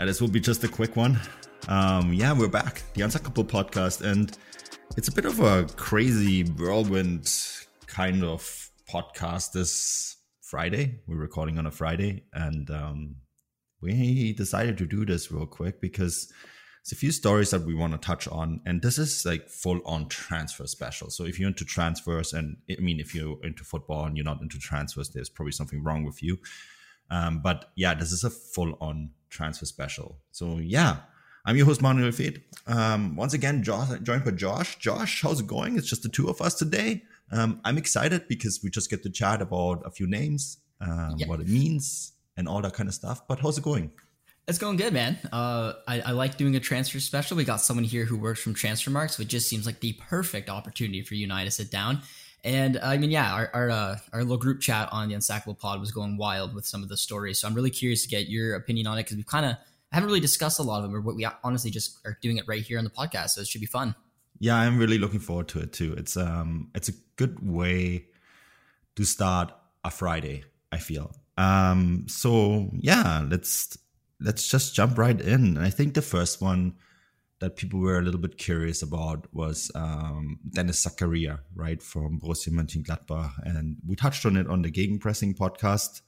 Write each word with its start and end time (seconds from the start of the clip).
And 0.00 0.08
this 0.08 0.18
will 0.18 0.28
be 0.28 0.40
just 0.40 0.64
a 0.64 0.68
quick 0.68 0.96
one. 0.96 1.20
Um, 1.68 2.14
yeah, 2.14 2.32
we're 2.32 2.48
back, 2.48 2.82
the 2.94 3.02
Unsuckable 3.02 3.46
podcast, 3.46 4.00
and 4.00 4.34
it's 4.96 5.08
a 5.08 5.12
bit 5.12 5.26
of 5.26 5.40
a 5.40 5.66
crazy 5.76 6.42
whirlwind 6.42 7.30
kind 7.86 8.24
of 8.24 8.70
podcast 8.90 9.52
this 9.52 10.16
Friday. 10.40 11.00
We're 11.06 11.18
recording 11.18 11.58
on 11.58 11.66
a 11.66 11.70
Friday, 11.70 12.24
and 12.32 12.70
um, 12.70 13.16
we 13.82 14.32
decided 14.32 14.78
to 14.78 14.86
do 14.86 15.04
this 15.04 15.30
real 15.30 15.44
quick 15.44 15.82
because 15.82 16.32
there's 16.82 16.92
a 16.92 16.96
few 16.96 17.12
stories 17.12 17.50
that 17.50 17.66
we 17.66 17.74
want 17.74 17.92
to 17.92 17.98
touch 17.98 18.26
on, 18.26 18.62
and 18.64 18.80
this 18.80 18.96
is 18.96 19.26
like 19.26 19.50
full 19.50 19.82
on 19.84 20.08
transfer 20.08 20.66
special. 20.66 21.10
So 21.10 21.26
if 21.26 21.38
you're 21.38 21.48
into 21.48 21.66
transfers, 21.66 22.32
and 22.32 22.56
I 22.70 22.80
mean, 22.80 23.00
if 23.00 23.14
you're 23.14 23.36
into 23.44 23.64
football 23.64 24.06
and 24.06 24.16
you're 24.16 24.24
not 24.24 24.40
into 24.40 24.58
transfers, 24.58 25.10
there's 25.10 25.28
probably 25.28 25.52
something 25.52 25.84
wrong 25.84 26.06
with 26.06 26.22
you. 26.22 26.38
Um, 27.10 27.42
but 27.42 27.66
yeah, 27.76 27.92
this 27.92 28.12
is 28.12 28.24
a 28.24 28.30
full 28.30 28.78
on 28.80 29.10
transfer 29.30 29.66
special. 29.66 30.18
So 30.32 30.58
yeah, 30.58 30.98
I'm 31.44 31.56
your 31.56 31.66
host 31.66 31.80
Manuel 31.80 32.10
Veth. 32.10 32.42
Um, 32.66 33.16
once 33.16 33.32
again, 33.32 33.62
Josh, 33.62 33.88
joined 34.02 34.24
by 34.24 34.32
Josh. 34.32 34.78
Josh, 34.78 35.22
how's 35.22 35.40
it 35.40 35.46
going? 35.46 35.76
It's 35.76 35.88
just 35.88 36.02
the 36.02 36.08
two 36.08 36.28
of 36.28 36.40
us 36.42 36.54
today. 36.54 37.04
Um, 37.32 37.60
I'm 37.64 37.78
excited 37.78 38.28
because 38.28 38.60
we 38.62 38.70
just 38.70 38.90
get 38.90 39.02
to 39.04 39.10
chat 39.10 39.40
about 39.40 39.82
a 39.86 39.90
few 39.90 40.06
names, 40.06 40.58
um, 40.80 41.14
yeah. 41.16 41.26
what 41.28 41.40
it 41.40 41.48
means, 41.48 42.12
and 42.36 42.48
all 42.48 42.60
that 42.60 42.74
kind 42.74 42.88
of 42.88 42.94
stuff. 42.94 43.26
But 43.26 43.40
how's 43.40 43.56
it 43.56 43.64
going? 43.64 43.92
It's 44.48 44.58
going 44.58 44.76
good, 44.76 44.92
man. 44.92 45.16
Uh, 45.32 45.74
I, 45.86 46.00
I, 46.00 46.10
like 46.10 46.36
doing 46.36 46.56
a 46.56 46.60
transfer 46.60 46.98
special. 46.98 47.36
We 47.36 47.44
got 47.44 47.60
someone 47.60 47.84
here 47.84 48.04
who 48.04 48.16
works 48.16 48.40
from 48.40 48.54
Transfermarkt, 48.54 49.12
so 49.12 49.22
it 49.22 49.28
just 49.28 49.48
seems 49.48 49.64
like 49.64 49.78
the 49.78 49.92
perfect 49.92 50.50
opportunity 50.50 51.02
for 51.02 51.14
you 51.14 51.24
and 51.24 51.32
I 51.32 51.44
to 51.44 51.52
sit 51.52 51.70
down 51.70 52.02
and 52.44 52.78
I 52.78 52.96
mean, 52.96 53.10
yeah, 53.10 53.32
our 53.32 53.50
our, 53.52 53.70
uh, 53.70 53.98
our 54.12 54.22
little 54.22 54.38
group 54.38 54.60
chat 54.60 54.88
on 54.92 55.08
the 55.08 55.14
Unsackable 55.14 55.58
Pod 55.58 55.80
was 55.80 55.90
going 55.90 56.16
wild 56.16 56.54
with 56.54 56.66
some 56.66 56.82
of 56.82 56.88
the 56.88 56.96
stories. 56.96 57.40
So 57.40 57.48
I'm 57.48 57.54
really 57.54 57.70
curious 57.70 58.02
to 58.02 58.08
get 58.08 58.28
your 58.28 58.54
opinion 58.54 58.86
on 58.86 58.98
it 58.98 59.04
because 59.04 59.16
we 59.16 59.22
kind 59.22 59.46
of 59.46 59.56
haven't 59.92 60.06
really 60.06 60.20
discussed 60.20 60.58
a 60.58 60.62
lot 60.62 60.84
of 60.84 60.90
them, 60.90 61.04
what 61.04 61.16
we 61.16 61.26
honestly 61.42 61.70
just 61.70 61.98
are 62.04 62.16
doing 62.22 62.36
it 62.36 62.44
right 62.46 62.62
here 62.62 62.78
on 62.78 62.84
the 62.84 62.90
podcast. 62.90 63.30
So 63.30 63.40
it 63.40 63.48
should 63.48 63.60
be 63.60 63.66
fun. 63.66 63.94
Yeah, 64.38 64.56
I'm 64.56 64.78
really 64.78 64.98
looking 64.98 65.20
forward 65.20 65.48
to 65.48 65.60
it 65.60 65.72
too. 65.72 65.94
It's 65.96 66.16
um, 66.16 66.70
it's 66.74 66.88
a 66.88 66.92
good 67.16 67.46
way 67.46 68.06
to 68.96 69.04
start 69.04 69.52
a 69.84 69.90
Friday. 69.90 70.44
I 70.72 70.78
feel. 70.78 71.14
Um, 71.36 72.04
so 72.08 72.70
yeah, 72.74 73.26
let's 73.28 73.76
let's 74.20 74.48
just 74.48 74.74
jump 74.74 74.98
right 74.98 75.20
in. 75.20 75.58
I 75.58 75.70
think 75.70 75.94
the 75.94 76.02
first 76.02 76.40
one 76.40 76.74
that 77.40 77.56
people 77.56 77.80
were 77.80 77.98
a 77.98 78.02
little 78.02 78.20
bit 78.20 78.36
curious 78.36 78.82
about 78.82 79.26
was 79.32 79.70
um, 79.74 80.38
Denis 80.48 80.86
Zakaria, 80.86 81.40
right, 81.54 81.82
from 81.82 82.20
Borussia 82.20 82.50
Mönchengladbach. 82.50 83.32
And 83.44 83.78
we 83.86 83.96
touched 83.96 84.26
on 84.26 84.36
it 84.36 84.46
on 84.46 84.62
the 84.62 84.70
Gegenpressing 84.70 85.36
podcast 85.36 86.02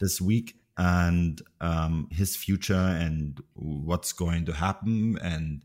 this 0.00 0.20
week 0.20 0.56
and 0.76 1.40
um, 1.60 2.08
his 2.10 2.34
future 2.34 2.74
and 2.74 3.40
what's 3.54 4.12
going 4.12 4.44
to 4.46 4.52
happen 4.52 5.16
and 5.22 5.62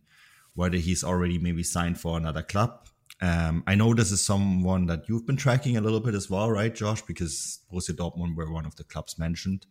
whether 0.54 0.78
he's 0.78 1.04
already 1.04 1.40
maybe 1.40 1.64
signed 1.64 2.00
for 2.00 2.16
another 2.16 2.44
club. 2.44 2.88
Um, 3.22 3.64
I 3.66 3.74
know 3.76 3.94
this 3.96 4.12
is 4.12 4.24
someone 4.24 4.86
that 4.86 5.10
you've 5.10 5.26
been 5.26 5.38
tracking 5.38 5.76
a 5.76 5.82
little 5.82 6.00
bit 6.00 6.14
as 6.14 6.30
well, 6.30 6.52
right, 6.52 6.74
Josh? 6.74 7.02
Because 7.02 7.60
Borussia 7.72 7.96
Dortmund 7.96 8.36
were 8.36 8.52
one 8.52 8.66
of 8.66 8.76
the 8.76 8.84
clubs 8.84 9.18
mentioned. 9.18 9.66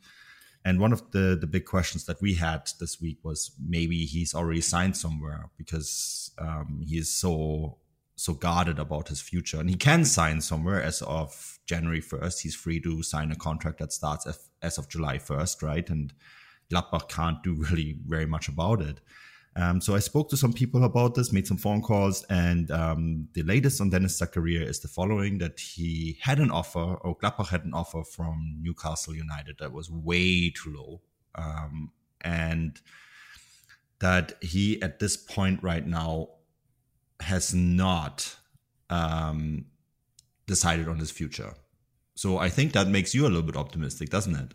And 0.69 0.81
one 0.81 0.93
of 0.93 1.13
the 1.13 1.35
the 1.41 1.47
big 1.47 1.65
questions 1.65 2.05
that 2.05 2.21
we 2.21 2.35
had 2.35 2.71
this 2.79 3.01
week 3.01 3.21
was 3.25 3.53
maybe 3.59 4.05
he's 4.05 4.35
already 4.35 4.61
signed 4.61 4.99
somewhere 4.99 5.49
because 5.57 6.31
um, 6.37 6.83
he 6.87 6.99
is 6.99 7.11
so 7.11 7.79
so 8.17 8.35
guarded 8.35 8.79
about 8.79 9.09
his 9.09 9.23
future, 9.23 9.59
and 9.61 9.71
he 9.71 9.77
can 9.77 10.05
sign 10.05 10.43
somewhere 10.43 10.83
as 10.83 11.01
of 11.01 11.59
January 11.65 12.03
first. 12.03 12.43
He's 12.43 12.55
free 12.55 12.81
to 12.81 13.03
sign 13.03 13.33
a 13.33 13.37
contract 13.37 13.79
that 13.79 13.95
starts 13.95 14.27
as, 14.61 14.77
of 14.77 14.91
July 14.91 15.17
first, 15.17 15.63
right? 15.63 15.89
And 15.89 16.13
Gladbach 16.71 17.09
can't 17.09 17.43
do 17.43 17.55
really 17.71 17.97
very 18.07 18.27
much 18.27 18.49
about 18.49 18.83
it. 18.83 19.01
Um, 19.59 19.81
so 19.81 19.97
I 19.97 19.99
spoke 19.99 20.29
to 20.31 20.37
some 20.37 20.53
people 20.53 20.85
about 20.85 21.17
this, 21.17 21.33
made 21.33 21.49
some 21.49 21.57
phone 21.57 21.83
calls, 21.83 22.25
and 22.31 22.71
um, 22.71 23.29
the 23.33 23.43
latest 23.43 23.81
on 23.81 23.91
Denis 23.91 24.21
Zakaria 24.21 24.63
is 24.63 24.79
the 24.79 24.87
following: 24.87 25.39
that 25.39 25.59
he 25.59 26.17
had 26.21 26.39
an 26.39 26.53
offer, 26.53 26.79
or 26.79 27.19
Gladbach 27.19 27.49
had 27.49 27.65
an 27.65 27.75
offer 27.75 28.05
from 28.05 28.59
Newcastle 28.63 29.17
United 29.17 29.57
that 29.59 29.73
was 29.73 29.91
way 29.91 30.51
too 30.51 30.77
low, 30.77 31.01
um, 31.35 31.91
and 32.21 32.81
that 33.99 34.35
he 34.41 34.81
at 34.81 35.01
this 35.01 35.17
point 35.17 35.61
right 35.61 35.85
now 35.85 36.29
has 37.19 37.53
not 37.53 38.37
um, 38.91 39.65
decided 40.47 40.87
on 40.87 40.99
his 40.99 41.11
future. 41.11 41.55
So 42.15 42.39
I 42.39 42.49
think 42.49 42.75
that 42.75 42.87
makes 42.87 43.13
you 43.13 43.25
a 43.25 43.29
little 43.29 43.43
bit 43.43 43.57
optimistic, 43.57 44.11
doesn't 44.11 44.37
it? 44.37 44.55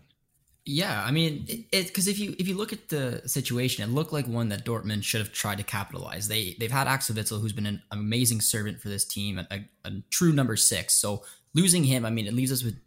Yeah, 0.66 1.04
I 1.06 1.12
mean, 1.12 1.46
it 1.74 1.88
because 1.88 2.08
if 2.08 2.18
you 2.20 2.36
if 2.40 2.48
you 2.48 2.56
look 2.56 2.72
at 2.72 2.88
the 2.88 3.22
situation, 3.26 3.84
it 3.84 3.94
looked 3.94 4.14
like 4.14 4.28
one 4.28 4.48
that 4.50 4.64
Dortmund 4.64 5.04
should 5.04 5.20
have 5.20 5.34
tried 5.34 5.58
to 5.58 5.64
capitalize. 5.64 6.30
They 6.30 6.56
they've 6.58 6.72
had 6.72 6.88
Axel 6.88 7.16
Witsel, 7.16 7.42
who's 7.42 7.52
been 7.52 7.66
an 7.66 7.82
amazing 7.92 8.40
servant 8.40 8.80
for 8.80 8.88
this 8.88 9.04
team, 9.04 9.40
a, 9.40 9.66
a, 9.84 9.92
true 10.10 10.32
number 10.32 10.56
six. 10.56 10.96
So 10.96 11.26
losing 11.54 11.84
him, 11.84 12.06
I 12.06 12.12
mean, 12.12 12.28
it 12.28 12.34
leaves 12.34 12.52
us 12.52 12.64
with 12.64 12.80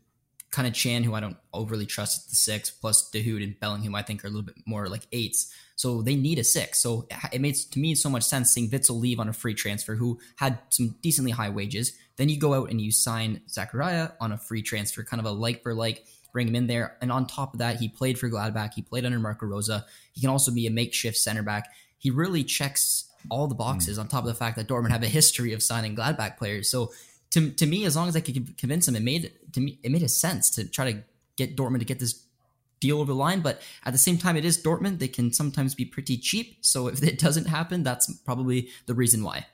kind 0.50 0.66
of 0.66 0.72
Can, 0.72 1.04
who 1.04 1.12
I 1.12 1.20
don't 1.20 1.36
overly 1.52 1.84
trust 1.84 2.24
at 2.24 2.30
the 2.30 2.36
six, 2.36 2.70
plus 2.70 3.10
Dahoud 3.10 3.42
and 3.42 3.60
Bellingham, 3.60 3.94
I 3.94 4.00
think 4.00 4.24
are 4.24 4.28
a 4.28 4.30
little 4.30 4.46
bit 4.46 4.56
more 4.64 4.88
like 4.88 5.06
eights. 5.12 5.52
So 5.74 6.00
they 6.00 6.16
need 6.16 6.38
a 6.38 6.44
six. 6.44 6.80
So 6.80 7.06
it 7.30 7.42
makes 7.42 7.64
to 7.66 7.78
me 7.78 7.94
so 7.94 8.08
much 8.08 8.22
sense 8.22 8.52
seeing 8.52 8.70
Witsel 8.70 8.98
leave 8.98 9.20
on 9.20 9.28
a 9.28 9.34
free 9.34 9.52
transfer, 9.52 9.96
who 9.96 10.18
had 10.36 10.58
some 10.70 10.94
decently 11.02 11.32
high 11.32 11.50
wages. 11.50 11.92
Then 12.16 12.30
you 12.30 12.38
go 12.38 12.54
out 12.54 12.70
and 12.70 12.80
you 12.80 12.90
sign 12.90 13.42
Zakaria 13.48 14.12
on 14.18 14.32
a 14.32 14.38
free 14.38 14.62
transfer, 14.62 15.04
kind 15.04 15.20
of 15.20 15.26
a 15.26 15.30
like 15.30 15.62
for 15.62 15.74
like 15.74 16.06
bring 16.36 16.48
him 16.48 16.54
in 16.54 16.66
there. 16.66 16.98
And 17.00 17.10
on 17.10 17.26
top 17.26 17.54
of 17.54 17.60
that, 17.60 17.76
he 17.76 17.88
played 17.88 18.18
for 18.18 18.28
Gladbach. 18.28 18.74
He 18.74 18.82
played 18.82 19.06
under 19.06 19.18
Marco 19.18 19.46
Rose. 19.46 19.70
He 20.12 20.20
can 20.20 20.28
also 20.28 20.52
be 20.52 20.66
a 20.66 20.70
makeshift 20.70 21.16
center 21.16 21.42
back. 21.42 21.72
He 21.96 22.10
really 22.10 22.44
checks 22.44 23.10
all 23.30 23.46
the 23.46 23.54
boxes 23.54 23.96
mm. 23.96 24.02
on 24.02 24.08
top 24.08 24.22
of 24.24 24.28
the 24.28 24.34
fact 24.34 24.56
that 24.56 24.68
Dortmund 24.68 24.90
have 24.90 25.02
a 25.02 25.08
history 25.08 25.54
of 25.54 25.62
signing 25.62 25.96
Gladbach 25.96 26.36
players. 26.36 26.68
So 26.68 26.92
to, 27.30 27.50
to 27.52 27.64
me, 27.64 27.86
as 27.86 27.96
long 27.96 28.08
as 28.08 28.16
I 28.16 28.20
could 28.20 28.58
convince 28.58 28.86
him, 28.86 28.96
it 28.96 29.02
made 29.02 29.32
to 29.54 29.60
me 29.60 29.78
it 29.82 29.90
made 29.90 30.02
a 30.02 30.10
sense 30.10 30.50
to 30.50 30.68
try 30.68 30.92
to 30.92 30.98
get 31.36 31.56
Dortmund 31.56 31.78
to 31.78 31.86
get 31.86 32.00
this 32.00 32.26
deal 32.80 33.00
over 33.00 33.12
the 33.12 33.18
line. 33.18 33.40
But 33.40 33.62
at 33.86 33.94
the 33.94 33.98
same 33.98 34.18
time, 34.18 34.36
it 34.36 34.44
is 34.44 34.62
Dortmund. 34.62 34.98
They 34.98 35.08
can 35.08 35.32
sometimes 35.32 35.74
be 35.74 35.86
pretty 35.86 36.18
cheap. 36.18 36.58
So 36.60 36.86
if 36.88 37.02
it 37.12 37.18
doesn't 37.18 37.46
happen, 37.46 37.82
that's 37.82 38.12
probably 38.26 38.68
the 38.84 38.94
reason 38.94 39.22
why. 39.22 39.46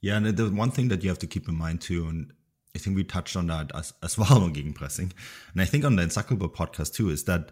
Yeah, 0.00 0.16
and 0.16 0.26
the 0.26 0.48
one 0.48 0.70
thing 0.70 0.86
that 0.90 1.02
you 1.02 1.08
have 1.08 1.18
to 1.18 1.26
keep 1.26 1.48
in 1.48 1.56
mind 1.56 1.80
too, 1.80 2.06
and 2.06 2.32
I 2.74 2.78
think 2.78 2.96
we 2.96 3.04
touched 3.04 3.36
on 3.36 3.48
that 3.48 3.70
as, 3.74 3.92
as 4.02 4.18
well 4.18 4.42
on 4.42 4.54
Gegenpressing. 4.54 5.12
And 5.52 5.62
I 5.62 5.64
think 5.64 5.84
on 5.84 5.96
the 5.96 6.02
Unsuckable 6.02 6.52
podcast 6.52 6.94
too, 6.94 7.10
is 7.10 7.24
that 7.24 7.50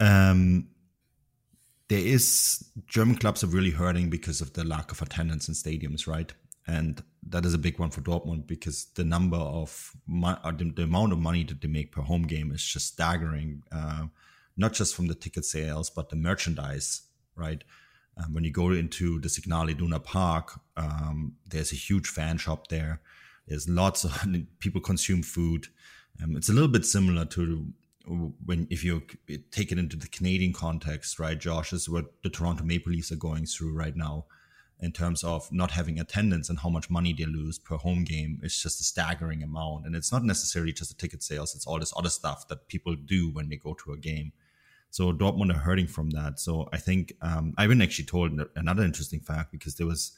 um, 0.00 0.68
there 1.88 1.98
is 1.98 2.64
German 2.86 3.16
clubs 3.16 3.42
are 3.42 3.48
really 3.48 3.70
hurting 3.70 4.10
because 4.10 4.40
of 4.40 4.52
the 4.52 4.64
lack 4.64 4.92
of 4.92 5.02
attendance 5.02 5.48
in 5.48 5.54
stadiums, 5.54 6.06
right? 6.06 6.32
And 6.66 7.02
that 7.26 7.46
is 7.46 7.54
a 7.54 7.58
big 7.58 7.78
one 7.78 7.90
for 7.90 8.02
Dortmund 8.02 8.46
because 8.46 8.86
the 8.94 9.04
number 9.04 9.38
of 9.38 9.92
mo- 10.06 10.38
the, 10.44 10.70
the, 10.76 10.82
amount 10.82 11.12
of 11.12 11.18
money 11.18 11.44
that 11.44 11.62
they 11.62 11.68
make 11.68 11.92
per 11.92 12.02
home 12.02 12.24
game 12.24 12.52
is 12.52 12.62
just 12.62 12.88
staggering. 12.88 13.62
Uh, 13.72 14.06
not 14.56 14.74
just 14.74 14.94
from 14.94 15.06
the 15.06 15.14
ticket 15.14 15.44
sales, 15.44 15.88
but 15.88 16.10
the 16.10 16.16
merchandise, 16.16 17.02
right? 17.36 17.64
Um, 18.18 18.34
when 18.34 18.44
you 18.44 18.50
go 18.50 18.70
into 18.72 19.20
the 19.20 19.28
Signal 19.28 19.68
Iduna 19.68 20.02
Park, 20.02 20.60
um, 20.76 21.36
there's 21.48 21.72
a 21.72 21.76
huge 21.76 22.08
fan 22.08 22.36
shop 22.36 22.68
there. 22.68 23.00
There's 23.48 23.68
lots 23.68 24.04
of 24.04 24.26
people 24.58 24.80
consume 24.80 25.22
food. 25.22 25.66
Um, 26.22 26.36
it's 26.36 26.48
a 26.48 26.52
little 26.52 26.68
bit 26.68 26.84
similar 26.84 27.24
to 27.26 27.72
when 28.44 28.66
if 28.70 28.82
you 28.84 29.02
take 29.50 29.70
it 29.70 29.78
into 29.78 29.96
the 29.96 30.08
Canadian 30.08 30.52
context, 30.52 31.18
right? 31.18 31.38
Josh 31.38 31.72
is 31.72 31.88
what 31.88 32.22
the 32.22 32.30
Toronto 32.30 32.64
Maple 32.64 32.92
Leafs 32.92 33.12
are 33.12 33.16
going 33.16 33.44
through 33.44 33.74
right 33.74 33.94
now 33.94 34.24
in 34.80 34.92
terms 34.92 35.24
of 35.24 35.50
not 35.50 35.72
having 35.72 35.98
attendance 35.98 36.48
and 36.48 36.60
how 36.60 36.68
much 36.68 36.88
money 36.88 37.12
they 37.12 37.24
lose 37.24 37.58
per 37.58 37.76
home 37.76 38.04
game. 38.04 38.40
It's 38.42 38.62
just 38.62 38.80
a 38.80 38.84
staggering 38.84 39.42
amount, 39.42 39.86
and 39.86 39.96
it's 39.96 40.12
not 40.12 40.24
necessarily 40.24 40.72
just 40.72 40.90
the 40.90 40.96
ticket 40.96 41.22
sales; 41.22 41.54
it's 41.54 41.66
all 41.66 41.78
this 41.78 41.92
other 41.96 42.10
stuff 42.10 42.48
that 42.48 42.68
people 42.68 42.94
do 42.94 43.30
when 43.30 43.48
they 43.48 43.56
go 43.56 43.74
to 43.74 43.92
a 43.92 43.98
game. 43.98 44.32
So 44.90 45.12
Dortmund 45.12 45.54
are 45.54 45.58
hurting 45.58 45.86
from 45.86 46.10
that. 46.10 46.40
So 46.40 46.68
I 46.72 46.78
think 46.78 47.12
um, 47.20 47.52
I've 47.58 47.68
been 47.68 47.82
actually 47.82 48.06
told 48.06 48.40
another 48.56 48.84
interesting 48.84 49.20
fact 49.20 49.52
because 49.52 49.74
there 49.74 49.86
was 49.86 50.12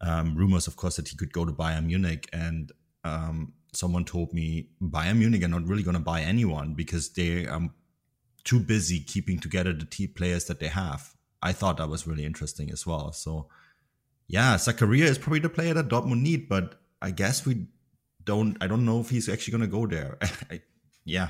um, 0.00 0.36
rumors, 0.36 0.66
of 0.66 0.76
course, 0.76 0.96
that 0.96 1.08
he 1.08 1.16
could 1.16 1.32
go 1.32 1.44
to 1.44 1.52
Bayern 1.52 1.86
Munich, 1.86 2.28
and 2.32 2.72
um, 3.04 3.52
someone 3.72 4.04
told 4.04 4.32
me 4.32 4.68
Bayern 4.82 5.18
Munich 5.18 5.42
are 5.42 5.48
not 5.48 5.66
really 5.66 5.82
going 5.82 5.96
to 5.96 6.02
buy 6.02 6.20
anyone 6.20 6.74
because 6.74 7.10
they 7.10 7.46
are 7.46 7.68
too 8.44 8.60
busy 8.60 9.00
keeping 9.00 9.38
together 9.38 9.72
the 9.72 9.84
team 9.84 10.12
players 10.14 10.44
that 10.46 10.60
they 10.60 10.68
have. 10.68 11.14
I 11.42 11.52
thought 11.52 11.76
that 11.76 11.88
was 11.88 12.06
really 12.06 12.24
interesting 12.24 12.70
as 12.70 12.86
well. 12.86 13.12
So, 13.12 13.48
yeah, 14.26 14.56
Zakaria 14.56 15.04
is 15.04 15.18
probably 15.18 15.40
the 15.40 15.48
player 15.48 15.74
that 15.74 15.88
Dortmund 15.88 16.22
need, 16.22 16.48
but 16.48 16.80
I 17.00 17.10
guess 17.10 17.46
we 17.46 17.66
don't. 18.24 18.56
I 18.60 18.66
don't 18.66 18.84
know 18.84 19.00
if 19.00 19.10
he's 19.10 19.28
actually 19.28 19.52
going 19.52 19.70
to 19.70 19.76
go 19.76 19.86
there. 19.86 20.18
I, 20.50 20.62
yeah, 21.04 21.28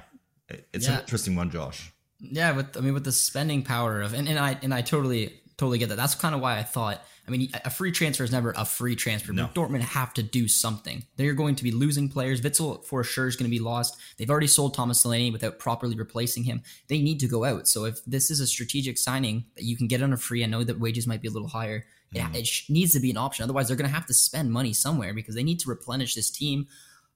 it's 0.73 0.87
yeah. 0.87 0.95
an 0.95 1.01
interesting 1.01 1.37
one, 1.37 1.51
Josh. 1.51 1.93
Yeah, 2.21 2.53
with 2.53 2.77
I 2.77 2.81
mean, 2.81 2.95
with 2.95 3.05
the 3.05 3.13
spending 3.13 3.63
power 3.63 4.01
of, 4.01 4.15
and, 4.15 4.29
and 4.29 4.39
I 4.39 4.59
and 4.63 4.75
I 4.75 4.83
totally 4.83 5.41
totally 5.59 5.79
get 5.79 5.91
that. 5.91 5.97
That's 5.97 6.15
kind 6.15 6.35
of 6.35 6.41
why 6.41 6.59
I 6.59 6.63
thought 6.63 7.03
I 7.29 7.31
mean, 7.31 7.51
a 7.63 7.69
free 7.69 7.93
transfer 7.93 8.25
is 8.25 8.33
never 8.33 8.55
a 8.57 8.65
free 8.65 8.97
transfer. 8.97 9.35
No. 9.35 9.51
But 9.53 9.55
Dortmund 9.55 9.83
have 9.83 10.15
to 10.15 10.23
do 10.23 10.49
something. 10.49 11.05
They're 11.17 11.35
going 11.35 11.57
to 11.57 11.63
be 11.63 11.71
losing 11.71 12.09
players. 12.09 12.41
Witsel 12.41 12.83
for 12.87 13.05
sure 13.05 13.29
is 13.29 13.37
going 13.37 13.51
to 13.51 13.55
be 13.55 13.63
lost. 13.63 13.99
They've 14.17 14.31
already 14.31 14.47
sold 14.47 14.73
Thomas 14.73 15.03
Delaney 15.03 15.31
without 15.31 15.59
properly 15.59 15.95
replacing 15.95 16.45
him. 16.45 16.63
They 16.89 17.03
need 17.03 17.21
to 17.21 17.29
go 17.29 17.45
out. 17.45 17.69
So 17.69 17.85
if 17.85 18.03
this 18.07 18.31
is 18.31 18.41
a 18.41 18.47
strategic 18.47 18.97
signing 18.97 19.45
that 19.57 19.65
you 19.65 19.77
can 19.77 19.89
get 19.89 20.03
on 20.03 20.15
a 20.15 20.17
free, 20.17 20.43
I 20.43 20.47
know 20.47 20.65
that 20.65 20.81
wages 20.81 21.07
might 21.07 21.21
be 21.21 21.29
a 21.29 21.31
little 21.31 21.49
higher. 21.49 21.85
Mm. 22.15 22.35
It, 22.35 22.39
it 22.39 22.71
needs 22.71 22.95
to 22.95 23.01
be 23.01 23.11
an 23.11 23.19
option. 23.19 23.45
Otherwise, 23.45 23.69
they're 23.69 23.77
going 23.77 23.91
to 23.91 23.95
have 23.95 24.07
to 24.07 24.15
spend 24.15 24.51
money 24.51 24.73
somewhere 24.73 25.13
because 25.13 25.35
they 25.35 25.43
need 25.43 25.61
to 25.61 25.69
replenish 25.69 26.15
this 26.15 26.31
team. 26.31 26.67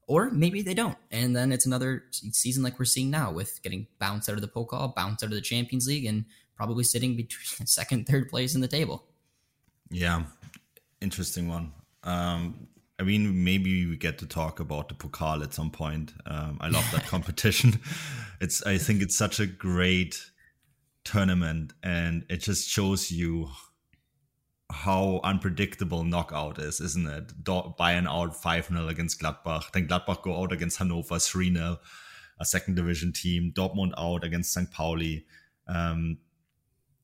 Or 0.06 0.31
maybe 0.31 0.61
they 0.61 0.75
don't. 0.75 0.99
And 1.11 1.35
then 1.35 1.53
it's 1.53 1.65
another 1.65 2.05
season 2.11 2.62
like 2.62 2.79
we're 2.79 2.85
seeing 2.85 3.09
now 3.09 3.33
with 3.33 3.62
getting 3.62 3.87
bounced 3.99 4.29
out 4.29 4.35
of 4.35 4.43
the 4.43 4.49
Pokal, 4.49 4.94
bounced 4.94 5.25
out 5.25 5.31
of 5.31 5.35
the 5.35 5.41
Champions 5.41 5.87
League, 5.87 6.05
and 6.05 6.27
probably 6.62 6.85
sitting 6.85 7.17
between 7.17 7.67
second, 7.81 8.06
third 8.06 8.29
place 8.29 8.55
in 8.55 8.61
the 8.61 8.69
table. 8.69 9.05
Yeah, 9.91 10.23
interesting 11.00 11.49
one. 11.49 11.73
Um, 12.05 12.69
I 13.00 13.03
mean, 13.03 13.43
maybe 13.43 13.85
we 13.87 13.97
get 13.97 14.19
to 14.19 14.26
talk 14.26 14.61
about 14.61 14.88
the 14.88 14.94
Pokal 14.94 15.43
at 15.43 15.53
some 15.53 15.70
point. 15.70 16.12
Um, 16.25 16.59
I 16.61 16.69
love 16.69 16.88
that 16.93 17.06
competition. 17.14 17.81
It's, 18.41 18.61
I 18.67 18.76
think 18.76 19.03
it's 19.03 19.17
such 19.17 19.38
a 19.38 19.47
great 19.47 20.20
tournament, 21.05 21.75
and 21.85 22.25
it 22.29 22.38
just 22.38 22.69
shows 22.69 23.08
you 23.08 23.49
how 24.69 25.20
unpredictable 25.23 26.03
knockout 26.03 26.58
is, 26.58 26.81
isn't 26.81 27.06
it? 27.06 27.44
Bayern 27.44 28.08
out 28.08 28.35
5 28.35 28.67
0 28.67 28.88
against 28.88 29.20
Gladbach, 29.20 29.70
then 29.70 29.87
Gladbach 29.87 30.23
go 30.23 30.43
out 30.43 30.50
against 30.50 30.81
Hannover 30.81 31.20
3 31.20 31.55
0, 31.55 31.79
a 32.41 32.44
second 32.44 32.75
division 32.75 33.12
team, 33.12 33.53
Dortmund 33.55 33.93
out 33.97 34.25
against 34.25 34.53
St. 34.53 34.73
Pauli. 34.73 35.25
Um, 35.69 36.19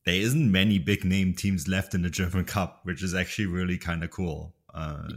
there 0.09 0.21
isn't 0.21 0.51
many 0.51 0.79
big 0.79 1.05
name 1.05 1.35
teams 1.35 1.67
left 1.67 1.93
in 1.93 2.01
the 2.01 2.09
German 2.09 2.43
Cup, 2.43 2.79
which 2.81 3.03
is 3.03 3.13
actually 3.13 3.45
really 3.45 3.77
kind 3.77 4.03
of 4.03 4.09
cool. 4.09 4.55
Uh, 4.73 5.07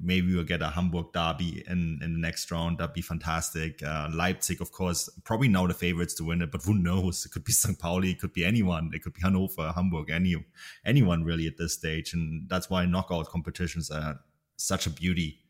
maybe 0.00 0.34
we'll 0.34 0.42
get 0.42 0.62
a 0.62 0.70
Hamburg 0.70 1.12
derby 1.12 1.62
in, 1.68 2.00
in 2.02 2.14
the 2.14 2.18
next 2.18 2.50
round. 2.50 2.78
That'd 2.78 2.94
be 2.94 3.02
fantastic. 3.02 3.82
Uh, 3.82 4.08
Leipzig, 4.10 4.62
of 4.62 4.72
course, 4.72 5.10
probably 5.24 5.48
now 5.48 5.66
the 5.66 5.74
favorites 5.74 6.14
to 6.14 6.24
win 6.24 6.40
it, 6.40 6.50
but 6.50 6.62
who 6.62 6.72
knows? 6.72 7.26
It 7.26 7.32
could 7.32 7.44
be 7.44 7.52
St. 7.52 7.78
Pauli, 7.78 8.12
it 8.12 8.18
could 8.18 8.32
be 8.32 8.42
anyone. 8.42 8.90
It 8.94 9.02
could 9.02 9.12
be 9.12 9.20
Hannover, 9.20 9.70
Hamburg, 9.74 10.08
any 10.08 10.34
anyone 10.82 11.22
really 11.22 11.46
at 11.46 11.58
this 11.58 11.74
stage. 11.74 12.14
And 12.14 12.48
that's 12.48 12.70
why 12.70 12.86
knockout 12.86 13.28
competitions 13.28 13.90
are 13.90 14.18
such 14.56 14.86
a 14.86 14.90
beauty. 14.90 15.40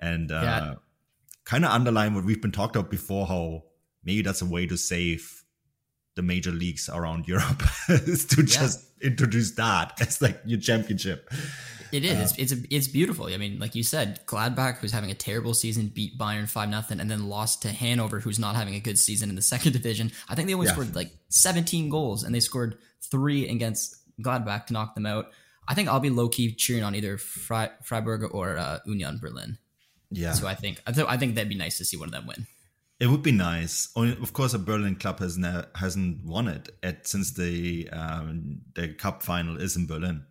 And 0.00 0.32
uh, 0.32 0.40
yeah. 0.42 0.74
kind 1.44 1.64
of 1.64 1.70
underline 1.70 2.14
what 2.14 2.24
we've 2.24 2.42
been 2.42 2.50
talked 2.50 2.74
about 2.74 2.90
before, 2.90 3.28
how 3.28 3.62
maybe 4.02 4.22
that's 4.22 4.42
a 4.42 4.46
way 4.46 4.66
to 4.66 4.76
save 4.76 5.41
the 6.14 6.22
major 6.22 6.50
leagues 6.50 6.88
around 6.88 7.26
Europe 7.26 7.62
is 7.88 8.26
to 8.26 8.42
just 8.42 8.84
introduce 9.00 9.52
that 9.52 10.00
as 10.00 10.20
like 10.20 10.40
your 10.44 10.60
championship. 10.60 11.30
It 11.92 12.06
is. 12.06 12.32
Uh, 12.32 12.36
it's 12.38 12.52
it's, 12.52 12.66
it's 12.70 12.88
beautiful. 12.88 13.26
I 13.26 13.36
mean, 13.36 13.58
like 13.58 13.74
you 13.74 13.82
said, 13.82 14.24
Gladbach, 14.26 14.78
who's 14.78 14.92
having 14.92 15.10
a 15.10 15.14
terrible 15.14 15.52
season, 15.52 15.88
beat 15.88 16.18
Bayern 16.18 16.48
five 16.48 16.70
nothing, 16.70 17.00
and 17.00 17.10
then 17.10 17.28
lost 17.28 17.62
to 17.62 17.68
Hanover, 17.68 18.18
who's 18.18 18.38
not 18.38 18.56
having 18.56 18.74
a 18.74 18.80
good 18.80 18.98
season 18.98 19.28
in 19.28 19.36
the 19.36 19.42
second 19.54 19.72
division. 19.72 20.10
I 20.28 20.34
think 20.34 20.48
they 20.48 20.54
only 20.54 20.66
yeah. 20.66 20.72
scored 20.72 20.94
like 20.94 21.12
17 21.28 21.90
goals, 21.90 22.22
and 22.22 22.34
they 22.34 22.40
scored 22.40 22.78
three 23.02 23.48
against 23.48 23.96
Gladbach 24.22 24.66
to 24.66 24.72
knock 24.72 24.94
them 24.94 25.06
out. 25.06 25.30
I 25.68 25.74
think 25.74 25.88
I'll 25.88 26.00
be 26.00 26.10
low 26.10 26.28
key 26.28 26.52
cheering 26.54 26.82
on 26.82 26.94
either 26.94 27.18
Freiburg 27.18 28.34
or 28.34 28.56
uh, 28.56 28.78
Union 28.86 29.18
Berlin. 29.18 29.58
Yeah. 30.10 30.32
So 30.32 30.46
I 30.46 30.54
think 30.54 30.82
I, 30.86 30.92
th- 30.92 31.06
I 31.08 31.16
think 31.16 31.34
that'd 31.34 31.48
be 31.48 31.54
nice 31.54 31.78
to 31.78 31.84
see 31.84 31.96
one 31.96 32.08
of 32.08 32.12
them 32.12 32.26
win. 32.26 32.46
It 33.02 33.10
would 33.10 33.24
be 33.24 33.32
nice. 33.32 33.88
Of 33.96 34.32
course, 34.32 34.54
a 34.54 34.60
Berlin 34.60 34.94
club 34.94 35.18
has 35.18 35.36
ne- 35.36 35.64
hasn't 35.74 36.24
won 36.24 36.46
it 36.46 36.68
at, 36.84 37.04
since 37.08 37.32
the 37.32 37.88
um, 37.90 38.60
the 38.76 38.94
cup 38.94 39.24
final 39.24 39.60
is 39.60 39.74
in 39.74 39.88
Berlin. 39.88 40.24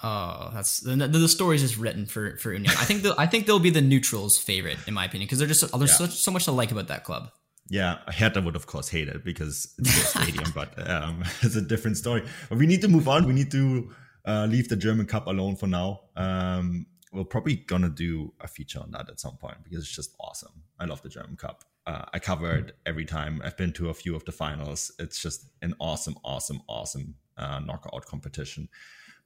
Oh, 0.00 0.50
that's 0.54 0.78
the, 0.78 0.94
the 0.94 1.28
story 1.28 1.56
is 1.56 1.62
just 1.62 1.76
written 1.76 2.06
for 2.06 2.36
for 2.36 2.52
Union. 2.52 2.72
I 2.78 2.84
think 2.84 3.04
I 3.18 3.26
think 3.26 3.46
they'll 3.46 3.58
be 3.58 3.70
the 3.70 3.80
neutrals' 3.80 4.38
favorite 4.38 4.78
in 4.86 4.94
my 4.94 5.06
opinion 5.06 5.26
because 5.26 5.40
they're 5.40 5.48
just 5.48 5.62
there's 5.76 5.90
yeah. 5.98 6.06
so, 6.06 6.06
so 6.06 6.30
much 6.30 6.44
to 6.44 6.52
like 6.52 6.70
about 6.70 6.86
that 6.86 7.02
club. 7.02 7.32
Yeah, 7.68 7.98
Hertha 8.06 8.40
would 8.42 8.54
of 8.54 8.68
course 8.68 8.88
hate 8.88 9.08
it 9.08 9.24
because 9.24 9.74
it's 9.78 9.96
their 9.96 10.22
stadium, 10.22 10.52
but 10.54 10.88
um, 10.88 11.24
it's 11.42 11.56
a 11.56 11.62
different 11.62 11.96
story. 11.96 12.22
But 12.48 12.58
we 12.58 12.68
need 12.68 12.82
to 12.82 12.88
move 12.88 13.08
on. 13.08 13.26
We 13.26 13.32
need 13.32 13.50
to 13.50 13.90
uh, 14.24 14.46
leave 14.48 14.68
the 14.68 14.76
German 14.76 15.06
Cup 15.06 15.26
alone 15.26 15.56
for 15.56 15.66
now. 15.66 16.02
Um, 16.14 16.86
we're 17.12 17.24
probably 17.24 17.56
gonna 17.56 17.88
do 17.88 18.34
a 18.40 18.46
feature 18.46 18.78
on 18.78 18.92
that 18.92 19.08
at 19.08 19.18
some 19.18 19.36
point 19.36 19.56
because 19.64 19.80
it's 19.80 19.96
just 19.96 20.14
awesome. 20.20 20.62
I 20.78 20.84
love 20.84 21.02
the 21.02 21.08
German 21.08 21.34
Cup 21.34 21.64
uh, 21.86 22.04
I 22.12 22.18
covered 22.18 22.72
every 22.86 23.04
time. 23.04 23.42
I've 23.44 23.56
been 23.56 23.72
to 23.74 23.90
a 23.90 23.94
few 23.94 24.16
of 24.16 24.24
the 24.24 24.32
finals. 24.32 24.92
It's 24.98 25.20
just 25.20 25.46
an 25.62 25.74
awesome, 25.78 26.16
awesome, 26.24 26.62
awesome 26.68 27.14
uh, 27.36 27.60
knockout 27.60 28.06
competition. 28.06 28.68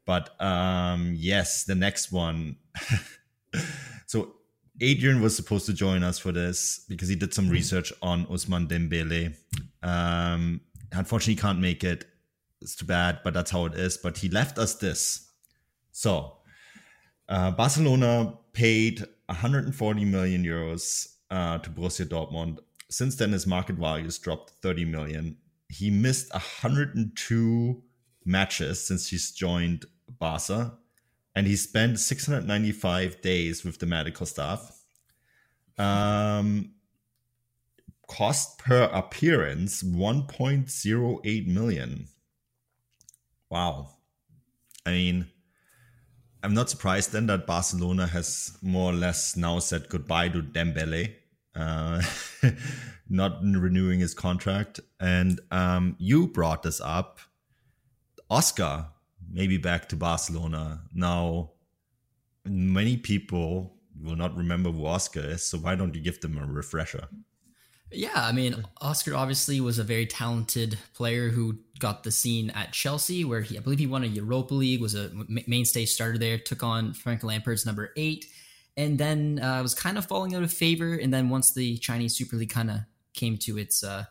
But 0.04 0.40
um, 0.40 1.14
yes, 1.16 1.64
the 1.64 1.74
next 1.74 2.10
one. 2.10 2.56
so 4.06 4.34
Adrian 4.80 5.20
was 5.20 5.36
supposed 5.36 5.66
to 5.66 5.72
join 5.72 6.02
us 6.02 6.18
for 6.18 6.32
this 6.32 6.84
because 6.88 7.08
he 7.08 7.14
did 7.14 7.34
some 7.34 7.48
research 7.48 7.92
on 8.02 8.26
Ousmane 8.26 8.68
Dembele. 8.68 9.36
Um, 9.82 10.60
unfortunately, 10.92 11.40
can't 11.40 11.60
make 11.60 11.84
it. 11.84 12.06
It's 12.60 12.74
too 12.74 12.86
bad, 12.86 13.20
but 13.22 13.34
that's 13.34 13.50
how 13.50 13.66
it 13.66 13.74
is. 13.74 13.98
But 13.98 14.18
he 14.18 14.28
left 14.28 14.58
us 14.58 14.74
this. 14.74 15.30
So 15.92 16.38
uh, 17.28 17.52
Barcelona 17.52 18.34
paid 18.52 19.04
140 19.26 20.04
million 20.04 20.44
euros 20.44 21.06
uh, 21.30 21.58
to 21.58 21.70
Borussia 21.70 22.06
Dortmund. 22.06 22.58
Since 22.90 23.16
then, 23.16 23.32
his 23.32 23.46
market 23.46 23.76
value 23.76 24.04
has 24.04 24.18
dropped 24.18 24.50
30 24.62 24.84
million. 24.86 25.36
He 25.68 25.90
missed 25.90 26.32
102 26.32 27.82
matches 28.24 28.86
since 28.86 29.08
he's 29.08 29.30
joined 29.30 29.84
Barca, 30.08 30.78
and 31.34 31.46
he 31.46 31.56
spent 31.56 32.00
695 32.00 33.20
days 33.20 33.64
with 33.64 33.78
the 33.78 33.86
medical 33.86 34.26
staff. 34.26 34.82
Um, 35.76 36.72
cost 38.08 38.58
per 38.58 38.84
appearance 38.84 39.82
1.08 39.82 41.46
million. 41.46 42.08
Wow. 43.50 43.90
I 44.84 44.90
mean, 44.90 45.26
I'm 46.42 46.54
not 46.54 46.70
surprised 46.70 47.12
then 47.12 47.26
that 47.26 47.46
Barcelona 47.46 48.06
has 48.06 48.56
more 48.62 48.92
or 48.92 48.94
less 48.94 49.36
now 49.36 49.58
said 49.58 49.88
goodbye 49.88 50.28
to 50.30 50.42
Dembele, 50.42 51.14
uh, 51.58 52.02
not 53.08 53.42
renewing 53.42 54.00
his 54.00 54.14
contract. 54.14 54.80
And 55.00 55.40
um, 55.50 55.96
you 55.98 56.28
brought 56.28 56.62
this 56.62 56.80
up. 56.80 57.18
Oscar, 58.30 58.86
maybe 59.30 59.56
back 59.56 59.88
to 59.88 59.96
Barcelona. 59.96 60.82
Now, 60.94 61.52
many 62.44 62.96
people 62.96 63.74
will 64.00 64.16
not 64.16 64.36
remember 64.36 64.70
who 64.70 64.86
Oscar 64.86 65.20
is, 65.20 65.42
so 65.42 65.58
why 65.58 65.74
don't 65.74 65.94
you 65.94 66.00
give 66.00 66.20
them 66.20 66.38
a 66.38 66.46
refresher? 66.46 67.08
Yeah, 67.90 68.10
I 68.14 68.32
mean, 68.32 68.64
Oscar 68.82 69.14
obviously 69.14 69.60
was 69.62 69.78
a 69.78 69.84
very 69.84 70.04
talented 70.04 70.78
player 70.92 71.30
who 71.30 71.58
got 71.78 72.04
the 72.04 72.10
scene 72.10 72.50
at 72.50 72.72
Chelsea, 72.72 73.24
where 73.24 73.40
he, 73.40 73.56
I 73.56 73.60
believe 73.60 73.78
he 73.78 73.86
won 73.86 74.04
a 74.04 74.06
Europa 74.06 74.52
League, 74.52 74.82
was 74.82 74.94
a 74.94 75.10
mainstay 75.46 75.86
starter 75.86 76.18
there, 76.18 76.36
took 76.38 76.62
on 76.62 76.92
Frank 76.92 77.24
Lampard's 77.24 77.64
number 77.64 77.92
eight, 77.96 78.26
and 78.78 78.96
then 78.96 79.40
uh, 79.40 79.60
was 79.60 79.74
kind 79.74 79.98
of 79.98 80.06
falling 80.06 80.34
out 80.36 80.44
of 80.44 80.52
favor. 80.52 80.94
And 80.94 81.12
then 81.12 81.28
once 81.28 81.52
the 81.52 81.76
Chinese 81.78 82.16
Super 82.16 82.36
League 82.36 82.50
kind 82.50 82.70
of 82.70 82.78
came 83.12 83.36
to 83.38 83.58
its 83.58 83.82
uh, 83.82 84.04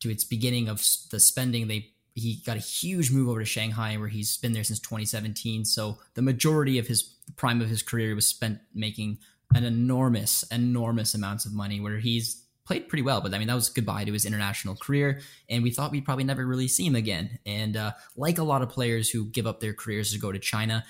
to 0.00 0.10
its 0.10 0.24
beginning 0.24 0.68
of 0.68 0.84
the 1.10 1.20
spending, 1.20 1.68
they 1.68 1.92
he 2.14 2.42
got 2.44 2.56
a 2.56 2.60
huge 2.60 3.12
move 3.12 3.28
over 3.28 3.38
to 3.38 3.46
Shanghai 3.46 3.96
where 3.96 4.08
he's 4.08 4.36
been 4.36 4.52
there 4.52 4.64
since 4.64 4.80
2017. 4.80 5.64
So 5.64 5.98
the 6.14 6.22
majority 6.22 6.76
of 6.78 6.88
his 6.88 7.14
prime 7.36 7.60
of 7.62 7.68
his 7.68 7.82
career 7.82 8.16
was 8.16 8.26
spent 8.26 8.58
making 8.74 9.18
an 9.54 9.64
enormous, 9.64 10.42
enormous 10.50 11.14
amounts 11.14 11.46
of 11.46 11.54
money 11.54 11.80
where 11.80 11.98
he's 11.98 12.44
played 12.66 12.88
pretty 12.88 13.02
well, 13.02 13.20
but 13.20 13.32
I 13.32 13.38
mean, 13.38 13.48
that 13.48 13.54
was 13.54 13.68
goodbye 13.68 14.04
to 14.04 14.12
his 14.12 14.24
international 14.24 14.76
career. 14.76 15.20
And 15.48 15.62
we 15.62 15.70
thought 15.70 15.92
we'd 15.92 16.04
probably 16.04 16.24
never 16.24 16.46
really 16.46 16.68
see 16.68 16.86
him 16.86 16.94
again. 16.96 17.38
And 17.46 17.76
uh, 17.76 17.92
like 18.16 18.38
a 18.38 18.44
lot 18.44 18.62
of 18.62 18.68
players 18.70 19.08
who 19.08 19.24
give 19.26 19.46
up 19.46 19.60
their 19.60 19.72
careers 19.72 20.12
to 20.12 20.18
go 20.18 20.30
to 20.30 20.38
China, 20.38 20.84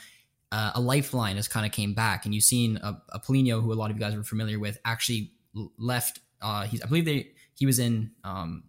uh, 0.52 0.73
a 0.75 0.80
lifeline 0.80 1.37
has 1.37 1.49
kind 1.49 1.66
of 1.66 1.73
came 1.73 1.95
back. 1.95 2.25
And 2.25 2.35
you've 2.35 2.45
seen 2.45 2.78
a, 2.83 3.00
a 3.11 3.21
Paulinho, 3.21 3.62
who 3.62 3.73
a 3.73 3.75
lot 3.75 3.90
of 3.90 3.97
you 3.97 4.00
guys 4.00 4.16
were 4.16 4.25
familiar 4.25 4.59
with, 4.59 4.78
actually 4.85 5.33
left. 5.78 6.21
Uh, 6.40 6.64
he's, 6.64 6.83
I 6.83 6.87
believe 6.87 7.04
they, 7.04 7.33
he 7.54 7.66
was 7.66 7.78
in, 7.78 8.12
um, 8.25 8.64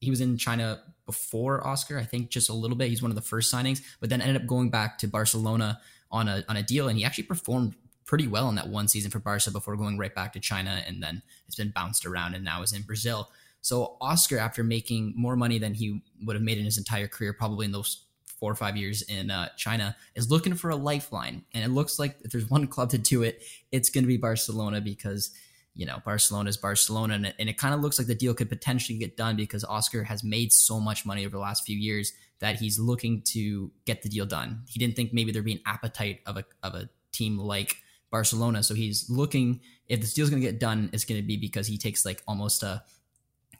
he 0.00 0.10
was 0.10 0.20
in 0.20 0.36
China 0.36 0.80
before 1.06 1.66
Oscar, 1.66 1.98
I 1.98 2.04
think 2.04 2.30
just 2.30 2.50
a 2.50 2.52
little 2.52 2.76
bit. 2.76 2.88
He's 2.88 3.00
one 3.00 3.10
of 3.10 3.14
the 3.14 3.22
first 3.22 3.52
signings, 3.52 3.80
but 4.00 4.10
then 4.10 4.20
ended 4.20 4.42
up 4.42 4.46
going 4.46 4.70
back 4.70 4.98
to 4.98 5.08
Barcelona 5.08 5.80
on 6.10 6.28
a 6.28 6.44
on 6.48 6.56
a 6.56 6.62
deal, 6.62 6.88
and 6.88 6.98
he 6.98 7.04
actually 7.04 7.24
performed 7.24 7.74
pretty 8.04 8.26
well 8.26 8.48
in 8.48 8.56
that 8.56 8.68
one 8.68 8.88
season 8.88 9.10
for 9.10 9.18
Barca 9.18 9.50
before 9.50 9.76
going 9.76 9.98
right 9.98 10.14
back 10.14 10.32
to 10.34 10.40
China, 10.40 10.82
and 10.86 11.02
then 11.02 11.22
it's 11.46 11.56
been 11.56 11.70
bounced 11.70 12.04
around 12.06 12.34
and 12.34 12.44
now 12.44 12.62
is 12.62 12.72
in 12.72 12.82
Brazil. 12.82 13.30
So 13.62 13.96
Oscar, 14.00 14.38
after 14.38 14.62
making 14.62 15.14
more 15.16 15.34
money 15.34 15.58
than 15.58 15.74
he 15.74 16.02
would 16.22 16.36
have 16.36 16.42
made 16.42 16.58
in 16.58 16.64
his 16.64 16.78
entire 16.78 17.08
career, 17.08 17.32
probably 17.32 17.66
in 17.66 17.72
those 17.72 18.04
four 18.38 18.52
or 18.52 18.54
five 18.54 18.76
years 18.76 19.02
in 19.02 19.30
uh, 19.30 19.48
China, 19.56 19.96
is 20.14 20.30
looking 20.30 20.54
for 20.54 20.70
a 20.70 20.76
lifeline. 20.76 21.44
And 21.54 21.64
it 21.64 21.68
looks 21.68 21.98
like 21.98 22.16
if 22.22 22.32
there's 22.32 22.50
one 22.50 22.66
club 22.66 22.90
to 22.90 22.98
do 22.98 23.22
it, 23.22 23.42
it's 23.72 23.90
going 23.90 24.04
to 24.04 24.08
be 24.08 24.16
Barcelona 24.16 24.80
because 24.80 25.30
you 25.74 25.84
know 25.84 25.98
Barcelona 26.04 26.48
is 26.48 26.56
Barcelona, 26.56 27.14
and 27.14 27.26
it, 27.26 27.34
it 27.38 27.58
kind 27.58 27.74
of 27.74 27.80
looks 27.80 27.98
like 27.98 28.08
the 28.08 28.14
deal 28.14 28.34
could 28.34 28.48
potentially 28.48 28.98
get 28.98 29.16
done 29.16 29.36
because 29.36 29.64
Oscar 29.64 30.04
has 30.04 30.24
made 30.24 30.52
so 30.52 30.80
much 30.80 31.04
money 31.04 31.26
over 31.26 31.36
the 31.36 31.42
last 31.42 31.64
few 31.64 31.76
years 31.76 32.12
that 32.38 32.56
he's 32.56 32.78
looking 32.78 33.22
to 33.22 33.70
get 33.84 34.02
the 34.02 34.08
deal 34.08 34.26
done. 34.26 34.62
He 34.68 34.78
didn't 34.78 34.96
think 34.96 35.12
maybe 35.12 35.32
there'd 35.32 35.44
be 35.44 35.52
an 35.52 35.60
appetite 35.66 36.20
of 36.26 36.36
a 36.36 36.44
of 36.62 36.74
a 36.74 36.88
team 37.12 37.38
like 37.38 37.76
Barcelona. 38.10 38.62
So 38.62 38.74
he's 38.74 39.08
looking 39.10 39.60
if 39.88 40.00
this 40.00 40.14
deal's 40.14 40.30
going 40.30 40.42
to 40.42 40.48
get 40.48 40.58
done, 40.58 40.90
it's 40.92 41.04
going 41.04 41.20
to 41.20 41.26
be 41.26 41.36
because 41.36 41.66
he 41.66 41.78
takes 41.78 42.04
like 42.04 42.22
almost 42.26 42.62
a 42.62 42.82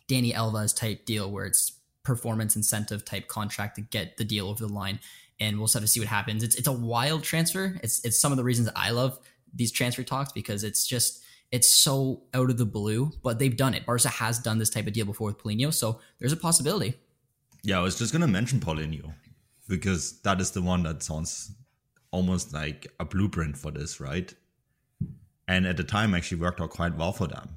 Dani 0.08 0.34
Alves 0.34 0.74
type 0.76 1.04
deal 1.04 1.30
where 1.30 1.46
it's 1.46 1.72
performance 2.06 2.56
incentive 2.56 3.04
type 3.04 3.28
contract 3.28 3.76
to 3.76 3.82
get 3.82 4.16
the 4.16 4.24
deal 4.24 4.48
over 4.48 4.66
the 4.66 4.72
line. 4.72 5.00
And 5.38 5.58
we'll 5.58 5.68
sort 5.68 5.84
of 5.84 5.90
see 5.90 6.00
what 6.00 6.08
happens. 6.08 6.42
It's 6.42 6.56
it's 6.56 6.66
a 6.66 6.72
wild 6.72 7.22
transfer. 7.22 7.78
It's 7.82 8.04
it's 8.04 8.18
some 8.18 8.32
of 8.32 8.38
the 8.38 8.44
reasons 8.44 8.70
I 8.74 8.90
love 8.90 9.18
these 9.54 9.70
transfer 9.70 10.02
talks 10.02 10.32
because 10.32 10.64
it's 10.64 10.86
just 10.86 11.22
it's 11.52 11.68
so 11.68 12.22
out 12.32 12.50
of 12.50 12.56
the 12.56 12.64
blue, 12.64 13.12
but 13.22 13.38
they've 13.38 13.56
done 13.56 13.74
it. 13.74 13.84
Barca 13.84 14.08
has 14.08 14.38
done 14.38 14.58
this 14.58 14.70
type 14.70 14.86
of 14.86 14.92
deal 14.94 15.04
before 15.04 15.28
with 15.28 15.38
Paulinho, 15.38 15.72
so 15.72 16.00
there's 16.18 16.32
a 16.32 16.36
possibility. 16.36 16.94
Yeah, 17.62 17.78
I 17.78 17.82
was 17.82 17.98
just 17.98 18.12
gonna 18.12 18.26
mention 18.26 18.60
Paulinho 18.60 19.12
because 19.68 20.20
that 20.22 20.40
is 20.40 20.52
the 20.52 20.62
one 20.62 20.84
that 20.84 21.02
sounds 21.02 21.52
almost 22.10 22.54
like 22.54 22.86
a 22.98 23.04
blueprint 23.04 23.58
for 23.58 23.70
this, 23.70 24.00
right? 24.00 24.32
and 25.48 25.66
at 25.66 25.76
the 25.76 25.84
time 25.84 26.14
actually 26.14 26.40
worked 26.40 26.60
out 26.60 26.70
quite 26.70 26.96
well 26.96 27.12
for 27.12 27.26
them. 27.26 27.48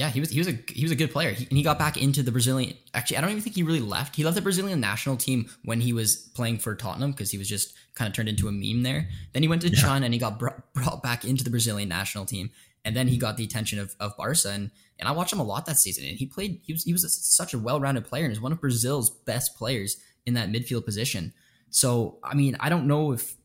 Yeah, 0.00 0.08
he 0.08 0.18
was 0.18 0.30
he 0.30 0.38
was 0.38 0.48
a 0.48 0.58
he 0.66 0.82
was 0.82 0.92
a 0.92 0.96
good 0.96 1.12
player, 1.12 1.30
he, 1.32 1.46
and 1.50 1.58
he 1.58 1.62
got 1.62 1.78
back 1.78 1.98
into 1.98 2.22
the 2.22 2.32
Brazilian. 2.32 2.74
Actually, 2.94 3.18
I 3.18 3.20
don't 3.20 3.32
even 3.32 3.42
think 3.42 3.54
he 3.54 3.62
really 3.62 3.80
left. 3.80 4.16
He 4.16 4.24
left 4.24 4.34
the 4.34 4.40
Brazilian 4.40 4.80
national 4.80 5.18
team 5.18 5.50
when 5.62 5.82
he 5.82 5.92
was 5.92 6.16
playing 6.16 6.60
for 6.60 6.74
Tottenham 6.74 7.10
because 7.10 7.30
he 7.30 7.36
was 7.36 7.46
just 7.46 7.74
kind 7.94 8.08
of 8.08 8.14
turned 8.14 8.30
into 8.30 8.48
a 8.48 8.50
meme 8.50 8.82
there. 8.82 9.10
Then 9.34 9.42
he 9.42 9.48
went 9.48 9.60
to 9.60 9.68
yeah. 9.68 9.78
China 9.78 10.06
and 10.06 10.14
he 10.14 10.18
got 10.18 10.38
brought, 10.38 10.72
brought 10.72 11.02
back 11.02 11.26
into 11.26 11.44
the 11.44 11.50
Brazilian 11.50 11.90
national 11.90 12.24
team, 12.24 12.48
and 12.82 12.96
then 12.96 13.08
he 13.08 13.18
got 13.18 13.36
the 13.36 13.44
attention 13.44 13.78
of, 13.78 13.94
of 14.00 14.16
Barca. 14.16 14.48
And 14.48 14.70
and 14.98 15.06
I 15.06 15.12
watched 15.12 15.34
him 15.34 15.38
a 15.38 15.44
lot 15.44 15.66
that 15.66 15.76
season, 15.76 16.06
and 16.06 16.16
he 16.16 16.24
played. 16.24 16.62
He 16.62 16.72
was 16.72 16.82
he 16.82 16.94
was 16.94 17.04
a, 17.04 17.10
such 17.10 17.52
a 17.52 17.58
well 17.58 17.78
rounded 17.78 18.06
player, 18.06 18.24
and 18.24 18.32
is 18.32 18.40
one 18.40 18.52
of 18.52 18.60
Brazil's 18.62 19.10
best 19.10 19.54
players 19.54 19.98
in 20.24 20.32
that 20.32 20.48
midfield 20.48 20.86
position. 20.86 21.34
So 21.68 22.20
I 22.24 22.34
mean, 22.34 22.56
I 22.58 22.70
don't 22.70 22.86
know 22.86 23.12
if 23.12 23.36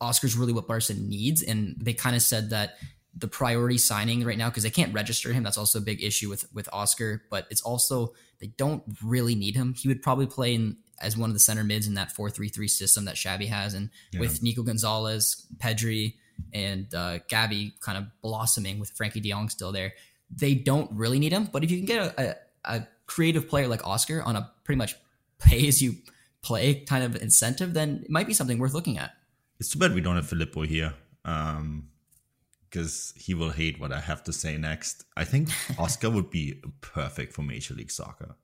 Oscar's 0.00 0.38
really 0.38 0.54
what 0.54 0.66
Barca 0.66 0.94
needs, 0.94 1.42
and 1.42 1.76
they 1.78 1.92
kind 1.92 2.16
of 2.16 2.22
said 2.22 2.48
that 2.48 2.78
the 3.18 3.28
priority 3.28 3.78
signing 3.78 4.24
right 4.24 4.38
now 4.38 4.48
because 4.48 4.62
they 4.62 4.70
can't 4.70 4.94
register 4.94 5.32
him. 5.32 5.42
That's 5.42 5.58
also 5.58 5.78
a 5.78 5.82
big 5.82 6.02
issue 6.02 6.28
with 6.28 6.52
with 6.52 6.68
Oscar. 6.72 7.22
But 7.30 7.46
it's 7.50 7.62
also 7.62 8.14
they 8.40 8.48
don't 8.48 8.82
really 9.02 9.34
need 9.34 9.54
him. 9.56 9.74
He 9.74 9.88
would 9.88 10.02
probably 10.02 10.26
play 10.26 10.54
in 10.54 10.76
as 11.00 11.16
one 11.16 11.30
of 11.30 11.34
the 11.34 11.40
center 11.40 11.64
mids 11.64 11.86
in 11.86 11.94
that 11.94 12.12
four 12.12 12.30
three 12.30 12.48
three 12.48 12.68
system 12.68 13.04
that 13.06 13.16
Xavi 13.16 13.48
has, 13.48 13.74
and 13.74 13.90
yeah. 14.12 14.20
with 14.20 14.42
Nico 14.42 14.62
Gonzalez, 14.62 15.46
Pedri, 15.58 16.14
and 16.52 16.92
uh, 16.94 17.18
Gavi 17.30 17.78
kind 17.80 17.98
of 17.98 18.04
blossoming 18.22 18.78
with 18.78 18.96
Frenkie 18.96 19.22
De 19.22 19.30
Jong 19.30 19.48
still 19.48 19.72
there, 19.72 19.94
they 20.30 20.54
don't 20.54 20.90
really 20.92 21.18
need 21.18 21.32
him. 21.32 21.48
But 21.50 21.64
if 21.64 21.70
you 21.70 21.78
can 21.78 21.86
get 21.86 22.18
a, 22.18 22.30
a, 22.30 22.76
a 22.76 22.88
creative 23.06 23.48
player 23.48 23.68
like 23.68 23.86
Oscar 23.86 24.22
on 24.22 24.36
a 24.36 24.50
pretty 24.64 24.78
much 24.78 24.94
pay 25.38 25.66
as 25.66 25.82
you 25.82 25.94
play 26.42 26.80
kind 26.80 27.04
of 27.04 27.20
incentive, 27.20 27.74
then 27.74 28.02
it 28.04 28.10
might 28.10 28.26
be 28.26 28.34
something 28.34 28.58
worth 28.58 28.74
looking 28.74 28.98
at. 28.98 29.12
It's 29.58 29.70
too 29.70 29.78
bad 29.78 29.94
we 29.94 30.00
don't 30.00 30.16
have 30.16 30.28
Filippo 30.28 30.62
here. 30.62 30.94
Um, 31.24 31.88
because 32.70 33.12
he 33.16 33.34
will 33.34 33.50
hate 33.50 33.80
what 33.80 33.92
I 33.92 34.00
have 34.00 34.22
to 34.24 34.32
say 34.32 34.56
next. 34.58 35.04
I 35.16 35.24
think 35.24 35.48
Oscar 35.78 36.10
would 36.10 36.30
be 36.30 36.62
perfect 36.80 37.32
for 37.32 37.42
Major 37.42 37.74
League 37.74 37.90
Soccer. 37.90 38.36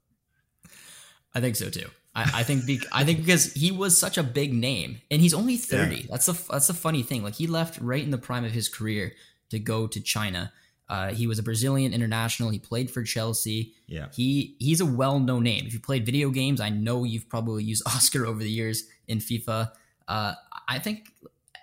I 1.35 1.41
think 1.41 1.57
so 1.57 1.71
too. 1.71 1.89
I, 2.15 2.31
I 2.41 2.43
think 2.45 2.65
be, 2.65 2.81
I 2.93 3.05
think 3.05 3.21
because 3.21 3.53
he 3.55 3.73
was 3.73 3.99
such 3.99 4.19
a 4.19 4.23
big 4.23 4.55
name, 4.55 5.01
and 5.11 5.21
he's 5.21 5.35
only 5.35 5.57
thirty. 5.57 6.03
Yeah. 6.03 6.07
That's 6.11 6.29
a 6.29 6.37
that's 6.51 6.69
a 6.69 6.75
funny 6.75 7.03
thing. 7.03 7.23
Like 7.23 7.35
he 7.35 7.47
left 7.47 7.81
right 7.81 8.03
in 8.03 8.11
the 8.11 8.19
prime 8.19 8.45
of 8.45 8.53
his 8.53 8.69
career 8.69 9.15
to 9.51 9.59
go 9.59 9.87
to 9.87 10.01
China. 10.01 10.53
Uh, 10.89 11.13
he 11.13 11.27
was 11.27 11.39
a 11.39 11.43
Brazilian 11.43 11.93
international. 11.93 12.51
He 12.51 12.59
played 12.59 12.91
for 12.91 13.03
Chelsea. 13.03 13.75
Yeah, 13.89 14.07
he 14.13 14.55
he's 14.61 14.81
a 14.81 14.87
well 14.87 15.19
known 15.19 15.43
name. 15.43 15.67
If 15.67 15.75
you 15.75 15.81
played 15.81 16.07
video 16.07 16.31
games, 16.31 16.61
I 16.61 16.69
know 16.69 17.05
you've 17.05 17.29
probably 17.29 17.65
used 17.65 17.83
Oscar 17.87 18.27
over 18.27 18.39
the 18.39 18.51
years 18.51 18.85
in 19.09 19.19
FIFA. 19.19 19.73
Uh, 20.07 20.35
I 20.69 20.79
think 20.79 21.11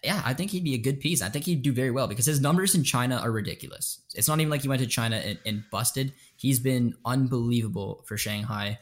yeah, 0.03 0.22
I 0.25 0.34
think 0.34 0.51
he'd 0.51 0.63
be 0.63 0.74
a 0.74 0.79
good 0.79 1.00
piece. 1.00 1.22
I 1.22 1.29
think 1.29 1.46
he'd 1.46 1.62
do 1.62 1.72
very 1.72 1.91
well 1.91 2.08
because 2.08 2.25
his 2.25 2.41
numbers 2.41 2.74
in 2.74 2.84
China 2.84 3.17
are 3.17 3.31
ridiculous. 3.31 4.00
It's 4.15 4.27
not 4.27 4.39
even 4.39 4.50
like 4.50 4.63
he 4.63 4.67
went 4.67 4.81
to 4.81 4.88
China 4.88 5.17
and, 5.17 5.38
and 5.46 5.63
busted. 5.72 6.13
He's 6.36 6.60
been 6.60 6.96
unbelievable 7.05 8.03
for 8.08 8.17
Shanghai. 8.17 8.79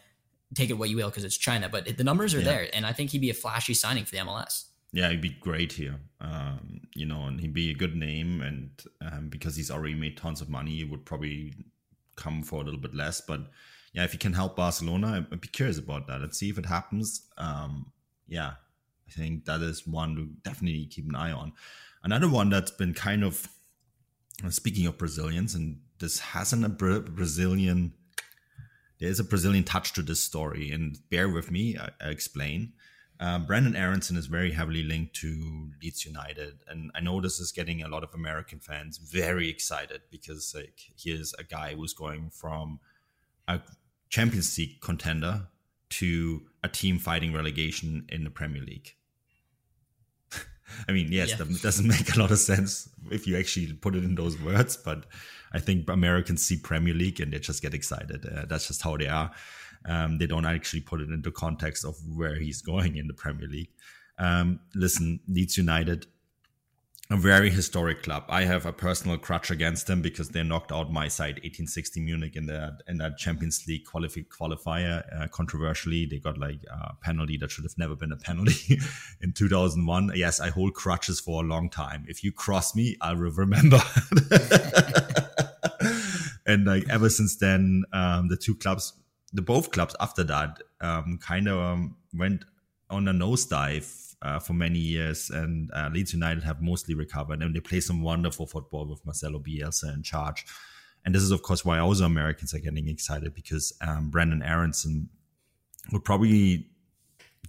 Take 0.56 0.70
it 0.70 0.74
what 0.74 0.90
you 0.90 0.96
will 0.96 1.10
because 1.10 1.26
it's 1.26 1.38
China, 1.38 1.68
but 1.70 1.98
the 1.98 2.04
numbers 2.04 2.34
are 2.34 2.40
yeah. 2.40 2.46
there, 2.46 2.68
and 2.74 2.86
I 2.86 2.94
think 2.94 3.12
he'd 3.12 3.22
be 3.22 3.30
a 3.30 3.36
flashy 3.36 3.74
signing 3.74 4.06
for 4.06 4.12
the 4.12 4.22
MLS. 4.22 4.66
Yeah, 4.92 5.10
he'd 5.10 5.22
be 5.22 5.38
great 5.40 5.74
here. 5.74 6.00
Um, 6.22 6.82
you 6.96 7.06
know, 7.06 7.26
and 7.26 7.40
he'd 7.40 7.54
be 7.54 7.70
a 7.70 7.76
good 7.76 7.96
name, 7.96 8.42
and 8.42 8.72
um, 9.02 9.30
because 9.30 9.56
he's 9.56 9.70
already 9.70 9.94
made 9.94 10.18
tons 10.18 10.42
of 10.42 10.50
money, 10.50 10.78
he 10.78 10.84
would 10.86 11.06
probably 11.06 11.54
come 12.16 12.42
for 12.42 12.62
a 12.62 12.64
little 12.64 12.80
bit 12.80 12.96
less. 12.96 13.22
But 13.22 13.42
yeah, 13.94 14.06
if 14.06 14.14
he 14.14 14.18
can 14.18 14.34
help 14.34 14.56
Barcelona, 14.56 15.28
I'd 15.32 15.42
be 15.42 15.48
curious 15.50 15.78
about 15.78 16.08
that. 16.08 16.22
Let's 16.22 16.40
see 16.40 16.50
if 16.50 16.58
it 16.58 16.66
happens. 16.66 17.28
Um, 17.38 17.92
yeah, 18.28 18.54
I 19.10 19.20
think 19.20 19.46
that 19.46 19.62
is 19.62 19.88
one 19.88 20.16
to 20.16 20.26
definitely 20.44 20.86
keep 20.86 21.08
an 21.08 21.16
eye 21.16 21.32
on. 21.32 21.54
Another 22.04 22.30
one 22.30 22.50
that's 22.50 22.72
been 22.72 22.94
kind 22.94 23.24
of 23.24 23.48
speaking 24.50 24.86
of 24.86 24.98
Brazilians, 24.98 25.56
and 25.56 25.80
this 26.00 26.20
hasn't 26.20 26.66
a 26.66 26.70
Brazilian. 26.70 27.94
There 29.00 29.10
is 29.10 29.20
a 29.20 29.24
Brazilian 29.24 29.64
touch 29.64 29.94
to 29.94 30.02
this 30.02 30.22
story, 30.22 30.72
and 30.72 30.98
bear 31.10 31.30
with 31.30 31.52
me. 31.52 31.78
I, 31.78 31.90
I 32.02 32.10
explain. 32.10 32.74
Um, 33.22 33.46
Brenden 33.46 33.76
Aaronson 33.76 34.16
is 34.16 34.28
very 34.28 34.52
heavily 34.52 34.82
linked 34.82 35.14
to 35.18 35.72
Leeds 35.84 36.06
United, 36.06 36.60
and 36.70 36.90
I 36.96 37.02
know 37.02 37.20
this 37.20 37.40
is 37.40 37.52
getting 37.52 37.84
a 37.84 37.90
lot 37.90 38.04
of 38.04 38.14
American 38.14 38.60
fans 38.60 38.98
very 38.98 39.50
excited 39.50 40.02
because 40.10 40.54
like 40.56 40.80
here's 40.98 41.34
a 41.34 41.44
guy 41.44 41.74
who's 41.74 41.94
going 41.94 42.30
from 42.30 42.80
a 43.48 43.60
Champions 44.10 44.58
League 44.58 44.80
contender 44.80 45.48
to 45.90 46.44
a 46.64 46.70
team 46.70 46.98
fighting 46.98 47.34
relegation 47.34 48.06
in 48.10 48.24
the 48.24 48.30
Premier 48.30 48.62
League. 48.62 48.96
I 50.88 50.92
mean, 50.92 51.12
yes, 51.12 51.32
yeah. 51.32 51.38
that 51.38 51.62
doesn't 51.62 51.88
make 51.98 52.16
a 52.16 52.20
lot 52.20 52.32
of 52.32 52.40
sense 52.40 52.90
if 53.12 53.28
you 53.28 53.38
actually 53.38 53.74
put 53.74 53.96
it 53.96 54.04
in 54.04 54.16
those 54.16 54.40
words, 54.42 54.78
but 54.78 55.06
I 55.52 55.60
think 55.60 55.90
Americans 55.90 56.46
see 56.46 56.58
Premier 56.58 56.94
League 56.94 57.20
and 57.20 57.34
they 57.34 57.40
just 57.40 57.62
get 57.62 57.74
excited. 57.74 58.26
Uh, 58.26 58.46
that's 58.48 58.68
just 58.68 58.82
how 58.82 58.98
they 58.98 59.08
are. 59.08 59.32
Um, 59.86 60.18
they 60.18 60.28
don't 60.28 60.46
actually 60.46 60.82
put 60.82 61.02
it 61.02 61.10
into 61.10 61.32
context 61.32 61.86
of 61.86 61.96
where 62.08 62.36
he's 62.36 62.62
going 62.62 62.98
in 62.98 63.08
the 63.08 63.14
Premier 63.14 63.48
League. 63.48 63.72
Um, 64.18 64.60
listen, 64.76 65.22
Leeds 65.28 65.58
United 65.58 66.06
a 67.12 67.18
very 67.18 67.50
historic 67.50 68.04
club. 68.04 68.24
I 68.30 68.44
have 68.44 68.68
a 68.68 68.72
personal 68.72 69.18
crutch 69.18 69.50
against 69.50 69.88
them 69.88 70.04
because 70.04 70.30
they 70.30 70.44
knocked 70.44 70.72
out 70.72 70.92
my 70.92 71.08
side 71.08 71.38
1860 71.38 72.02
Munich 72.02 72.36
in 72.36 72.46
the 72.46 72.78
in 72.88 73.00
that 73.00 73.18
Champions 73.18 73.66
League 73.68 73.86
qualifi- 73.86 74.28
qualifier. 74.28 75.04
Uh, 75.20 75.28
controversially, 75.28 76.06
they 76.06 76.20
got 76.20 76.38
like 76.38 76.60
a 76.72 76.94
penalty 77.02 77.36
that 77.38 77.50
should 77.50 77.64
have 77.64 77.76
never 77.80 77.96
been 77.96 78.12
a 78.12 78.16
penalty 78.16 78.80
in 79.22 79.34
2001. 79.34 80.12
Yes, 80.14 80.40
I 80.40 80.50
hold 80.50 80.76
crutches 80.76 81.20
for 81.20 81.44
a 81.44 81.48
long 81.48 81.72
time. 81.72 82.06
If 82.08 82.24
you 82.24 82.32
cross 82.32 82.76
me, 82.76 82.96
I 83.02 83.14
will 83.14 83.32
remember. 83.32 83.80
and 86.46 86.66
like 86.66 86.88
ever 86.90 87.10
since 87.10 87.38
then, 87.38 87.86
um, 87.92 88.28
the 88.28 88.38
two 88.38 88.54
clubs, 88.54 88.94
the 89.34 89.42
both 89.42 89.72
clubs 89.72 89.96
after 90.00 90.24
that, 90.26 90.62
um, 90.80 91.18
kind 91.20 91.48
of 91.48 91.58
um, 91.58 91.96
went 92.14 92.46
on 92.92 93.08
a 93.08 93.14
nosedive 93.14 94.09
uh, 94.22 94.40
for 94.40 94.54
many 94.54 94.80
years, 94.80 95.30
and 95.30 95.72
uh, 95.74 95.90
Leeds 95.94 96.14
United 96.14 96.44
have 96.44 96.62
mostly 96.62 96.96
recovered, 96.96 97.42
and 97.42 97.56
they 97.56 97.60
play 97.60 97.80
some 97.80 98.02
wonderful 98.02 98.46
football 98.46 98.88
with 98.88 99.06
Marcelo 99.06 99.40
Bielsa 99.40 99.94
in 99.94 100.04
charge. 100.04 100.46
And 101.06 101.16
this 101.16 101.24
is, 101.24 101.32
of 101.32 101.42
course, 101.42 101.64
why 101.64 101.80
also 101.80 102.06
Americans 102.06 102.54
are 102.54 102.60
getting 102.60 102.90
excited 102.90 103.34
because 103.34 103.74
um, 103.82 104.12
Brenden 104.12 104.46
Aaronson 104.46 105.10
would 105.92 106.04
probably 106.04 106.68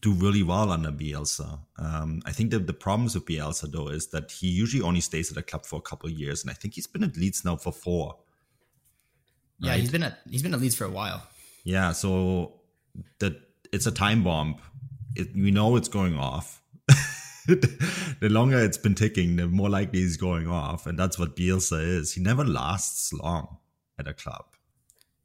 do 0.00 0.12
really 0.12 0.43
well 0.43 0.71
under 0.71 0.91
Bielsa. 0.91 1.59
Um, 1.79 2.23
I 2.25 2.33
think 2.33 2.50
that 2.53 2.67
the 2.67 2.73
problems 2.73 3.15
with 3.15 3.27
Bielsa 3.27 3.71
though 3.71 3.89
is 3.89 4.09
that 4.09 4.31
he 4.31 4.49
usually 4.49 4.83
only 4.83 5.00
stays 5.00 5.31
at 5.31 5.37
a 5.37 5.43
club 5.43 5.67
for 5.67 5.77
a 5.77 5.83
couple 5.83 6.09
of 6.09 6.17
years, 6.17 6.43
and 6.43 6.50
I 6.50 6.55
think 6.55 6.75
he's 6.75 6.87
been 6.87 7.05
at 7.05 7.17
Leeds 7.17 7.45
now 7.45 7.57
for 7.57 7.73
four. 7.73 8.17
Yeah, 9.59 9.75
he's 9.75 9.91
been 9.91 10.03
at 10.03 10.21
he's 10.29 10.43
been 10.43 10.55
at 10.55 10.61
Leeds 10.61 10.75
for 10.75 10.85
a 10.85 10.91
while. 10.91 11.23
Yeah, 11.65 11.93
so 11.93 12.61
that 13.19 13.35
it's 13.73 13.87
a 13.87 13.91
time 13.91 14.25
bomb. 14.25 14.57
It, 15.17 15.35
we 15.35 15.50
know 15.50 15.77
it's 15.77 15.89
going 15.89 16.19
off. 16.19 16.60
the 18.21 18.29
longer 18.29 18.59
it's 18.59 18.79
been 18.79 18.95
ticking, 18.95 19.37
the 19.37 19.47
more 19.47 19.69
likely 19.69 20.01
he's 20.01 20.17
going 20.17 20.49
off, 20.49 20.87
and 20.87 20.99
that's 20.99 21.19
what 21.19 21.37
Bielsa 21.37 21.83
is. 21.83 22.15
He 22.15 22.21
never 22.21 22.45
lasts 22.45 23.13
long 23.13 23.59
at 23.99 24.07
a 24.09 24.15
club. 24.15 24.45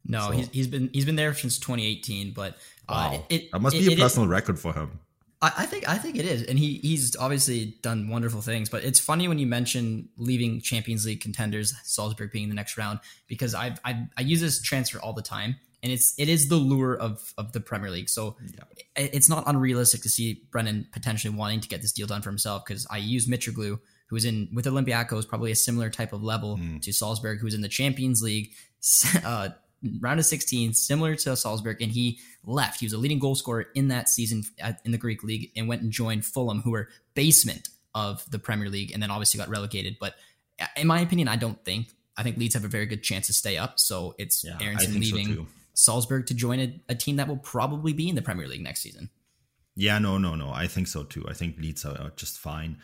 No, 0.08 0.26
so. 0.26 0.30
he's, 0.30 0.48
he's 0.50 0.66
been 0.68 0.90
he's 0.92 1.04
been 1.04 1.16
there 1.16 1.34
since 1.34 1.58
2018, 1.58 2.32
but 2.32 2.56
uh, 2.88 3.18
it, 3.28 3.50
that 3.52 3.60
must 3.60 3.76
it, 3.76 3.86
be 3.86 3.94
a 3.94 3.96
personal 3.96 4.28
record 4.28 4.58
for 4.58 4.72
him. 4.72 5.00
I, 5.42 5.52
I 5.58 5.66
think 5.66 5.88
I 5.88 5.98
think 5.98 6.16
it 6.16 6.24
is, 6.24 6.42
and 6.44 6.58
he 6.58 6.74
he's 6.78 7.16
obviously 7.16 7.76
done 7.82 8.08
wonderful 8.08 8.40
things. 8.40 8.68
But 8.68 8.84
it's 8.84 9.00
funny 9.00 9.28
when 9.28 9.38
you 9.38 9.46
mention 9.46 10.08
leaving 10.16 10.60
Champions 10.60 11.04
League 11.04 11.20
contenders, 11.20 11.74
Salzburg 11.84 12.32
being 12.32 12.48
the 12.48 12.54
next 12.54 12.76
round, 12.76 13.00
because 13.26 13.54
I 13.54 13.74
I 13.84 14.06
I 14.16 14.22
use 14.22 14.40
this 14.40 14.62
transfer 14.62 14.98
all 15.00 15.12
the 15.12 15.22
time, 15.22 15.56
and 15.86 15.92
it's 15.92 16.18
it 16.18 16.28
is 16.28 16.48
the 16.48 16.56
lure 16.56 16.96
of 16.96 17.32
of 17.38 17.52
the 17.52 17.60
Premier 17.60 17.92
League. 17.92 18.08
So 18.08 18.36
yeah. 18.44 18.64
it's 18.96 19.28
not 19.28 19.44
unrealistic 19.46 20.02
to 20.02 20.08
see 20.08 20.42
Brennan 20.50 20.88
potentially 20.90 21.32
wanting 21.32 21.60
to 21.60 21.68
get 21.68 21.80
this 21.80 21.92
deal 21.92 22.08
done 22.08 22.22
for 22.22 22.30
himself. 22.30 22.64
Because 22.66 22.88
I 22.90 22.96
use 22.96 23.28
Mitroglou, 23.28 23.78
who 24.08 24.16
is 24.16 24.24
in 24.24 24.48
with 24.52 24.64
Olympiacos, 24.64 25.28
probably 25.28 25.52
a 25.52 25.54
similar 25.54 25.88
type 25.88 26.12
of 26.12 26.24
level 26.24 26.56
mm. 26.56 26.82
to 26.82 26.92
Salzburg, 26.92 27.38
who's 27.38 27.54
in 27.54 27.60
the 27.60 27.68
Champions 27.68 28.20
League. 28.20 28.50
Uh, 29.24 29.50
round 30.00 30.18
of 30.18 30.26
16, 30.26 30.72
similar 30.74 31.14
to 31.14 31.36
Salzburg, 31.36 31.82
and 31.82 31.92
he 31.92 32.18
left. 32.44 32.80
He 32.80 32.86
was 32.86 32.92
a 32.92 32.98
leading 32.98 33.18
goal 33.18 33.34
scorer 33.34 33.66
in 33.74 33.88
that 33.88 34.08
season 34.08 34.42
in 34.84 34.92
the 34.92 34.98
Greek 34.98 35.22
league 35.22 35.50
and 35.56 35.68
went 35.68 35.82
and 35.82 35.90
joined 35.90 36.24
Fulham, 36.24 36.62
who 36.62 36.70
were 36.70 36.88
basement 37.14 37.68
of 37.94 38.28
the 38.30 38.38
Premier 38.38 38.68
League, 38.68 38.92
and 38.92 39.02
then 39.02 39.10
obviously 39.10 39.38
got 39.38 39.48
relegated. 39.48 39.96
But 40.00 40.14
uh, 40.60 40.66
in 40.76 40.86
my 40.86 41.00
opinion, 41.00 41.28
I 41.28 41.36
don't 41.36 41.62
think. 41.64 41.88
I 42.16 42.22
think 42.22 42.38
Leeds 42.38 42.54
have 42.54 42.64
a 42.64 42.68
very 42.68 42.86
good 42.86 43.02
chance 43.02 43.26
to 43.26 43.32
stay 43.32 43.58
up. 43.58 43.78
So 43.78 44.14
it's 44.18 44.44
yeah, 44.44 44.56
Aaronson 44.60 44.98
leaving 44.98 45.34
so 45.34 45.46
Salzburg 45.76 46.26
to 46.26 46.34
join 46.34 46.58
a, 46.58 46.80
a 46.88 46.94
team 46.94 47.16
that 47.16 47.28
will 47.28 47.36
probably 47.36 47.92
be 47.92 48.08
in 48.08 48.16
the 48.16 48.22
Premier 48.22 48.48
League 48.48 48.62
next 48.62 48.80
season. 48.80 49.10
Yeah, 49.76 49.98
no, 49.98 50.18
no, 50.18 50.34
no. 50.34 50.50
I 50.50 50.66
think 50.66 50.88
so 50.88 51.04
too. 51.04 51.24
I 51.28 51.34
think 51.34 51.58
Leeds 51.58 51.84
are 51.84 52.12
just 52.16 52.38
fine 52.38 52.78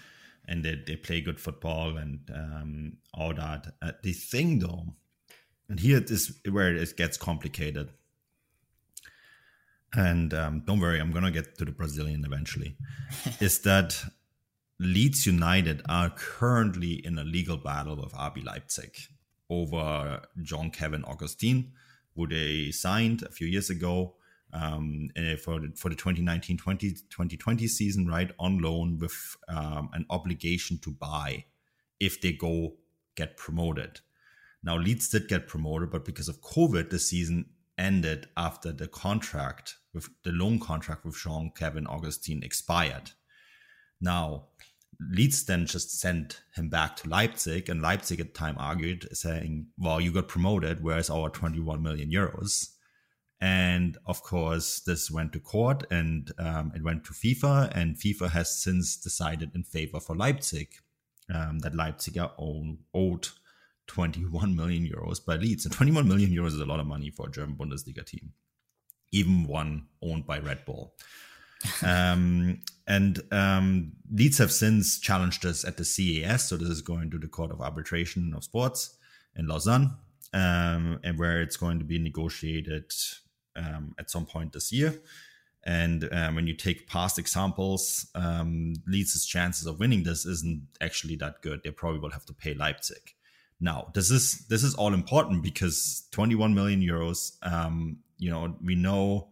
and 0.46 0.64
they, 0.64 0.80
they 0.86 0.96
play 0.96 1.20
good 1.20 1.40
football 1.40 1.96
and 1.96 2.20
um, 2.34 2.92
all 3.14 3.34
that. 3.34 3.74
Uh, 3.80 3.92
the 4.02 4.12
thing 4.12 4.58
though 4.58 4.94
and 5.72 5.80
here 5.80 6.02
is 6.06 6.38
where 6.50 6.76
it 6.76 6.96
gets 6.98 7.16
complicated. 7.16 7.88
And 9.94 10.34
um, 10.34 10.62
don't 10.66 10.80
worry, 10.80 11.00
I'm 11.00 11.12
going 11.12 11.24
to 11.24 11.30
get 11.30 11.56
to 11.58 11.64
the 11.64 11.70
Brazilian 11.70 12.24
eventually. 12.26 12.76
is 13.40 13.60
that 13.60 14.04
Leeds 14.78 15.24
United 15.26 15.80
are 15.88 16.10
currently 16.10 16.94
in 17.06 17.18
a 17.18 17.24
legal 17.24 17.56
battle 17.56 17.96
with 17.96 18.12
RB 18.12 18.44
Leipzig 18.44 18.94
over 19.48 20.20
Jean-Kévin 20.42 21.08
Augustin, 21.08 21.72
who 22.14 22.26
they 22.26 22.70
signed 22.70 23.22
a 23.22 23.30
few 23.30 23.46
years 23.46 23.70
ago 23.70 24.14
um, 24.52 25.08
eh, 25.16 25.36
for, 25.36 25.60
the, 25.60 25.72
for 25.76 25.88
the 25.88 25.94
2019 25.94 26.58
2020 26.58 27.66
season, 27.66 28.06
right, 28.06 28.30
on 28.38 28.58
loan 28.58 28.98
with 28.98 29.36
um, 29.48 29.88
an 29.92 30.04
obligation 30.10 30.78
to 30.78 30.90
buy 30.90 31.44
if 32.00 32.20
they 32.20 32.32
go 32.32 32.74
get 33.14 33.36
promoted. 33.36 34.00
Now, 34.62 34.76
Leeds 34.76 35.08
did 35.08 35.28
get 35.28 35.48
promoted, 35.48 35.90
but 35.90 36.04
because 36.04 36.28
of 36.28 36.40
COVID, 36.40 36.90
the 36.90 36.98
season 36.98 37.46
ended 37.78 38.28
after 38.36 38.72
the 38.72 38.86
contract 38.86 39.76
with 39.92 40.08
the 40.22 40.32
loan 40.32 40.60
contract 40.60 41.04
with 41.04 41.16
Jean-Kévin 41.16 41.88
Augustin 41.88 42.42
expired. 42.42 43.10
Now, 44.00 44.46
Leeds 45.10 45.44
then 45.44 45.66
just 45.66 45.98
sent 45.98 46.42
him 46.54 46.68
back 46.68 46.96
to 46.96 47.08
Leipzig, 47.08 47.68
and 47.68 47.82
Leipzig 47.82 48.20
at 48.20 48.34
the 48.34 48.38
time 48.38 48.56
argued, 48.58 49.08
saying, 49.16 49.66
Well, 49.78 50.00
you 50.00 50.12
got 50.12 50.28
promoted, 50.28 50.82
where's 50.82 51.10
our 51.10 51.30
21 51.30 51.82
million 51.82 52.10
euros? 52.10 52.68
And 53.40 53.98
of 54.06 54.22
course, 54.22 54.80
this 54.80 55.10
went 55.10 55.32
to 55.32 55.40
court 55.40 55.82
and 55.90 56.30
um, 56.38 56.70
it 56.76 56.84
went 56.84 57.04
to 57.06 57.12
FIFA, 57.12 57.72
and 57.74 57.96
FIFA 57.96 58.30
has 58.30 58.62
since 58.62 58.96
decided 58.96 59.50
in 59.54 59.64
favor 59.64 59.98
for 59.98 60.14
Leipzig 60.14 60.68
um, 61.34 61.58
that 61.58 61.74
Leipzig 61.74 62.18
are 62.18 62.32
owed 62.38 63.28
21 63.88 64.54
million 64.54 64.88
euros 64.88 65.24
by 65.24 65.34
Leeds. 65.34 65.64
And 65.64 65.74
21 65.74 66.06
million 66.06 66.30
euros 66.30 66.54
is 66.54 66.60
a 66.60 66.64
lot 66.64 66.78
of 66.78 66.86
money 66.86 67.10
for 67.10 67.26
a 67.26 67.30
German 67.32 67.56
Bundesliga 67.56 68.06
team, 68.06 68.32
even 69.10 69.48
one 69.48 69.86
owned 70.00 70.24
by 70.24 70.38
Red 70.38 70.64
Bull. 70.64 70.94
um, 71.84 72.60
and 72.86 73.20
um, 73.30 73.92
Leeds 74.12 74.38
have 74.38 74.52
since 74.52 74.98
challenged 74.98 75.46
us 75.46 75.64
at 75.64 75.76
the 75.76 75.84
CAS. 75.84 76.48
So 76.48 76.56
this 76.56 76.68
is 76.68 76.82
going 76.82 77.10
to 77.10 77.18
the 77.18 77.28
Court 77.28 77.50
of 77.50 77.60
Arbitration 77.60 78.34
of 78.34 78.44
Sports 78.44 78.96
in 79.36 79.46
Lausanne, 79.46 79.96
um, 80.32 81.00
and 81.04 81.18
where 81.18 81.40
it's 81.40 81.56
going 81.56 81.78
to 81.78 81.84
be 81.84 81.98
negotiated 81.98 82.90
um, 83.56 83.94
at 83.98 84.10
some 84.10 84.26
point 84.26 84.52
this 84.52 84.72
year. 84.72 85.00
And 85.64 86.08
um, 86.12 86.34
when 86.34 86.46
you 86.48 86.54
take 86.54 86.88
past 86.88 87.18
examples, 87.18 88.08
um, 88.14 88.74
Leeds' 88.86 89.24
chances 89.24 89.66
of 89.66 89.78
winning 89.78 90.02
this 90.02 90.26
isn't 90.26 90.66
actually 90.80 91.16
that 91.16 91.40
good. 91.40 91.62
They 91.62 91.70
probably 91.70 92.00
will 92.00 92.10
have 92.10 92.26
to 92.26 92.32
pay 92.32 92.54
Leipzig. 92.54 93.14
Now, 93.60 93.92
this 93.94 94.10
is 94.10 94.44
this 94.48 94.64
is 94.64 94.74
all 94.74 94.92
important 94.92 95.44
because 95.44 96.08
21 96.10 96.52
million 96.52 96.80
euros. 96.80 97.36
Um, 97.42 97.98
you 98.18 98.28
know, 98.28 98.56
we 98.62 98.74
know 98.74 99.28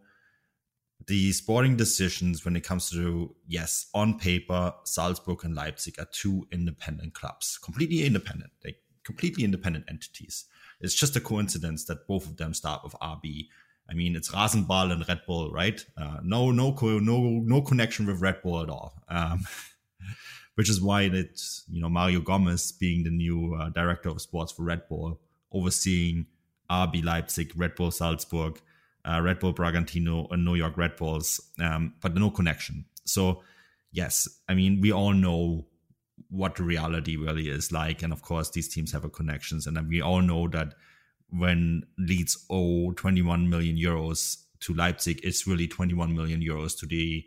the 1.07 1.31
sporting 1.31 1.75
decisions 1.77 2.45
when 2.45 2.55
it 2.55 2.63
comes 2.63 2.89
to 2.91 3.35
yes, 3.47 3.87
on 3.93 4.19
paper, 4.19 4.73
Salzburg 4.83 5.43
and 5.43 5.55
Leipzig 5.55 5.99
are 5.99 6.07
two 6.11 6.47
independent 6.51 7.13
clubs, 7.13 7.57
completely 7.57 8.05
independent, 8.05 8.51
like 8.63 8.77
completely 9.03 9.43
independent 9.43 9.85
entities. 9.89 10.45
It's 10.79 10.95
just 10.95 11.15
a 11.15 11.21
coincidence 11.21 11.85
that 11.85 12.07
both 12.07 12.25
of 12.25 12.37
them 12.37 12.53
start 12.53 12.83
with 12.83 12.93
RB. 12.93 13.47
I 13.89 13.93
mean, 13.93 14.15
it's 14.15 14.31
Rasenball 14.31 14.91
and 14.91 15.07
Red 15.07 15.21
Bull, 15.27 15.51
right? 15.51 15.83
Uh, 15.97 16.17
no, 16.23 16.51
no, 16.51 16.75
no, 16.81 17.19
no 17.19 17.61
connection 17.61 18.05
with 18.05 18.21
Red 18.21 18.41
Bull 18.41 18.61
at 18.61 18.69
all. 18.69 18.93
Um, 19.09 19.45
which 20.55 20.69
is 20.69 20.81
why 20.81 21.07
that 21.09 21.41
you 21.69 21.81
know 21.81 21.89
Mario 21.89 22.19
Gomez 22.19 22.71
being 22.71 23.03
the 23.03 23.09
new 23.09 23.55
uh, 23.55 23.69
director 23.69 24.09
of 24.09 24.21
sports 24.21 24.51
for 24.51 24.63
Red 24.63 24.87
Bull, 24.87 25.19
overseeing 25.51 26.27
RB 26.69 27.03
Leipzig, 27.03 27.51
Red 27.55 27.75
Bull 27.75 27.91
Salzburg, 27.91 28.59
uh, 29.05 29.21
Red 29.21 29.39
Bull 29.39 29.53
Bragantino, 29.53 30.27
and 30.31 30.45
New 30.45 30.55
York 30.55 30.77
Red 30.77 30.95
Bulls, 30.95 31.41
um, 31.59 31.93
but 32.01 32.15
no 32.15 32.29
connection. 32.29 32.85
So 33.05 33.43
yes, 33.91 34.27
I 34.47 34.53
mean 34.53 34.81
we 34.81 34.91
all 34.91 35.13
know 35.13 35.65
what 36.29 36.59
reality 36.59 37.15
really 37.17 37.49
is 37.49 37.71
like, 37.71 38.03
and 38.03 38.13
of 38.13 38.21
course 38.21 38.49
these 38.49 38.69
teams 38.69 38.91
have 38.91 39.05
a 39.05 39.09
connections, 39.09 39.67
and 39.67 39.77
we 39.87 40.01
all 40.01 40.21
know 40.21 40.47
that 40.49 40.73
when 41.29 41.83
Leeds 41.97 42.45
owe 42.49 42.91
21 42.91 43.49
million 43.49 43.77
euros 43.77 44.43
to 44.59 44.73
Leipzig, 44.73 45.19
it's 45.23 45.47
really 45.47 45.67
21 45.67 46.13
million 46.13 46.41
euros 46.41 46.77
to 46.77 46.85
the 46.85 47.25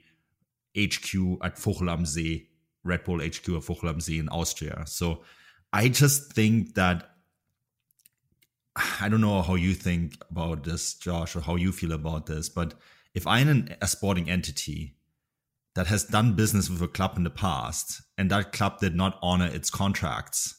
HQ 0.79 1.43
at 1.43 1.59
Vogel 1.59 2.05
See 2.05 2.49
Red 2.85 3.05
Bull 3.05 3.21
HQ 3.21 3.49
at 3.49 3.65
Vogel 3.65 4.01
See 4.01 4.19
in 4.19 4.29
Austria. 4.29 4.85
So 4.87 5.23
I 5.73 5.89
just 5.89 6.33
think 6.33 6.75
that 6.75 7.14
I 8.77 9.09
don't 9.09 9.21
know 9.21 9.43
how 9.43 9.55
you 9.55 9.75
think 9.75 10.17
about 10.31 10.65
this, 10.65 10.95
Josh, 10.95 11.37
or 11.37 11.41
how 11.41 11.57
you 11.57 11.71
feel 11.71 11.93
about 11.93 12.27
this, 12.27 12.49
but 12.49 12.75
if 13.15 13.27
I'm 13.27 13.49
an, 13.49 13.77
a 13.81 13.87
sporting 13.87 14.29
entity 14.29 14.97
that 15.75 15.87
has 15.87 16.05
done 16.05 16.35
business 16.35 16.69
with 16.69 16.83
a 16.83 16.89
club 16.89 17.17
in 17.17 17.25
the 17.25 17.31
past 17.31 18.03
and 18.19 18.31
that 18.31 18.53
club 18.53 18.81
did 18.81 18.97
not 18.97 19.19
honor 19.23 19.47
its 19.47 19.71
contracts, 19.71 20.57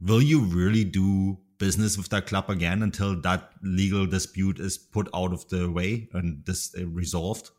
will 0.00 0.22
you 0.22 0.40
really 0.40 0.84
do 0.84 1.38
business 1.58 1.96
with 1.96 2.08
that 2.08 2.26
club 2.26 2.48
again 2.48 2.82
until 2.82 3.20
that 3.20 3.50
legal 3.62 4.06
dispute 4.06 4.58
is 4.58 4.78
put 4.78 5.08
out 5.14 5.32
of 5.32 5.48
the 5.48 5.70
way 5.70 6.08
and 6.12 6.44
this 6.46 6.74
uh, 6.78 6.86
resolved? 6.86 7.50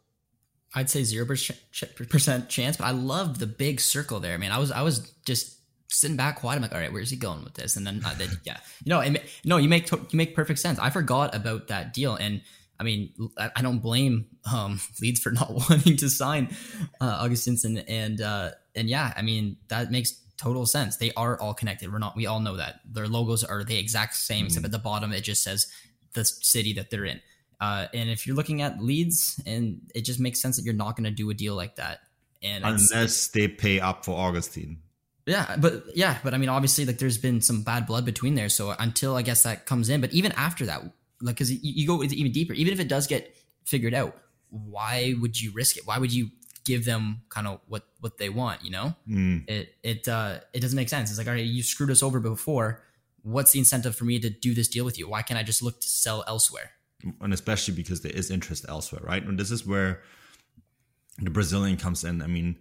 I'd 0.74 0.90
say 0.90 1.04
zero 1.04 1.26
percent 1.26 2.48
chance, 2.50 2.78
but 2.78 2.86
I 2.86 2.92
loved 2.92 3.40
the 3.42 3.48
big 3.48 3.82
circle 3.82 4.22
there. 4.22 4.34
I 4.34 4.38
mean, 4.38 4.52
I 4.52 4.58
was 4.58 4.72
I 4.72 4.84
was 4.84 5.12
just 5.26 5.61
sitting 5.92 6.18
back 6.18 6.38
quiet. 6.38 6.56
I'm 6.56 6.62
like, 6.62 6.74
all 6.74 6.80
right, 6.80 6.92
where's 6.92 7.10
he 7.10 7.18
going 7.18 7.44
with 7.44 7.54
this? 7.54 7.76
And 7.76 7.86
then, 7.86 8.02
uh, 8.06 8.14
then 8.18 8.30
yeah, 8.44 8.58
you 8.84 8.90
know, 8.90 9.02
it, 9.02 9.24
no, 9.46 9.58
you 9.58 9.70
make 9.70 9.92
you 9.92 10.08
make 10.14 10.36
perfect 10.36 10.60
sense. 10.60 10.80
I 10.80 10.90
forgot 10.90 11.36
about 11.36 11.68
that 11.68 11.94
deal, 11.94 12.16
and 12.16 12.42
I 12.80 12.84
mean, 12.84 13.14
I, 13.38 13.52
I 13.58 13.62
don't 13.62 13.80
blame 13.80 14.26
um, 14.52 14.80
Leeds 15.02 15.20
for 15.20 15.32
not 15.32 15.54
wanting 15.54 15.98
to 15.98 16.10
sign 16.10 16.56
uh, 17.00 17.24
Augustinsson, 17.24 17.84
and 17.88 18.22
uh, 18.22 18.52
and 18.76 18.90
yeah, 18.90 19.14
I 19.16 19.22
mean 19.22 19.58
that 19.68 19.92
makes 19.92 20.20
total 20.38 20.66
sense. 20.66 20.98
They 20.98 21.12
are 21.16 21.40
all 21.40 21.54
connected. 21.54 21.92
We're 21.92 22.00
not. 22.00 22.16
We 22.16 22.26
all 22.26 22.40
know 22.40 22.58
that 22.58 22.80
their 22.86 23.08
logos 23.08 23.44
are 23.44 23.64
the 23.64 23.78
exact 23.78 24.16
same, 24.16 24.40
mm-hmm. 24.40 24.46
except 24.48 24.66
at 24.66 24.72
the 24.72 24.80
bottom 24.80 25.14
it 25.14 25.22
just 25.22 25.44
says 25.44 25.68
the 26.14 26.26
city 26.26 26.74
that 26.74 26.90
they're 26.90 27.06
in. 27.06 27.22
Uh, 27.60 27.86
and 27.94 28.10
if 28.10 28.26
you're 28.26 28.36
looking 28.36 28.64
at 28.64 28.82
Leeds, 28.82 29.40
and 29.46 29.82
it 29.94 30.02
just 30.02 30.20
makes 30.20 30.42
sense 30.42 30.58
that 30.58 30.66
you're 30.66 30.74
not 30.74 30.98
going 30.98 31.04
to 31.04 31.12
do 31.12 31.30
a 31.30 31.34
deal 31.34 31.56
like 31.56 31.76
that. 31.76 32.00
And 32.42 32.64
unless 32.66 33.28
they 33.28 33.48
pay 33.48 33.80
up 33.80 34.04
for 34.04 34.18
Augustin. 34.18 34.80
Yeah, 35.32 35.56
but 35.58 35.74
yeah, 35.96 36.18
but 36.24 36.34
I 36.34 36.38
mean, 36.38 36.50
obviously, 36.50 36.86
like 36.86 36.98
there's 36.98 37.18
been 37.18 37.40
some 37.42 37.64
bad 37.64 37.86
blood 37.88 38.06
between 38.06 38.36
there. 38.36 38.50
So 38.50 38.76
until 38.78 39.16
I 39.16 39.22
guess 39.22 39.44
that 39.44 39.66
comes 39.66 39.88
in, 39.90 40.02
but 40.02 40.12
even 40.20 40.32
after 40.34 40.66
that, 40.66 40.80
like 41.22 41.36
because 41.36 41.52
you, 41.52 41.60
you 41.62 41.88
go 41.88 42.04
even 42.04 42.32
deeper, 42.32 42.54
even 42.54 42.74
if 42.74 42.80
it 42.80 42.88
does 42.88 43.08
get 43.08 43.36
figured 43.66 43.94
out, 43.94 44.12
why 44.50 45.14
would 45.22 45.40
you 45.40 45.52
risk 45.54 45.78
it? 45.78 45.84
Why 45.88 45.98
would 45.98 46.14
you 46.14 46.30
give 46.66 46.84
them 46.86 47.22
kind 47.30 47.48
of 47.48 47.60
what 47.68 47.84
what 48.02 48.18
they 48.18 48.30
want? 48.30 48.64
You 48.66 48.72
know, 48.72 48.96
Mm. 49.08 49.50
it 49.50 49.76
it 49.84 50.08
uh, 50.08 50.40
it 50.54 50.60
doesn't 50.62 50.76
make 50.76 50.90
sense. 50.90 51.10
It's 51.10 51.18
like, 51.18 51.28
all 51.28 51.34
right, 51.34 51.46
you 51.46 51.64
screwed 51.64 51.92
us 51.92 52.04
over 52.04 52.20
before. 52.20 52.84
What's 53.24 53.52
the 53.52 53.60
incentive 53.60 53.96
for 53.96 54.06
me 54.06 54.20
to 54.20 54.30
do 54.30 54.54
this 54.54 54.68
deal 54.68 54.84
with 54.84 54.98
you? 55.00 55.08
Why 55.08 55.22
can't 55.22 55.40
I 55.40 55.44
just 55.44 55.62
look 55.64 55.80
to 55.82 55.88
sell 55.88 56.24
elsewhere? 56.28 56.72
and 57.20 57.34
especially 57.34 57.74
because 57.74 58.02
there 58.02 58.12
is 58.12 58.30
interest 58.30 58.64
elsewhere, 58.70 59.02
right? 59.04 59.24
And 59.26 59.40
this 59.40 59.50
is 59.50 59.66
where 59.66 60.02
the 61.18 61.32
Brazilian 61.32 61.78
comes 61.78 62.04
in. 62.04 62.22
I 62.22 62.28
mean, 62.28 62.58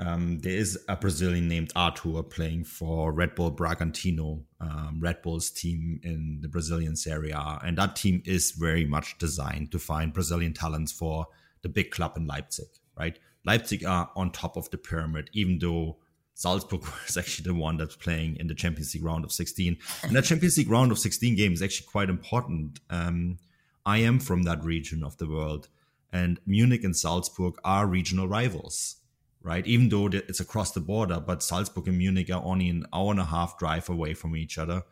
um, 0.00 0.38
there 0.38 0.56
is 0.56 0.78
a 0.88 0.96
Brazilian 0.96 1.46
named 1.46 1.72
Artur 1.76 2.22
playing 2.22 2.64
for 2.64 3.12
Red 3.12 3.34
Bull 3.34 3.52
Bragantino, 3.52 4.42
um, 4.58 4.98
Red 4.98 5.20
Bull's 5.20 5.50
team 5.50 6.00
in 6.02 6.38
the 6.40 6.48
Brazilian 6.48 6.96
Serie 6.96 7.32
A, 7.32 7.58
and 7.62 7.76
that 7.76 7.96
team 7.96 8.22
is 8.24 8.52
very 8.52 8.86
much 8.86 9.18
designed 9.18 9.70
to 9.72 9.78
find 9.78 10.14
Brazilian 10.14 10.54
talents 10.54 10.90
for 10.90 11.26
the 11.60 11.68
big 11.68 11.90
club 11.90 12.16
in 12.16 12.26
Leipzig, 12.26 12.68
right? 12.98 13.18
Leipzig 13.44 13.84
are 13.84 14.10
on 14.16 14.32
top 14.32 14.56
of 14.56 14.70
the 14.70 14.78
pyramid, 14.78 15.28
even 15.34 15.58
though 15.58 15.98
Salzburg 16.32 16.82
is 17.06 17.18
actually 17.18 17.52
the 17.52 17.54
one 17.54 17.76
that's 17.76 17.96
playing 17.96 18.36
in 18.36 18.46
the 18.46 18.54
Champions 18.54 18.94
League 18.94 19.04
round 19.04 19.24
of 19.26 19.32
16. 19.32 19.76
And 20.02 20.16
that 20.16 20.24
Champions 20.24 20.56
League 20.56 20.70
round 20.70 20.92
of 20.92 20.98
16 20.98 21.36
game 21.36 21.52
is 21.52 21.62
actually 21.62 21.88
quite 21.88 22.08
important. 22.08 22.80
Um, 22.88 23.38
I 23.84 23.98
am 23.98 24.18
from 24.18 24.44
that 24.44 24.64
region 24.64 25.04
of 25.04 25.18
the 25.18 25.28
world, 25.28 25.68
and 26.10 26.40
Munich 26.46 26.84
and 26.84 26.96
Salzburg 26.96 27.58
are 27.64 27.86
regional 27.86 28.28
rivals, 28.28 28.96
right? 29.42 29.66
Even 29.66 29.88
though 29.88 30.06
it's 30.06 30.40
across 30.40 30.72
the 30.72 30.80
border, 30.80 31.20
but 31.20 31.42
Salzburg 31.42 31.88
and 31.88 31.98
Munich 31.98 32.30
are 32.30 32.42
only 32.44 32.68
an 32.68 32.86
hour 32.92 33.10
and 33.10 33.20
a 33.20 33.24
half 33.24 33.58
drive 33.58 33.88
away 33.88 34.14
from 34.14 34.36
each 34.36 34.58
other. 34.58 34.82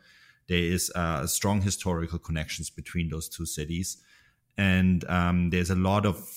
There 0.47 0.57
is 0.57 0.91
uh, 0.95 1.27
strong 1.27 1.61
historical 1.61 2.17
connections 2.17 2.69
between 2.69 3.09
those 3.09 3.29
two 3.29 3.45
cities, 3.45 3.97
and 4.57 5.07
um, 5.07 5.51
there's 5.51 5.69
a 5.69 5.75
lot 5.75 6.05
of 6.05 6.27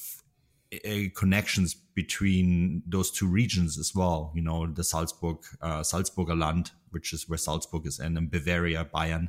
uh, 0.72 1.05
connections 1.14 1.75
between 1.75 2.83
those 2.87 3.11
two 3.11 3.27
regions 3.27 3.79
as 3.79 3.94
well. 3.94 4.33
You 4.35 4.42
know, 4.42 4.66
the 4.66 4.85
Salzburg, 4.85 5.38
uh, 5.61 5.81
Salzburger 5.81 6.38
Land, 6.38 6.72
which 6.90 7.12
is 7.12 7.29
where 7.29 7.38
Salzburg 7.38 7.87
is 7.87 7.98
in, 7.98 8.16
and 8.18 8.31
Bavaria, 8.31 8.87
Bayern, 8.94 9.29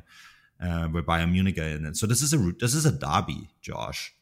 uh, 0.62 0.88
where 0.88 1.02
Bayern 1.02 1.32
Munich 1.32 1.58
are 1.58 1.62
in. 1.62 1.86
And 1.86 1.96
so 1.96 2.06
this 2.06 2.22
is 2.22 2.34
a 2.34 2.38
this 2.60 2.74
is 2.74 2.84
a 2.84 2.92
derby, 2.92 3.50
Josh. 3.62 4.14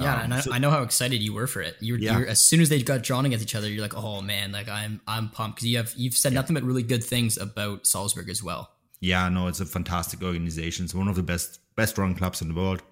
Yeah, 0.00 0.14
Um, 0.16 0.20
and 0.24 0.34
I, 0.34 0.40
so- 0.40 0.52
I 0.52 0.58
know 0.58 0.70
how 0.70 0.82
excited 0.82 1.22
you 1.22 1.32
were 1.34 1.46
for 1.46 1.60
it. 1.62 1.76
You 1.80 1.94
were, 1.94 1.98
Yeah. 1.98 2.12
you 2.14 2.18
were 2.24 2.26
as 2.26 2.42
soon 2.44 2.60
as 2.60 2.68
they 2.68 2.82
got 2.82 3.02
drawn 3.02 3.24
against 3.26 3.42
each 3.44 3.54
other, 3.54 3.68
you're 3.68 3.82
like, 3.82 3.96
oh 3.96 4.20
man, 4.22 4.52
like 4.52 4.68
I'm 4.68 5.00
I'm 5.06 5.28
pumped 5.28 5.56
because 5.56 5.68
you 5.68 5.76
have 5.78 5.92
you've 5.96 6.14
said 6.16 6.32
nothing 6.32 6.54
but 6.54 6.62
really 6.62 6.82
good 6.82 7.02
things 7.04 7.36
about 7.36 7.86
Salzburg 7.86 8.28
as 8.28 8.42
well. 8.42 8.70
yeah, 9.00 9.28
no, 9.30 9.46
it's 9.48 9.60
a 9.60 9.66
fantastic 9.66 10.22
organization. 10.22 10.84
It's 10.84 10.94
one 10.94 11.08
of 11.08 11.16
the 11.16 11.22
best 11.22 11.60
best 11.76 11.96
run 11.98 12.14
clubs 12.14 12.42
in 12.42 12.48
the 12.48 12.54
world, 12.54 12.82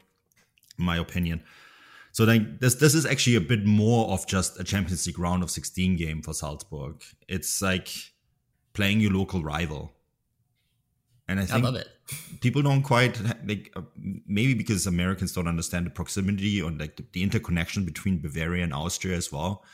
in 0.79 0.85
my 0.85 0.97
opinion. 0.97 1.43
So 2.13 2.25
then 2.25 2.57
this 2.61 2.77
this 2.77 2.95
is 2.95 3.05
actually 3.05 3.37
a 3.37 3.41
bit 3.41 3.65
more 3.67 4.09
of 4.13 4.27
just 4.27 4.59
a 4.59 4.65
Champions 4.65 5.07
League 5.07 5.19
round 5.19 5.43
of 5.43 5.51
16 5.51 5.97
game 5.97 6.23
for 6.23 6.33
Salzburg. 6.33 7.03
It's 7.29 7.61
like 7.63 7.89
playing 8.73 9.01
your 9.01 9.13
local 9.13 9.43
rival. 9.43 9.93
And 11.29 11.39
I 11.41 11.47
I 11.53 11.59
love 11.59 11.75
it. 11.75 11.89
People 12.41 12.63
don't 12.63 12.83
quite 12.83 13.21
like 13.47 13.73
uh, 13.77 13.83
maybe 14.27 14.55
because 14.55 14.87
Americans 14.87 15.33
don't 15.33 15.49
understand 15.49 15.87
the 15.87 15.91
proximity 15.91 16.61
or 16.63 16.71
like 16.71 16.97
the, 16.97 17.05
the 17.13 17.23
interconnection 17.23 17.85
between 17.85 18.19
Bavaria 18.21 18.65
and 18.65 18.73
Austria 18.73 19.17
as 19.17 19.33
well. 19.33 19.65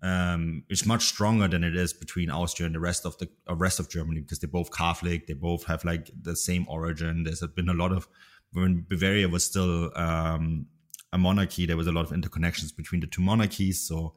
Um, 0.00 0.62
it's 0.68 0.86
much 0.86 1.04
stronger 1.04 1.48
than 1.48 1.64
it 1.64 1.74
is 1.74 1.92
between 1.92 2.30
Austria 2.30 2.66
and 2.66 2.74
the 2.74 2.80
rest 2.80 3.04
of 3.04 3.18
the 3.18 3.28
uh, 3.50 3.56
rest 3.56 3.80
of 3.80 3.88
Germany 3.88 4.20
because 4.20 4.38
they're 4.38 4.48
both 4.48 4.72
Catholic. 4.72 5.26
They 5.26 5.34
both 5.34 5.64
have 5.66 5.84
like 5.84 6.10
the 6.20 6.36
same 6.36 6.66
origin. 6.68 7.24
There's 7.24 7.42
been 7.56 7.68
a 7.68 7.74
lot 7.74 7.92
of 7.92 8.08
when 8.52 8.86
Bavaria 8.88 9.28
was 9.28 9.44
still 9.44 9.90
um, 9.96 10.66
a 11.12 11.18
monarchy. 11.18 11.66
There 11.66 11.76
was 11.76 11.88
a 11.88 11.92
lot 11.92 12.04
of 12.04 12.10
interconnections 12.10 12.74
between 12.76 13.00
the 13.00 13.06
two 13.06 13.22
monarchies. 13.22 13.80
So 13.80 14.14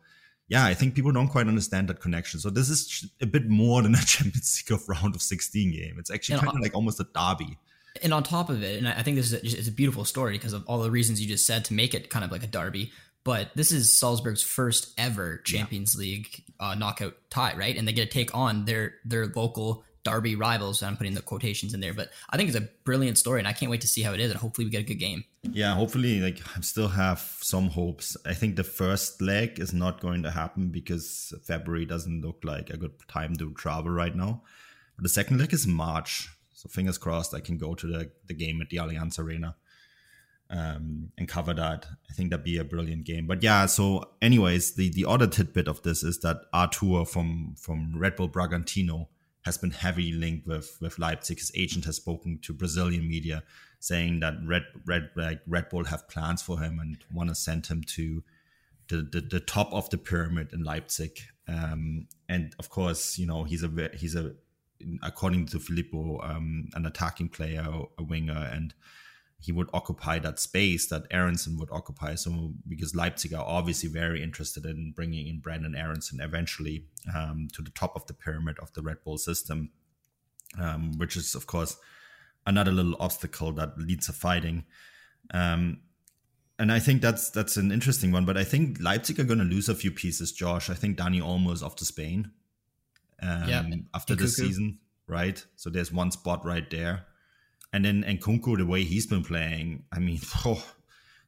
yeah, 0.47 0.65
I 0.65 0.73
think 0.73 0.95
people 0.95 1.11
don't 1.11 1.29
quite 1.29 1.47
understand 1.47 1.87
that 1.87 2.01
connection. 2.01 2.39
So 2.39 2.49
this 2.49 2.69
is 2.69 3.09
a 3.21 3.25
bit 3.25 3.47
more 3.47 3.81
than 3.81 3.95
a 3.95 4.01
Champions 4.05 4.61
League 4.61 4.77
of 4.77 4.87
round 4.89 5.15
of 5.15 5.21
16 5.21 5.71
game. 5.71 5.95
It's 5.97 6.11
actually 6.11 6.39
kind 6.39 6.55
of 6.55 6.61
like 6.61 6.75
almost 6.75 6.99
a 6.99 7.07
derby. 7.15 7.57
And 8.01 8.13
on 8.13 8.23
top 8.23 8.49
of 8.49 8.63
it, 8.63 8.77
and 8.77 8.87
I 8.87 8.99
I 8.99 9.03
think 9.03 9.17
this 9.17 9.31
is 9.31 9.33
a, 9.33 9.59
it's 9.59 9.67
a 9.67 9.71
beautiful 9.71 10.05
story 10.05 10.33
because 10.33 10.53
of 10.53 10.63
all 10.67 10.79
the 10.79 10.91
reasons 10.91 11.21
you 11.21 11.27
just 11.27 11.45
said 11.45 11.65
to 11.65 11.73
make 11.73 11.93
it 11.93 12.09
kind 12.09 12.23
of 12.23 12.31
like 12.31 12.43
a 12.43 12.47
derby. 12.47 12.91
But 13.23 13.51
this 13.55 13.71
is 13.71 13.95
Salzburg's 13.95 14.41
first 14.41 14.93
ever 14.97 15.37
Champions 15.39 15.95
League 15.95 16.43
uh, 16.59 16.73
knockout 16.75 17.13
tie, 17.29 17.53
right? 17.55 17.75
And 17.75 17.87
they 17.87 17.93
get 17.93 18.09
to 18.09 18.17
take 18.17 18.33
on 18.35 18.65
their 18.65 18.95
their 19.05 19.27
local 19.27 19.83
derby 20.03 20.35
rivals. 20.35 20.81
I'm 20.83 20.97
putting 20.97 21.13
the 21.13 21.21
quotations 21.21 21.73
in 21.73 21.79
there, 21.79 21.93
but 21.93 22.09
I 22.29 22.37
think 22.37 22.49
it's 22.49 22.57
a 22.57 22.67
brilliant 22.83 23.17
story, 23.17 23.39
and 23.39 23.47
I 23.47 23.53
can't 23.53 23.71
wait 23.71 23.81
to 23.81 23.87
see 23.87 24.01
how 24.01 24.13
it 24.13 24.19
is. 24.19 24.31
And 24.31 24.39
hopefully, 24.39 24.65
we 24.65 24.71
get 24.71 24.81
a 24.81 24.85
good 24.85 24.95
game. 24.95 25.23
Yeah, 25.43 25.75
hopefully, 25.75 26.19
like 26.19 26.41
I 26.55 26.61
still 26.61 26.89
have 26.89 27.19
some 27.41 27.69
hopes. 27.69 28.17
I 28.25 28.33
think 28.33 28.55
the 28.55 28.63
first 28.63 29.21
leg 29.21 29.59
is 29.59 29.73
not 29.73 30.01
going 30.01 30.23
to 30.23 30.31
happen 30.31 30.69
because 30.69 31.33
February 31.45 31.85
doesn't 31.85 32.21
look 32.21 32.41
like 32.43 32.69
a 32.69 32.77
good 32.77 32.93
time 33.07 33.35
to 33.37 33.53
travel 33.53 33.91
right 33.91 34.15
now. 34.15 34.43
But 34.95 35.03
the 35.03 35.09
second 35.09 35.39
leg 35.39 35.53
is 35.53 35.67
March, 35.67 36.29
so 36.53 36.69
fingers 36.69 36.97
crossed 36.97 37.33
I 37.33 37.39
can 37.39 37.57
go 37.57 37.73
to 37.75 37.87
the, 37.87 38.11
the 38.27 38.33
game 38.33 38.61
at 38.61 38.69
the 38.69 38.77
Allianz 38.77 39.19
Arena 39.19 39.55
um, 40.51 41.11
and 41.17 41.27
cover 41.27 41.53
that. 41.53 41.87
I 42.09 42.13
think 42.13 42.29
that'd 42.29 42.43
be 42.43 42.57
a 42.57 42.63
brilliant 42.63 43.05
game. 43.05 43.25
But 43.25 43.41
yeah, 43.41 43.65
so 43.65 44.11
anyways, 44.21 44.75
the 44.75 44.89
the 44.89 45.05
other 45.05 45.27
tidbit 45.27 45.67
of 45.67 45.81
this 45.83 46.03
is 46.03 46.19
that 46.19 46.41
Artur 46.53 47.05
from 47.05 47.55
from 47.57 47.97
Red 47.97 48.15
Bull 48.15 48.29
Bragantino 48.29 49.07
has 49.43 49.57
been 49.57 49.71
heavily 49.71 50.11
linked 50.11 50.47
with 50.47 50.77
with 50.81 50.99
Leipzig. 50.99 51.39
His 51.39 51.51
agent 51.55 51.85
has 51.85 51.95
spoken 51.95 52.39
to 52.43 52.53
Brazilian 52.53 53.07
media 53.07 53.43
saying 53.79 54.19
that 54.19 54.35
Red 54.45 54.63
Red 54.85 55.09
like 55.15 55.41
Red 55.47 55.69
Bull 55.69 55.85
have 55.85 56.07
plans 56.07 56.41
for 56.41 56.59
him 56.59 56.79
and 56.79 56.97
want 57.13 57.29
to 57.29 57.35
send 57.35 57.67
him 57.67 57.83
to 57.95 58.23
the, 58.87 58.97
the 58.97 59.21
the 59.21 59.39
top 59.39 59.73
of 59.73 59.89
the 59.89 59.97
pyramid 59.97 60.53
in 60.53 60.63
Leipzig. 60.63 61.19
Um, 61.47 62.07
and 62.29 62.55
of 62.59 62.69
course, 62.69 63.17
you 63.17 63.25
know 63.25 63.43
he's 63.43 63.63
a 63.63 63.89
he's 63.93 64.15
a 64.15 64.35
according 65.03 65.45
to 65.47 65.59
Filippo 65.59 66.19
um, 66.21 66.69
an 66.73 66.85
attacking 66.85 67.29
player, 67.29 67.65
a 67.97 68.03
winger, 68.03 68.49
and 68.51 68.73
he 69.41 69.51
would 69.51 69.69
occupy 69.73 70.19
that 70.19 70.39
space 70.39 70.87
that 70.87 71.07
Aaronson 71.09 71.57
would 71.57 71.71
occupy. 71.71 72.13
So 72.13 72.53
because 72.67 72.95
Leipzig 72.95 73.33
are 73.33 73.43
obviously 73.43 73.89
very 73.89 74.21
interested 74.21 74.65
in 74.65 74.93
bringing 74.95 75.27
in 75.27 75.41
Brenden 75.41 75.75
Aaronson 75.75 76.21
eventually 76.21 76.85
um, 77.15 77.47
to 77.53 77.63
the 77.63 77.71
top 77.71 77.95
of 77.95 78.05
the 78.05 78.13
pyramid 78.13 78.59
of 78.59 78.71
the 78.73 78.83
Red 78.83 79.03
Bull 79.03 79.17
system, 79.17 79.71
um, 80.59 80.93
which 80.97 81.17
is 81.17 81.33
of 81.33 81.47
course 81.47 81.75
another 82.45 82.71
little 82.71 82.95
obstacle 82.99 83.51
that 83.53 83.77
leads 83.79 84.05
to 84.05 84.13
fighting. 84.13 84.63
Um, 85.33 85.81
and 86.59 86.71
I 86.71 86.77
think 86.77 87.01
that's 87.01 87.31
that's 87.31 87.57
an 87.57 87.71
interesting 87.71 88.11
one. 88.11 88.25
But 88.25 88.37
I 88.37 88.43
think 88.43 88.77
Leipzig 88.79 89.19
are 89.19 89.23
going 89.23 89.39
to 89.39 89.45
lose 89.45 89.69
a 89.69 89.73
few 89.73 89.89
pieces. 89.89 90.31
Josh, 90.31 90.69
I 90.69 90.75
think 90.75 90.99
Dani 90.99 91.19
Olmo 91.19 91.51
is 91.51 91.63
off 91.63 91.75
to 91.77 91.85
Spain. 91.85 92.29
Um, 93.23 93.49
Yeah, 93.49 93.63
after 93.95 94.15
this 94.15 94.35
season, 94.35 94.77
right? 95.07 95.43
So 95.55 95.71
there's 95.71 95.91
one 95.91 96.11
spot 96.11 96.45
right 96.45 96.69
there. 96.69 97.07
And 97.73 97.85
then 97.85 98.03
and 98.03 98.19
Nkunku, 98.19 98.57
the 98.57 98.65
way 98.65 98.83
he's 98.83 99.05
been 99.07 99.23
playing, 99.23 99.83
I 99.91 99.99
mean, 99.99 100.19
oh, 100.45 100.63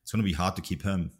it's 0.02 0.12
going 0.12 0.24
to 0.24 0.28
be 0.28 0.34
hard 0.34 0.56
to 0.58 0.62
keep 0.62 0.84
him. 0.84 1.12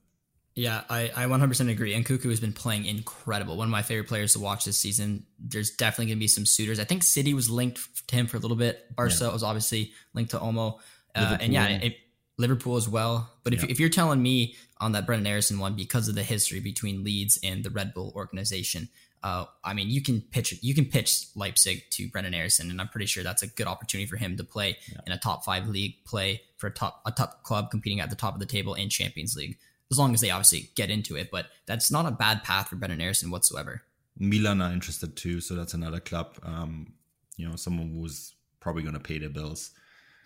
Yeah, 0.56 0.82
I, 0.88 1.12
I 1.16 1.26
100% 1.26 1.72
agree. 1.72 1.96
And 1.96 2.06
Nkunku 2.06 2.30
has 2.30 2.40
been 2.40 2.54
playing 2.54 2.86
incredible. 2.86 3.58
One 3.58 3.68
of 3.68 3.72
my 3.72 3.82
favorite 3.82 4.08
players 4.08 4.34
to 4.34 4.40
watch 4.40 4.66
this 4.66 4.78
season. 4.78 5.26
There's 5.40 5.72
definitely 5.72 6.08
going 6.08 6.18
to 6.18 6.24
be 6.24 6.28
some 6.28 6.46
suitors. 6.46 6.80
I 6.80 6.84
think 6.84 7.02
City 7.02 7.34
was 7.34 7.50
linked 7.50 8.08
to 8.08 8.16
him 8.16 8.28
for 8.28 8.38
a 8.38 8.40
little 8.40 8.58
bit. 8.58 8.96
Barca 8.96 9.32
was 9.32 9.42
obviously 9.42 9.94
linked 10.14 10.32
to 10.32 10.38
Olmo. 10.38 10.80
Uh, 11.16 11.38
and 11.42 11.52
yeah, 11.54 11.64
Liverpool. 11.68 11.88
it, 11.88 11.98
Liverpool 12.38 12.76
as 12.76 12.88
well. 12.90 13.32
But 13.44 13.54
if, 13.54 13.64
Yeah. 13.64 13.70
if 13.72 13.80
you're 13.80 13.90
telling 13.90 14.22
me 14.22 14.56
on 14.80 14.92
that 14.92 15.08
Brenden 15.08 15.28
Aaronson 15.28 15.58
one, 15.58 15.76
because 15.76 16.08
of 16.08 16.14
the 16.14 16.24
history 16.24 16.60
between 16.60 17.04
Leeds 17.04 17.40
and 17.44 17.64
the 17.64 17.70
Red 17.72 17.94
Bull 17.96 18.14
organization, 18.16 18.90
uh, 19.24 19.46
I 19.64 19.74
mean, 19.74 19.90
you 19.90 20.02
can 20.02 20.22
pitch 20.22 20.54
you 20.62 20.76
can 20.76 20.86
pitch 20.86 21.28
Leipzig 21.36 21.84
to 21.92 22.10
Brenden 22.10 22.36
Aaronson, 22.36 22.70
and 22.70 22.82
I'm 22.82 22.90
pretty 22.90 23.06
sure 23.06 23.24
that's 23.24 23.42
a 23.42 23.48
good 23.48 23.68
opportunity 23.68 24.06
for 24.06 24.18
him 24.18 24.36
to 24.38 24.44
play 24.44 24.78
in 25.06 25.14
a 25.14 25.18
top 25.18 25.46
five 25.46 25.68
league, 25.68 25.96
play 26.06 26.42
for 26.58 26.68
a 26.68 26.72
top 26.72 27.02
a 27.06 27.12
top 27.12 27.44
club 27.44 27.72
competing 27.72 28.00
at 28.00 28.10
the 28.10 28.16
top 28.16 28.34
of 28.34 28.40
the 28.40 28.46
table 28.46 28.74
in 28.74 28.90
Champions 28.90 29.36
League 29.36 29.58
as 29.92 30.00
long 30.00 30.14
as 30.14 30.22
they 30.22 30.32
obviously 30.32 30.72
get 30.76 30.90
into 30.90 31.16
it. 31.16 31.30
But 31.32 31.48
that's 31.66 31.92
not 31.92 32.06
a 32.06 32.12
bad 32.12 32.44
path 32.44 32.70
for 32.70 32.76
Brenden 32.76 33.02
Aaronson 33.02 33.32
whatsoever. 33.32 33.84
Milan 34.18 34.62
are 34.62 34.72
interested 34.72 35.16
too, 35.16 35.40
so 35.40 35.56
that's 35.56 35.74
another 35.74 36.00
club. 36.00 36.38
Um, 36.44 36.94
you 37.38 37.48
know, 37.48 37.56
someone 37.56 37.92
who's 37.94 38.34
probably 38.60 38.84
going 38.84 38.94
to 38.94 39.00
pay 39.00 39.20
their 39.20 39.30
bills. 39.30 39.72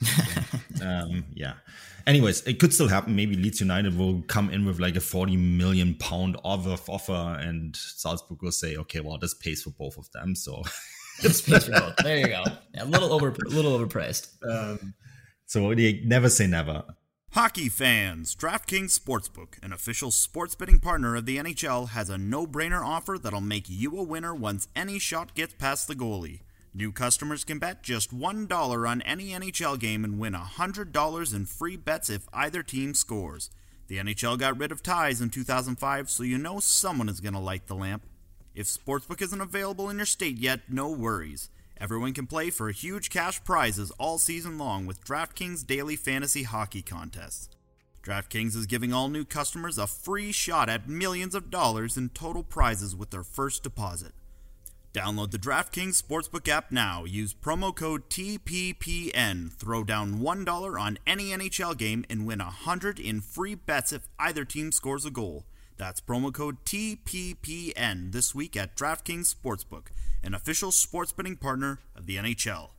um, 0.84 1.26
yeah. 1.34 1.54
Anyways, 2.06 2.44
it 2.44 2.60
could 2.60 2.74
still 2.74 2.88
happen. 2.88 3.16
Maybe 3.16 3.36
Leeds 3.36 3.60
United 3.60 3.98
will 3.98 4.22
come 4.28 4.50
in 4.50 4.66
with 4.66 4.80
like 4.80 4.96
a 4.96 5.02
40 5.02 5.36
million 5.36 5.96
pound 5.96 6.38
offer, 6.44 6.78
offer 6.90 7.38
and 7.42 7.76
Salzburg 7.76 8.42
will 8.42 8.52
say, 8.52 8.78
okay, 8.78 9.02
well, 9.02 9.18
this 9.18 9.34
pays 9.34 9.64
for 9.64 9.72
both 9.72 9.98
of 9.98 10.10
them. 10.12 10.34
So, 10.34 10.64
Space 11.20 11.66
for 11.66 11.72
both. 11.72 11.96
There 11.98 12.18
you 12.18 12.28
go. 12.28 12.44
Yeah, 12.74 12.84
a 12.84 12.86
little 12.86 13.12
over, 13.12 13.30
a 13.30 13.50
little 13.50 13.78
overpriced. 13.78 14.30
so 15.46 15.74
they 15.74 16.02
never 16.06 16.30
say 16.30 16.48
never. 16.48 16.84
Hockey 17.32 17.70
fans, 17.70 18.36
DraftKings 18.36 18.98
Sportsbook, 18.98 19.62
an 19.62 19.74
official 19.74 20.12
sports 20.12 20.56
betting 20.56 20.80
partner 20.80 21.16
of 21.16 21.26
the 21.26 21.38
NHL, 21.38 21.90
has 21.90 22.10
a 22.10 22.18
no 22.18 22.48
brainer 22.48 22.84
offer 22.84 23.18
that'll 23.22 23.42
make 23.42 23.66
you 23.68 23.98
a 23.98 24.04
winner 24.04 24.34
once 24.34 24.68
any 24.76 24.98
shot 24.98 25.36
gets 25.36 25.54
past 25.56 25.88
the 25.88 25.96
goalie. 25.96 26.42
New 26.78 26.92
customers 26.92 27.44
can 27.44 27.58
bet 27.58 27.82
just 27.82 28.16
$1 28.16 28.88
on 28.88 29.02
any 29.02 29.30
NHL 29.30 29.80
game 29.80 30.04
and 30.04 30.20
win 30.20 30.34
$100 30.34 31.34
in 31.34 31.46
free 31.48 31.76
bets 31.76 32.08
if 32.08 32.30
either 32.32 32.62
team 32.62 32.94
scores. 32.94 33.50
The 33.88 33.98
NHL 33.98 34.38
got 34.38 34.60
rid 34.60 34.72
of 34.72 34.84
ties 34.84 35.20
in 35.20 35.32
2005, 35.32 36.08
so 36.08 36.22
you 36.22 36.38
know 36.38 36.60
someone 36.60 37.10
is 37.10 37.20
going 37.20 37.34
to 37.34 37.40
light 37.40 37.66
the 37.66 37.74
lamp. 37.74 38.04
If 38.54 38.68
Sportsbook 38.68 39.24
isn't 39.24 39.42
available 39.42 39.90
in 39.90 39.98
your 39.98 40.06
state 40.06 40.38
yet, 40.38 40.70
no 40.70 40.92
worries. 40.92 41.50
Everyone 41.82 42.14
can 42.14 42.28
play 42.28 42.52
for 42.52 42.70
huge 42.70 43.10
cash 43.10 43.44
prizes 43.44 43.90
all 43.98 44.20
season 44.20 44.60
long 44.60 44.86
with 44.86 45.04
DraftKings 45.04 45.66
Daily 45.66 45.96
Fantasy 45.96 46.44
Hockey 46.44 46.84
Contests. 46.84 47.50
DraftKings 48.04 48.56
is 48.56 48.68
giving 48.68 48.94
all 48.94 49.10
new 49.10 49.26
customers 49.26 49.80
a 49.80 49.88
free 49.88 50.32
shot 50.32 50.70
at 50.70 50.88
millions 50.88 51.34
of 51.34 51.50
dollars 51.50 51.98
in 51.98 52.10
total 52.10 52.44
prizes 52.44 52.96
with 52.96 53.10
their 53.10 53.24
first 53.24 53.64
deposit. 53.64 54.12
Download 54.98 55.30
the 55.30 55.38
DraftKings 55.38 56.02
Sportsbook 56.02 56.48
app 56.48 56.72
now. 56.72 57.04
Use 57.04 57.32
promo 57.32 57.76
code 57.76 58.10
TPPN. 58.10 59.54
Throw 59.54 59.84
down 59.84 60.22
$1 60.22 60.82
on 60.82 60.98
any 61.06 61.30
NHL 61.30 61.78
game 61.78 62.04
and 62.10 62.26
win 62.26 62.40
100 62.40 63.00
in 63.00 63.22
free 63.22 63.54
bets 63.54 63.94
if 63.94 64.10
either 64.18 64.44
team 64.44 64.72
scores 64.72 65.06
a 65.06 65.12
goal. 65.12 65.46
That's 65.78 66.02
promo 66.02 66.34
code 66.34 66.66
TPPN 66.66 68.12
this 68.12 68.34
week 68.34 68.58
at 68.58 68.76
DraftKings 68.76 69.32
Sportsbook, 69.32 69.90
an 70.24 70.34
official 70.34 70.72
sports 70.72 71.12
betting 71.12 71.38
partner 71.38 71.78
of 71.96 72.08
the 72.08 72.18
NHL. 72.18 72.70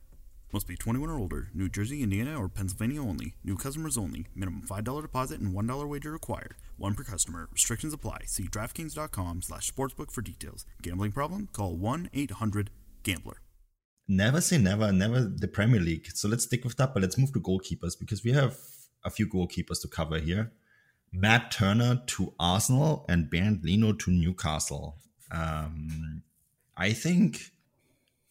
Must 0.51 0.67
be 0.67 0.75
21 0.75 1.09
or 1.09 1.19
older. 1.19 1.49
New 1.53 1.69
Jersey, 1.69 2.01
Indiana, 2.01 2.39
or 2.39 2.49
Pennsylvania 2.49 3.01
only. 3.01 3.35
New 3.43 3.55
customers 3.55 3.97
only. 3.97 4.25
Minimum 4.35 4.63
$5 4.63 5.01
deposit 5.01 5.39
and 5.39 5.53
$1 5.53 5.87
wager 5.87 6.11
required. 6.11 6.55
One 6.77 6.95
per 6.95 7.03
customer. 7.03 7.47
Restrictions 7.51 7.93
apply. 7.93 8.21
See 8.25 8.45
DraftKings.com 8.45 9.43
slash 9.43 9.71
sportsbook 9.71 10.11
for 10.11 10.21
details. 10.21 10.65
Gambling 10.81 11.11
problem? 11.11 11.49
Call 11.53 11.77
1-800-GAMBLER. 11.77 13.37
Never 14.07 14.41
say 14.41 14.57
never, 14.57 14.91
never 14.91 15.21
the 15.21 15.47
Premier 15.47 15.79
League. 15.79 16.07
So 16.15 16.27
let's 16.27 16.45
stick 16.45 16.63
with 16.63 16.77
that, 16.77 16.95
but 16.95 17.03
let's 17.03 17.17
move 17.19 17.31
to 17.33 17.39
goalkeepers 17.39 17.93
because 17.99 18.23
we 18.23 18.31
have 18.31 18.57
a 19.05 19.11
few 19.11 19.27
goalkeepers 19.27 19.81
to 19.83 19.87
cover 19.87 20.17
here. 20.17 20.51
Matt 21.13 21.51
Turner 21.51 22.01
to 22.07 22.33
Arsenal 22.39 23.05
and 23.07 23.29
Bernd 23.29 23.63
Leno 23.63 23.93
to 23.93 24.11
Newcastle. 24.11 24.97
Um, 25.31 26.23
I 26.75 26.93
think 26.93 27.51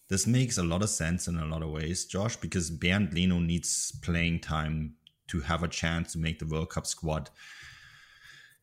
this 0.08 0.26
makes 0.26 0.58
a 0.58 0.62
lot 0.62 0.82
of 0.82 0.88
sense 0.88 1.28
in 1.28 1.38
a 1.38 1.44
lot 1.44 1.62
of 1.62 1.70
ways, 1.70 2.04
Josh, 2.06 2.36
because 2.36 2.70
Bernd 2.70 3.12
Leno 3.12 3.38
needs 3.38 3.92
playing 4.02 4.40
time 4.40 4.94
to 5.28 5.40
have 5.40 5.62
a 5.62 5.68
chance 5.68 6.12
to 6.12 6.18
make 6.18 6.38
the 6.38 6.46
World 6.46 6.70
Cup 6.70 6.86
squad 6.86 7.30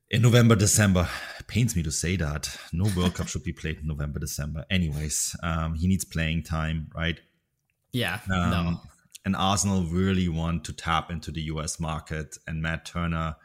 in 0.10 0.21
November, 0.21 0.55
December. 0.55 1.08
It 1.39 1.47
pains 1.47 1.75
me 1.75 1.84
to 1.84 1.91
say 1.91 2.15
that. 2.17 2.58
No 2.71 2.89
World 2.95 3.15
Cup 3.15 3.27
should 3.27 3.43
be 3.43 3.53
played 3.53 3.79
in 3.79 3.88
November, 3.88 4.19
December. 4.19 4.65
Anyways, 4.69 5.36
um, 5.43 5.75
he 5.75 5.88
needs 5.88 6.05
playing 6.05 6.43
time, 6.43 6.89
right? 6.95 7.19
Yeah. 7.91 8.19
Um, 8.31 8.49
no. 8.49 8.81
And 9.25 9.36
Arsenal 9.36 9.84
really 9.84 10.29
want 10.29 10.65
to 10.65 10.73
tap 10.73 11.10
into 11.10 11.31
the 11.31 11.41
US 11.43 11.79
market, 11.79 12.38
and 12.47 12.62
Matt 12.62 12.86
Turner, 12.86 13.36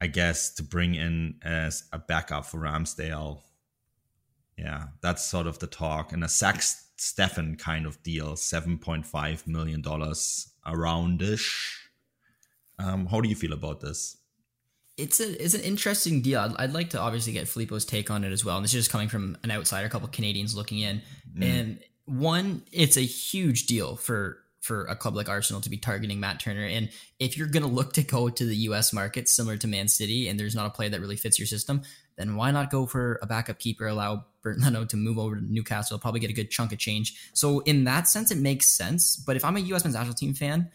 I 0.00 0.06
guess, 0.06 0.50
to 0.54 0.62
bring 0.62 0.94
in 0.94 1.36
as 1.42 1.84
a 1.92 1.98
backup 1.98 2.46
for 2.46 2.58
Ramsdale. 2.58 3.40
Yeah, 4.56 4.86
that's 5.00 5.24
sort 5.24 5.46
of 5.46 5.58
the 5.58 5.66
talk. 5.66 6.12
And 6.12 6.22
a 6.22 6.28
Zach 6.28 6.62
Steffen 7.02 7.58
kind 7.58 7.84
of 7.84 8.00
deal, 8.04 8.34
$7.5 8.34 9.46
million 9.48 9.82
aroundish. 9.82 11.74
Um, 12.78 13.06
how 13.06 13.20
do 13.20 13.28
you 13.28 13.34
feel 13.34 13.52
about 13.52 13.80
this? 13.80 14.16
it's 14.98 15.20
a 15.20 15.42
it's 15.42 15.54
an 15.54 15.62
interesting 15.62 16.20
deal. 16.20 16.38
I'd, 16.38 16.54
I'd, 16.56 16.72
like 16.72 16.90
to 16.90 17.00
obviously 17.00 17.32
get 17.32 17.48
Filippo's 17.48 17.84
take 17.84 18.10
on 18.10 18.24
it 18.24 18.32
as 18.32 18.44
well. 18.44 18.56
And 18.56 18.64
this 18.64 18.74
is 18.74 18.84
just 18.84 18.90
coming 18.90 19.08
from 19.08 19.36
an 19.42 19.50
outsider, 19.50 19.86
a 19.86 19.90
couple 19.90 20.06
Canadians 20.08 20.54
looking 20.54 20.80
in. 20.80 21.00
Mm. 21.36 21.42
And 21.42 21.80
one, 22.04 22.62
it's 22.72 22.96
a 22.96 23.00
huge 23.00 23.66
deal 23.66 23.96
for 23.96 24.38
for 24.60 24.84
a 24.84 24.94
club 24.94 25.16
like 25.16 25.28
Arsenal 25.28 25.60
to 25.62 25.70
be 25.70 25.76
targeting 25.76 26.20
Matt 26.20 26.38
Turner. 26.38 26.64
And 26.64 26.88
if 27.18 27.36
you're 27.36 27.48
going 27.48 27.64
to 27.64 27.68
look 27.68 27.94
to 27.94 28.02
go 28.02 28.28
to 28.28 28.44
the 28.44 28.56
U.S. 28.56 28.92
market, 28.92 29.28
similar 29.28 29.56
to 29.56 29.66
Man 29.66 29.88
City, 29.88 30.28
and 30.28 30.38
there's 30.38 30.54
not 30.54 30.66
a 30.66 30.70
player 30.70 30.90
that 30.90 31.00
really 31.00 31.16
fits 31.16 31.38
your 31.38 31.46
system, 31.46 31.82
then 32.22 32.36
why 32.36 32.50
not 32.50 32.70
go 32.70 32.86
for 32.86 33.18
a 33.22 33.26
backup 33.26 33.58
keeper? 33.58 33.86
Allow 33.86 34.24
Bernd 34.42 34.62
Leno 34.62 34.84
to 34.84 34.96
move 34.96 35.18
over 35.18 35.36
to 35.36 35.42
Newcastle, 35.42 35.98
probably 35.98 36.20
get 36.20 36.30
a 36.30 36.34
good 36.34 36.50
chunk 36.50 36.72
of 36.72 36.78
change. 36.78 37.30
So 37.32 37.60
in 37.60 37.84
that 37.84 38.08
sense, 38.08 38.30
it 38.30 38.38
makes 38.38 38.66
sense. 38.66 39.16
But 39.16 39.36
if 39.36 39.44
I'm 39.44 39.56
a 39.56 39.60
U.S. 39.60 39.84
men's 39.84 39.94
national 39.94 40.14
team 40.14 40.34
fan 40.34 40.70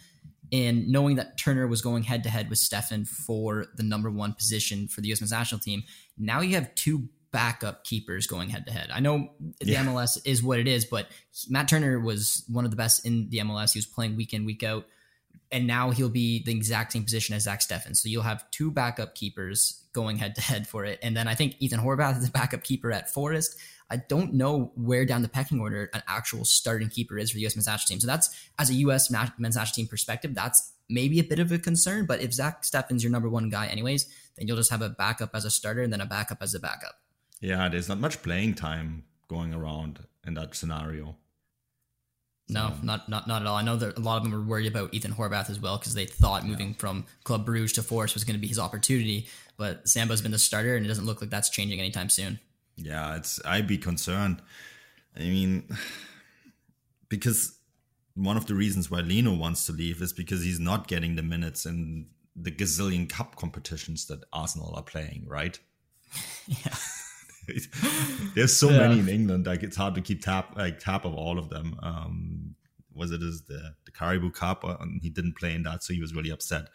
and 0.52 0.88
knowing 0.88 1.18
that 1.18 1.38
Turner 1.38 1.68
was 1.68 1.82
going 1.82 2.04
head 2.04 2.24
to 2.24 2.30
head 2.30 2.50
with 2.50 2.60
Steffen 2.60 3.08
for 3.08 3.68
the 3.76 3.84
number 3.84 4.10
one 4.10 4.34
position 4.34 4.88
for 4.88 5.02
the 5.02 5.08
U.S. 5.10 5.22
men's 5.22 5.32
national 5.32 5.60
team, 5.60 5.84
now 6.18 6.42
you 6.42 6.56
have 6.56 6.74
two 6.76 7.10
backup 7.32 7.84
keepers 7.84 8.26
going 8.26 8.50
head 8.50 8.66
to 8.66 8.72
head. 8.72 8.90
I 8.94 9.00
know 9.00 9.30
the 9.60 9.72
yeah. 9.72 9.86
MLS 9.86 10.18
is 10.26 10.42
what 10.42 10.60
it 10.60 10.68
is, 10.68 10.86
but 10.86 11.08
Matt 11.50 11.68
Turner 11.68 12.00
was 12.00 12.46
one 12.48 12.66
of 12.66 12.72
the 12.72 12.78
best 12.78 13.06
in 13.06 13.30
the 13.30 13.40
MLS. 13.40 13.74
He 13.74 13.80
was 13.80 13.86
playing 13.86 14.16
week 14.16 14.34
in, 14.34 14.46
week 14.46 14.64
out. 14.64 14.86
And 15.52 15.66
now 15.66 15.92
he'll 15.92 16.10
be 16.10 16.44
the 16.44 16.52
exact 16.52 16.92
same 16.92 17.04
position 17.04 17.36
as 17.36 17.44
Zach 17.44 17.62
Steffen. 17.62 17.96
So 17.96 18.10
you'll 18.10 18.24
have 18.24 18.50
two 18.52 18.70
backup 18.70 19.16
keepers 19.16 19.86
going 19.94 20.18
head 20.18 20.36
to 20.36 20.42
head 20.42 20.68
for 20.68 20.84
it. 20.84 21.00
And 21.02 21.16
then 21.16 21.28
I 21.28 21.36
think 21.36 21.56
Ethan 21.60 21.80
Horvath 21.80 22.18
is 22.18 22.28
a 22.28 22.32
backup 22.32 22.64
keeper 22.64 22.92
at 22.92 23.10
Forest. 23.14 23.58
I 23.90 23.98
don't 23.98 24.34
know 24.34 24.74
where 24.76 25.06
down 25.06 25.22
the 25.22 25.30
pecking 25.30 25.62
order 25.62 25.90
an 25.94 26.04
actual 26.08 26.44
starting 26.44 26.90
keeper 26.90 27.18
is 27.18 27.32
for 27.32 27.36
the 27.36 27.42
U.S. 27.42 27.56
men's 27.56 27.68
national 27.68 27.88
team. 27.88 28.02
So 28.02 28.08
that's 28.08 28.30
as 28.60 28.70
a 28.70 28.74
U.S. 28.74 29.10
men's 29.10 29.56
national 29.56 29.74
team 29.74 29.88
perspective, 29.88 30.36
that's 30.36 30.74
maybe 30.90 31.20
a 31.20 31.24
bit 31.24 31.40
of 31.40 31.52
a 31.54 31.58
concern. 31.58 32.06
But 32.06 32.20
if 32.20 32.34
Zach 32.34 32.64
Steffen's 32.64 33.02
your 33.02 33.12
number 33.12 33.30
one 33.30 33.50
guy, 33.50 33.68
anyways, 33.68 34.06
then 34.38 34.48
you'll 34.48 34.58
just 34.58 34.72
have 34.72 34.82
a 34.82 34.90
backup 34.90 35.34
as 35.34 35.46
a 35.46 35.50
starter 35.50 35.82
and 35.82 35.94
then 35.94 36.02
a 36.02 36.06
backup 36.06 36.40
as 36.42 36.54
a 36.54 36.60
backup. 36.60 36.96
Yeah, 37.40 37.70
there's 37.70 37.88
not 37.88 38.00
much 38.00 38.22
playing 38.22 38.56
time 38.56 39.06
going 39.30 39.54
around 39.54 40.06
in 40.26 40.34
that 40.34 40.56
scenario. 40.56 41.16
No, 42.50 42.74
not 42.82 43.10
not 43.10 43.28
not 43.28 43.42
at 43.42 43.48
all. 43.48 43.58
I 43.58 43.62
know 43.62 43.76
that 43.76 43.98
a 43.98 44.02
lot 44.02 44.18
of 44.18 44.24
them 44.24 44.32
were 44.32 44.42
worried 44.42 44.68
about 44.68 44.94
Ethan 44.94 45.14
Horvath 45.14 45.50
as 45.50 45.60
well 45.60 45.78
because 45.78 45.96
they 45.96 46.06
thought 46.06 46.46
moving 46.46 46.74
from 46.74 47.06
Club 47.26 47.46
Bruges 47.46 47.74
to 47.74 47.84
Forest 47.84 48.14
was 48.14 48.24
going 48.24 48.36
to 48.36 48.42
be 48.42 48.48
his 48.48 48.60
opportunity. 48.60 49.28
But 49.58 49.88
Samba's 49.88 50.22
been 50.22 50.32
the 50.32 50.40
starter, 50.40 50.76
and 50.76 50.86
it 50.86 50.88
doesn't 50.88 51.06
look 51.06 51.20
like 51.20 51.30
that's 51.30 51.50
changing 51.50 51.80
anytime 51.80 52.10
soon. 52.10 52.40
Yeah, 52.78 53.18
it's 53.18 53.42
I'd 53.44 53.68
be 53.68 53.78
concerned. 53.78 54.42
I 55.16 55.22
mean, 55.22 55.68
because 57.10 57.58
one 58.14 58.38
of 58.38 58.46
the 58.46 58.56
reasons 58.56 58.90
why 58.90 59.02
Leno 59.02 59.34
wants 59.34 59.66
to 59.66 59.74
leave 59.74 60.02
is 60.02 60.14
because 60.14 60.44
he's 60.44 60.60
not 60.60 60.88
getting 60.88 61.16
the 61.16 61.24
minutes 61.24 61.66
in 61.66 62.08
the 62.36 62.52
gazillion 62.52 63.10
cup 63.10 63.36
competitions 63.36 64.06
that 64.06 64.24
Arsenal 64.32 64.74
are 64.76 64.84
playing, 64.84 65.26
right? 65.28 65.60
yeah. 66.48 66.76
There's 68.36 68.56
so 68.56 68.70
yeah. 68.70 68.80
many 68.80 69.00
in 69.00 69.10
England, 69.10 69.46
like 69.46 69.64
it's 69.64 69.78
hard 69.78 69.96
to 69.96 70.02
keep 70.02 70.22
tap 70.22 70.56
like 70.58 70.80
tap 70.80 71.06
of 71.06 71.14
all 71.14 71.40
of 71.40 71.50
them. 71.50 71.76
Um, 71.82 72.56
was 72.94 73.12
it 73.12 73.22
as 73.22 73.44
the 73.48 73.76
the 73.86 73.92
Carabao 73.92 74.30
Cup, 74.30 74.66
uh, 74.66 74.78
and 74.82 75.02
he 75.02 75.10
didn't 75.10 75.38
play 75.38 75.54
in 75.54 75.64
that, 75.64 75.84
so 75.84 75.94
he 75.94 76.02
was 76.02 76.14
really 76.14 76.32
upset, 76.32 76.68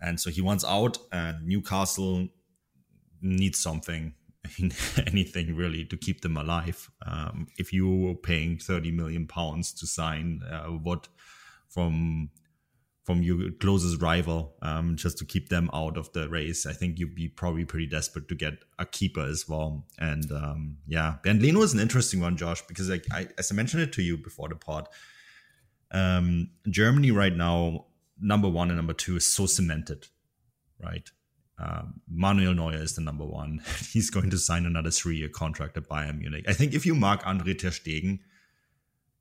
and 0.00 0.20
so 0.20 0.30
he 0.30 0.40
wants 0.40 0.64
out. 0.64 0.98
And 1.12 1.46
Newcastle 1.46 2.28
needs 3.20 3.58
something 3.58 4.14
anything 5.06 5.54
really 5.54 5.84
to 5.86 5.96
keep 5.96 6.20
them 6.20 6.36
alive. 6.36 6.90
Um, 7.04 7.48
if 7.58 7.72
you 7.72 7.88
were 7.88 8.14
paying 8.14 8.58
30 8.58 8.92
million 8.92 9.26
pounds 9.26 9.72
to 9.74 9.86
sign 9.86 10.42
uh, 10.50 10.66
what 10.66 11.08
from 11.68 12.30
from 13.08 13.22
your 13.22 13.50
closest 13.52 14.02
rival 14.02 14.54
um, 14.60 14.94
just 14.94 15.16
to 15.16 15.24
keep 15.24 15.48
them 15.48 15.70
out 15.72 15.96
of 15.96 16.12
the 16.12 16.28
race, 16.28 16.66
I 16.66 16.74
think 16.74 16.98
you'd 16.98 17.14
be 17.14 17.26
probably 17.26 17.64
pretty 17.64 17.86
desperate 17.86 18.28
to 18.28 18.34
get 18.34 18.58
a 18.78 18.84
keeper 18.84 19.22
as 19.22 19.48
well. 19.48 19.86
And 19.98 20.30
um, 20.30 20.76
yeah, 20.86 21.14
Bernd 21.22 21.40
Leno 21.40 21.62
is 21.62 21.72
an 21.72 21.80
interesting 21.80 22.20
one, 22.20 22.36
Josh, 22.36 22.60
because 22.66 22.90
like 22.90 23.06
I, 23.10 23.28
as 23.38 23.50
I 23.50 23.54
mentioned 23.54 23.82
it 23.82 23.94
to 23.94 24.02
you 24.02 24.18
before 24.18 24.50
the 24.50 24.56
pod, 24.56 24.88
um, 25.90 26.50
Germany 26.68 27.10
right 27.10 27.34
now, 27.34 27.86
number 28.20 28.46
one 28.46 28.68
and 28.68 28.76
number 28.76 28.92
two 28.92 29.16
is 29.16 29.24
so 29.24 29.46
cemented, 29.46 30.08
right? 30.78 31.10
Um, 31.58 32.02
Manuel 32.10 32.52
Neuer 32.52 32.74
is 32.74 32.94
the 32.94 33.00
number 33.00 33.24
one. 33.24 33.62
He's 33.90 34.10
going 34.10 34.28
to 34.28 34.36
sign 34.36 34.66
another 34.66 34.90
three-year 34.90 35.30
contract 35.30 35.78
at 35.78 35.88
Bayern 35.88 36.18
Munich. 36.18 36.44
I 36.46 36.52
think 36.52 36.74
if 36.74 36.84
you 36.84 36.94
Marc 36.94 37.26
Andre 37.26 37.54
Ter 37.54 37.70
Stegen, 37.70 38.18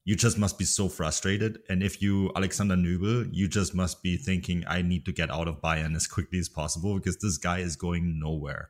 you 0.08 0.15
just 0.15 0.38
must 0.38 0.58
be 0.58 0.63
so 0.63 0.88
frustrated. 0.88 1.60
And 1.67 1.84
if 1.84 2.02
you 2.02 2.32
Alexander 2.34 2.78
Nübel, 2.78 3.28
you 3.34 3.50
just 3.50 3.76
must 3.76 4.02
be 4.02 4.15
thinking, 4.15 4.63
I 4.65 4.82
need 4.82 5.04
to 5.04 5.12
get 5.12 5.30
out 5.30 5.50
of 5.50 5.60
Bayern 5.62 5.98
as 5.98 6.08
quickly 6.08 6.39
as 6.39 6.48
possible 6.48 6.96
because 6.96 7.17
this 7.17 7.38
guy 7.38 7.58
is 7.58 7.76
going 7.76 8.17
nowhere. 8.17 8.70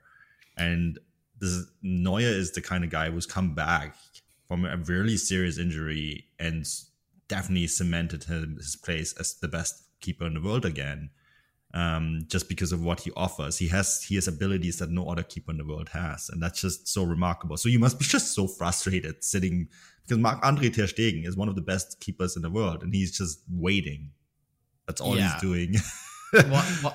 And 0.58 0.97
this 1.39 1.67
Neuer 1.84 2.21
is 2.21 2.54
the 2.54 2.62
kind 2.62 2.84
of 2.84 2.89
guy 2.89 3.12
who's 3.12 3.28
come 3.28 3.54
back 3.54 3.95
from 4.47 4.65
a 4.65 4.78
really 4.78 5.15
serious 5.15 5.60
injury 5.60 6.26
and 6.39 6.67
definitely 7.28 7.67
cemented 7.67 8.23
his 8.23 8.76
place 8.76 9.13
as 9.19 9.36
the 9.36 9.47
best 9.47 9.84
keeper 10.02 10.26
in 10.26 10.34
the 10.34 10.41
world 10.41 10.65
again 10.65 11.12
um, 11.73 12.21
just 12.27 12.49
because 12.49 12.71
of 12.71 12.84
what 12.84 13.01
he 13.01 13.12
offers. 13.15 13.58
He 13.58 13.67
has 13.67 14.03
he 14.03 14.15
has 14.15 14.27
abilities 14.27 14.77
that 14.80 14.89
no 14.89 15.08
other 15.10 15.23
keeper 15.23 15.51
in 15.51 15.58
the 15.58 15.65
world 15.65 15.89
has, 15.89 16.30
and 16.30 16.41
that's 16.41 16.62
just 16.62 16.88
so 16.88 17.03
remarkable. 17.03 17.58
So 17.58 17.69
you 17.69 17.80
must 17.80 17.99
be 17.99 18.06
just 18.08 18.34
so 18.34 18.47
frustrated 18.47 19.23
sitting 19.23 19.67
because 20.03 20.17
Marc 20.17 20.45
Andre 20.45 20.69
Ter 20.69 20.84
Stegen 20.84 21.27
is 21.27 21.36
one 21.36 21.49
of 21.49 21.56
the 21.56 21.62
best 21.62 21.99
keepers 21.99 22.36
in 22.36 22.41
the 22.41 22.49
world, 22.49 22.84
and 22.84 22.93
he's 22.93 23.17
just 23.17 23.41
waiting. 23.49 24.12
That's 24.88 25.01
all 25.01 25.17
yeah. 25.17 25.34
he's 25.34 25.41
doing. 25.41 25.75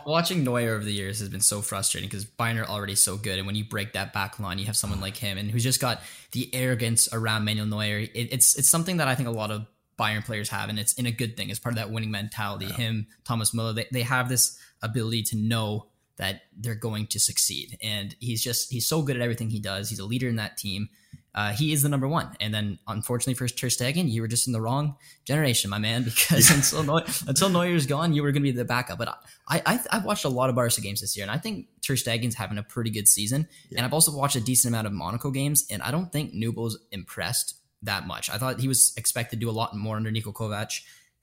Watching 0.07 0.45
Neuer 0.45 0.75
over 0.75 0.85
the 0.85 0.93
years 0.93 1.21
has 1.21 1.29
been 1.29 1.41
so 1.41 1.63
frustrating 1.63 2.09
because 2.09 2.25
Bayern 2.25 2.61
are 2.61 2.69
already 2.69 2.95
so 2.95 3.17
good, 3.17 3.39
and 3.39 3.47
when 3.47 3.57
you 3.57 3.65
break 3.65 3.93
that 3.93 4.13
back 4.13 4.39
line, 4.39 4.59
you 4.59 4.67
have 4.67 4.77
someone 4.77 5.01
like 5.01 5.17
him, 5.17 5.39
and 5.39 5.51
who's 5.51 5.63
just 5.63 5.81
got 5.81 6.01
the 6.33 6.55
arrogance 6.55 7.09
around 7.13 7.45
Manuel 7.45 7.67
Neuer. 7.67 8.01
It, 8.01 8.11
it's 8.15 8.59
it's 8.59 8.69
something 8.69 8.99
that 8.99 9.09
I 9.09 9.15
think 9.15 9.29
a 9.29 9.33
lot 9.33 9.51
of 9.51 9.67
Bayern 10.03 10.25
players 10.25 10.49
have, 10.49 10.69
and 10.69 10.79
it's 10.79 10.95
in 10.95 11.07
a 11.07 11.13
good 11.13 11.37
thing. 11.37 11.51
It's 11.51 11.61
part 11.61 11.73
of 11.73 11.79
that 11.79 11.91
winning 11.91 12.11
mentality. 12.11 12.67
Yeah. 12.67 12.75
Him, 12.75 13.07
Thomas 13.25 13.55
Muller, 13.55 13.73
they, 13.73 13.87
they 13.93 14.03
have 14.03 14.29
this 14.29 14.59
ability 14.83 15.23
to 15.25 15.37
know 15.37 15.87
that 16.17 16.43
they're 16.57 16.75
going 16.75 17.07
to 17.09 17.21
succeed. 17.21 17.79
And 17.83 18.15
he's 18.21 18.43
just 18.43 18.71
he's 18.73 18.87
so 18.87 19.03
good 19.03 19.17
at 19.17 19.23
everything 19.23 19.51
he 19.51 19.61
does. 19.61 19.91
He's 19.91 19.99
a 19.99 20.05
leader 20.05 20.29
in 20.29 20.37
that 20.37 20.57
team. 20.57 20.89
Uh, 21.35 21.53
he 21.53 21.73
is 21.73 21.83
the 21.83 21.89
number 21.89 22.07
one. 22.07 22.29
And 22.41 22.53
then, 22.53 22.79
unfortunately 22.87 23.35
for 23.35 23.49
Ter 23.49 23.69
Stegen, 23.69 24.11
you 24.11 24.21
were 24.21 24.29
just 24.29 24.47
in 24.47 24.53
the 24.53 24.61
wrong 24.61 24.97
generation, 25.25 25.71
my 25.71 25.79
man. 25.79 26.05
Because 26.05 26.51
until 26.51 26.85
Neu- 26.85 27.29
until 27.29 27.49
Neuer's 27.49 27.87
gone, 27.87 28.13
you 28.13 28.23
were 28.23 28.33
going 28.33 28.43
to 28.43 28.53
be 28.53 28.57
the 28.57 28.67
backup. 28.67 28.99
But 28.99 29.09
I, 29.49 29.63
I 29.65 29.81
I've 29.91 30.05
watched 30.05 30.27
a 30.27 30.29
lot 30.29 30.51
of 30.51 30.57
Barca 30.57 30.81
games 30.81 31.01
this 31.01 31.17
year, 31.17 31.25
and 31.25 31.31
I 31.31 31.39
think 31.39 31.69
Ter 31.81 31.95
Stegen's 31.95 32.35
having 32.35 32.59
a 32.59 32.63
pretty 32.63 32.91
good 32.91 33.09
season. 33.09 33.49
Yeah. 33.71 33.79
And 33.79 33.87
I've 33.87 33.95
also 33.95 34.15
watched 34.15 34.37
a 34.37 34.41
decent 34.41 34.73
amount 34.75 34.87
of 34.87 34.93
Monaco 34.93 35.31
games, 35.31 35.67
and 35.71 35.83
I 35.83 35.91
don't 35.91 36.13
think 36.13 36.35
Nubel's 36.35 36.79
impressed 36.91 37.55
that 37.83 38.07
much. 38.07 38.31
I 38.31 38.39
thought 38.39 38.61
he 38.61 38.69
was 38.69 38.95
expected 38.97 39.37
to 39.37 39.41
do 39.41 39.51
a 39.51 39.53
lot 39.53 39.77
more 39.77 39.97
under 39.97 40.11
Niko 40.11 40.33
Kovac, 40.33 40.81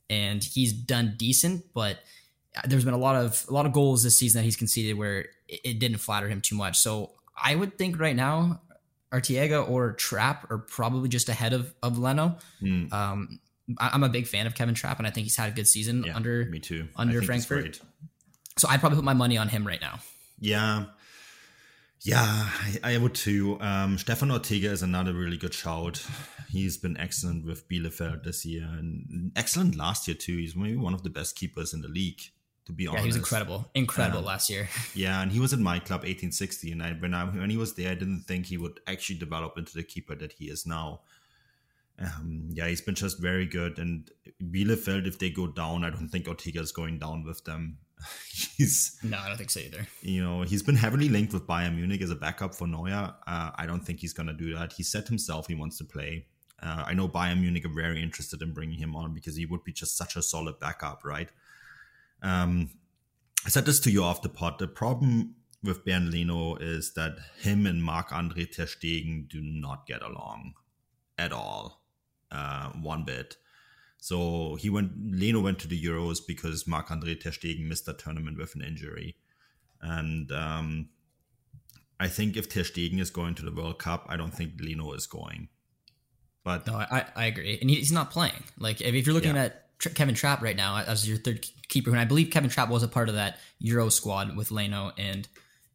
and 0.09 0.43
he's 0.43 0.73
done 0.73 1.15
decent, 1.17 1.65
but 1.73 1.99
there's 2.65 2.85
been 2.85 2.93
a 2.93 2.97
lot 2.99 3.15
of 3.15 3.45
a 3.49 3.53
lot 3.53 3.65
of 3.65 3.73
goals 3.73 4.03
this 4.03 4.17
season 4.17 4.39
that 4.39 4.43
he's 4.43 4.55
conceded 4.55 4.97
where 4.97 5.19
it, 5.47 5.59
it 5.63 5.79
didn't 5.79 5.97
flatter 5.97 6.27
him 6.27 6.41
too 6.41 6.55
much. 6.55 6.77
So 6.77 7.11
I 7.41 7.55
would 7.55 7.77
think 7.77 7.99
right 7.99 8.15
now 8.15 8.61
Ortega 9.13 9.59
or 9.59 9.93
Trapp 9.93 10.49
are 10.51 10.57
probably 10.57 11.09
just 11.09 11.29
ahead 11.29 11.53
of 11.53 11.73
of 11.81 11.97
Leno. 11.97 12.37
Mm. 12.61 12.91
Um, 12.91 13.39
I, 13.77 13.93
am 13.93 14.03
a 14.03 14.09
big 14.09 14.27
fan 14.27 14.47
of 14.47 14.55
Kevin 14.55 14.75
Trapp, 14.75 14.97
and 14.97 15.07
I 15.07 15.11
think 15.11 15.25
he's 15.25 15.35
had 15.35 15.49
a 15.49 15.55
good 15.55 15.67
season 15.67 16.03
yeah, 16.03 16.15
under 16.15 16.45
me 16.45 16.59
too 16.59 16.87
under 16.95 17.21
Frankfurt. 17.21 17.79
So 18.57 18.67
I'd 18.67 18.79
probably 18.79 18.97
put 18.97 19.05
my 19.05 19.13
money 19.13 19.37
on 19.37 19.47
him 19.47 19.65
right 19.65 19.79
now. 19.79 19.99
Yeah, 20.39 20.85
yeah, 22.01 22.49
I, 22.83 22.93
I 22.93 22.97
would 22.97 23.15
too. 23.15 23.59
Um, 23.59 23.97
Stefan 23.97 24.31
Ortega 24.31 24.69
is 24.71 24.83
another 24.83 25.13
really 25.13 25.37
good 25.37 25.53
shout. 25.53 26.05
He's 26.49 26.77
been 26.77 26.97
excellent 26.97 27.45
with 27.45 27.67
Bielefeld 27.69 28.23
this 28.23 28.45
year 28.45 28.63
and 28.63 29.31
excellent 29.35 29.75
last 29.75 30.07
year 30.07 30.15
too. 30.15 30.37
He's 30.37 30.55
maybe 30.55 30.77
one 30.77 30.93
of 30.93 31.03
the 31.03 31.09
best 31.09 31.35
keepers 31.35 31.73
in 31.73 31.81
the 31.81 31.87
league 31.87 32.21
to 32.69 32.73
be 32.73 32.87
honest. 32.87 32.97
yeah, 32.97 33.01
honest. 33.01 33.03
he 33.03 33.07
was 33.07 33.15
incredible, 33.15 33.71
incredible 33.73 34.19
um, 34.19 34.25
last 34.25 34.49
year. 34.49 34.69
yeah, 34.93 35.21
and 35.21 35.31
he 35.31 35.39
was 35.39 35.53
at 35.53 35.59
my 35.59 35.79
club 35.79 36.01
1860, 36.01 36.71
and 36.71 36.83
I, 36.83 36.91
when 36.93 37.13
I 37.15 37.25
when 37.25 37.49
he 37.49 37.57
was 37.57 37.73
there, 37.73 37.91
I 37.91 37.95
didn't 37.95 38.25
think 38.27 38.45
he 38.45 38.57
would 38.57 38.79
actually 38.87 39.17
develop 39.17 39.57
into 39.57 39.73
the 39.73 39.83
keeper 39.83 40.15
that 40.15 40.33
he 40.33 40.45
is 40.45 40.67
now. 40.67 41.01
Um, 41.99 42.49
yeah, 42.51 42.67
he's 42.67 42.81
been 42.81 42.95
just 42.95 43.19
very 43.19 43.45
good. 43.45 43.79
And 43.79 44.09
Bielefeld, 44.41 45.07
if 45.07 45.17
they 45.17 45.31
go 45.31 45.47
down, 45.47 45.83
I 45.83 45.89
don't 45.89 46.07
think 46.07 46.27
Ortega 46.27 46.61
is 46.61 46.71
going 46.71 46.99
down 46.99 47.23
with 47.23 47.43
them. 47.43 47.79
he's 48.57 48.97
no, 49.03 49.17
I 49.17 49.27
don't 49.27 49.37
think 49.37 49.49
so 49.49 49.59
either. 49.59 49.87
You 50.01 50.23
know, 50.23 50.41
he's 50.43 50.63
been 50.63 50.75
heavily 50.75 51.09
linked 51.09 51.33
with 51.33 51.47
Bayern 51.47 51.75
Munich 51.75 52.01
as 52.01 52.09
a 52.09 52.15
backup 52.15 52.55
for 52.55 52.67
Neuer. 52.67 53.13
Uh, 53.27 53.51
I 53.55 53.65
don't 53.65 53.81
think 53.81 53.99
he's 53.99 54.13
going 54.13 54.27
to 54.27 54.33
do 54.33 54.55
that. 54.55 54.73
He 54.73 54.83
said 54.83 55.07
himself 55.07 55.47
he 55.47 55.55
wants 55.55 55.77
to 55.79 55.85
play. 55.85 56.25
Uh, 56.61 56.83
I 56.87 56.93
know 56.93 57.07
Bayern 57.07 57.41
Munich 57.41 57.65
are 57.65 57.73
very 57.73 58.01
interested 58.01 58.41
in 58.41 58.53
bringing 58.53 58.77
him 58.77 58.95
on 58.95 59.13
because 59.13 59.35
he 59.35 59.45
would 59.45 59.63
be 59.63 59.71
just 59.71 59.97
such 59.97 60.15
a 60.15 60.21
solid 60.21 60.59
backup, 60.59 61.05
right? 61.05 61.29
Um, 62.21 62.71
I 63.45 63.49
said 63.49 63.65
this 63.65 63.79
to 63.81 63.91
you 63.91 64.03
off 64.03 64.21
the 64.21 64.29
pod. 64.29 64.59
The 64.59 64.67
problem 64.67 65.35
with 65.63 65.85
Bernd 65.85 66.11
Leno 66.11 66.55
is 66.55 66.93
that 66.93 67.17
him 67.39 67.65
and 67.65 67.83
Marc 67.83 68.11
Andre 68.11 68.45
Ter 68.45 68.65
Stegen 68.65 69.27
do 69.27 69.41
not 69.41 69.85
get 69.85 70.01
along 70.01 70.53
at 71.17 71.31
all, 71.31 71.81
uh, 72.31 72.69
one 72.69 73.03
bit. 73.03 73.37
So 73.99 74.55
he 74.55 74.69
went. 74.69 74.91
Leno 75.11 75.41
went 75.41 75.59
to 75.59 75.67
the 75.67 75.81
Euros 75.81 76.19
because 76.25 76.65
Marc 76.65 76.89
Andre 76.89 77.15
Ter 77.15 77.31
Stegen 77.31 77.67
missed 77.67 77.85
that 77.85 77.99
tournament 77.99 78.37
with 78.37 78.55
an 78.55 78.61
injury, 78.61 79.15
and 79.81 80.31
um, 80.31 80.89
I 81.99 82.07
think 82.07 82.37
if 82.37 82.47
Ter 82.47 82.61
Stegen 82.61 82.99
is 82.99 83.09
going 83.09 83.35
to 83.35 83.43
the 83.43 83.51
World 83.51 83.77
Cup, 83.77 84.05
I 84.07 84.15
don't 84.15 84.33
think 84.33 84.53
Leno 84.61 84.93
is 84.93 85.05
going. 85.05 85.49
But 86.45 86.65
no, 86.65 86.75
I, 86.75 87.05
I 87.15 87.25
agree, 87.25 87.57
and 87.59 87.69
he's 87.69 87.91
not 87.91 88.09
playing. 88.09 88.43
Like 88.57 88.79
if 88.79 89.05
you're 89.05 89.13
looking 89.13 89.35
yeah. 89.35 89.45
at 89.45 89.79
Kevin 89.95 90.15
Trapp 90.15 90.41
right 90.41 90.55
now 90.55 90.77
as 90.77 91.07
your 91.07 91.17
third 91.17 91.45
keeper, 91.67 91.89
and 91.89 91.99
I 91.99 92.05
believe 92.05 92.31
Kevin 92.31 92.49
Trapp 92.49 92.69
was 92.69 92.83
a 92.83 92.87
part 92.87 93.09
of 93.09 93.15
that 93.15 93.39
Euro 93.59 93.89
squad 93.89 94.35
with 94.37 94.49
Leno 94.49 94.93
and 94.97 95.27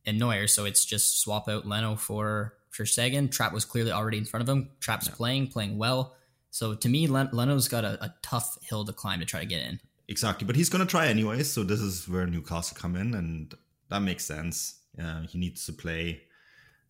and 0.07 0.19
Neuer. 0.19 0.47
So 0.47 0.65
it's 0.65 0.85
just 0.85 1.21
swap 1.21 1.49
out 1.49 1.67
Leno 1.67 1.97
for 1.97 2.55
for 2.71 2.87
Sagan. 2.87 3.29
Trapp 3.29 3.53
was 3.53 3.67
clearly 3.67 3.93
already 3.93 4.19
in 4.19 4.25
front 4.25 4.43
of 4.43 4.49
him. 4.49 4.71
Trapp's 4.81 5.09
yeah. 5.09 5.15
playing, 5.15 5.49
playing 5.49 5.77
well. 5.77 6.15
So 6.55 6.73
to 6.73 6.89
me, 6.89 7.09
Len- 7.09 7.31
Leno's 7.33 7.67
got 7.67 7.85
a, 7.85 8.01
a, 8.01 8.15
tough 8.23 8.59
hill 8.63 8.85
to 8.85 8.93
climb 8.93 9.19
to 9.19 9.27
try 9.27 9.41
to 9.41 9.47
get 9.47 9.67
in. 9.67 9.81
Exactly, 10.07 10.47
but 10.47 10.55
he's 10.55 10.69
going 10.69 10.87
to 10.87 10.89
try 10.89 11.09
anyway. 11.09 11.43
So 11.43 11.65
this 11.65 11.81
is 11.81 12.09
where 12.09 12.29
Newcastle 12.29 12.77
come 12.81 12.95
in, 12.95 13.13
and 13.13 13.53
that 13.91 13.99
makes 13.99 14.25
sense. 14.25 14.79
Uh, 14.97 15.23
he 15.23 15.37
needs 15.37 15.67
to 15.67 15.73
play. 15.73 16.23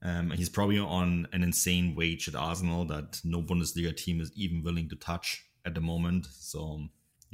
Um, 0.03 0.33
he's 0.33 0.51
probably 0.51 0.79
on 0.79 1.29
an 1.33 1.43
insane 1.43 1.95
wage 1.95 2.29
at 2.29 2.35
Arsenal 2.35 2.85
that 2.89 3.23
no 3.25 3.41
Bundesliga 3.41 3.97
team 3.97 4.21
is 4.21 4.31
even 4.37 4.63
willing 4.63 4.91
to 4.91 4.97
touch 4.97 5.43
at 5.65 5.75
the 5.75 5.81
moment. 5.81 6.27
So 6.31 6.83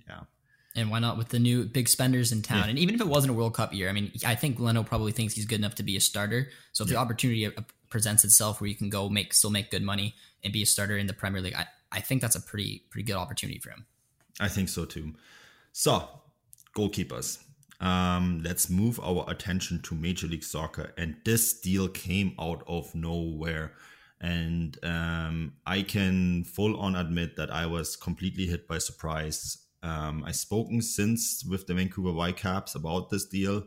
yeah. 0.06 0.20
And 0.76 0.88
why 0.88 1.00
not 1.00 1.18
with 1.18 1.30
the 1.30 1.40
new 1.40 1.64
big 1.64 1.88
spenders 1.88 2.30
in 2.30 2.42
town? 2.42 2.58
Yeah. 2.58 2.68
And 2.68 2.78
even 2.78 2.94
if 2.94 3.00
it 3.00 3.08
wasn't 3.08 3.32
a 3.32 3.34
World 3.34 3.54
Cup 3.54 3.74
year, 3.74 3.88
I 3.88 3.92
mean, 3.92 4.12
I 4.24 4.36
think 4.36 4.60
Leno 4.60 4.84
probably 4.84 5.10
thinks 5.10 5.34
he's 5.34 5.46
good 5.46 5.58
enough 5.58 5.74
to 5.74 5.82
be 5.82 5.96
a 5.96 6.00
starter. 6.00 6.48
So 6.70 6.84
if 6.84 6.90
yeah. 6.90 6.94
the 6.94 7.00
opportunity 7.00 7.46
uh, 7.46 7.62
presents 7.88 8.22
itself 8.22 8.60
where 8.60 8.68
you 8.68 8.76
can 8.76 8.88
go 8.88 9.08
make 9.08 9.34
still 9.34 9.50
make 9.50 9.72
good 9.72 9.82
money 9.82 10.14
and 10.44 10.52
be 10.52 10.62
a 10.62 10.66
starter 10.66 10.96
in 10.96 11.08
the 11.08 11.12
Premier 11.12 11.42
League, 11.42 11.56
I, 11.56 11.66
I 11.92 12.00
think 12.00 12.22
that's 12.22 12.37
a 12.37 12.40
pretty 12.40 12.85
pretty 12.90 13.05
good 13.05 13.16
opportunity 13.16 13.59
for 13.59 13.70
him. 13.70 13.87
I 14.38 14.48
think 14.48 14.68
so 14.68 14.85
too. 14.85 15.14
So, 15.72 16.09
goalkeepers. 16.76 17.38
Um, 17.81 18.42
let's 18.44 18.68
move 18.68 19.00
our 19.00 19.24
attention 19.29 19.81
to 19.83 19.94
Major 19.94 20.26
League 20.26 20.44
Soccer, 20.44 20.92
and 20.98 21.16
this 21.24 21.61
deal 21.61 21.88
came 21.88 22.35
out 22.38 22.62
of 22.66 22.94
nowhere. 22.94 23.72
And 24.20 24.76
um, 24.83 25.55
I 25.66 25.81
can 25.81 26.44
full 26.44 26.79
on 26.79 26.94
admit 26.94 27.37
that 27.37 27.50
I 27.50 27.64
was 27.64 27.96
completely 27.96 28.46
hit 28.46 28.68
by 28.68 28.76
surprise. 28.76 29.57
Um, 29.83 30.24
I've 30.26 30.37
spoken 30.37 30.83
since 30.83 31.42
with 31.42 31.66
the 31.66 31.72
Vancouver 31.72 32.11
Whitecaps 32.11 32.74
about 32.74 33.09
this 33.09 33.24
deal. 33.24 33.64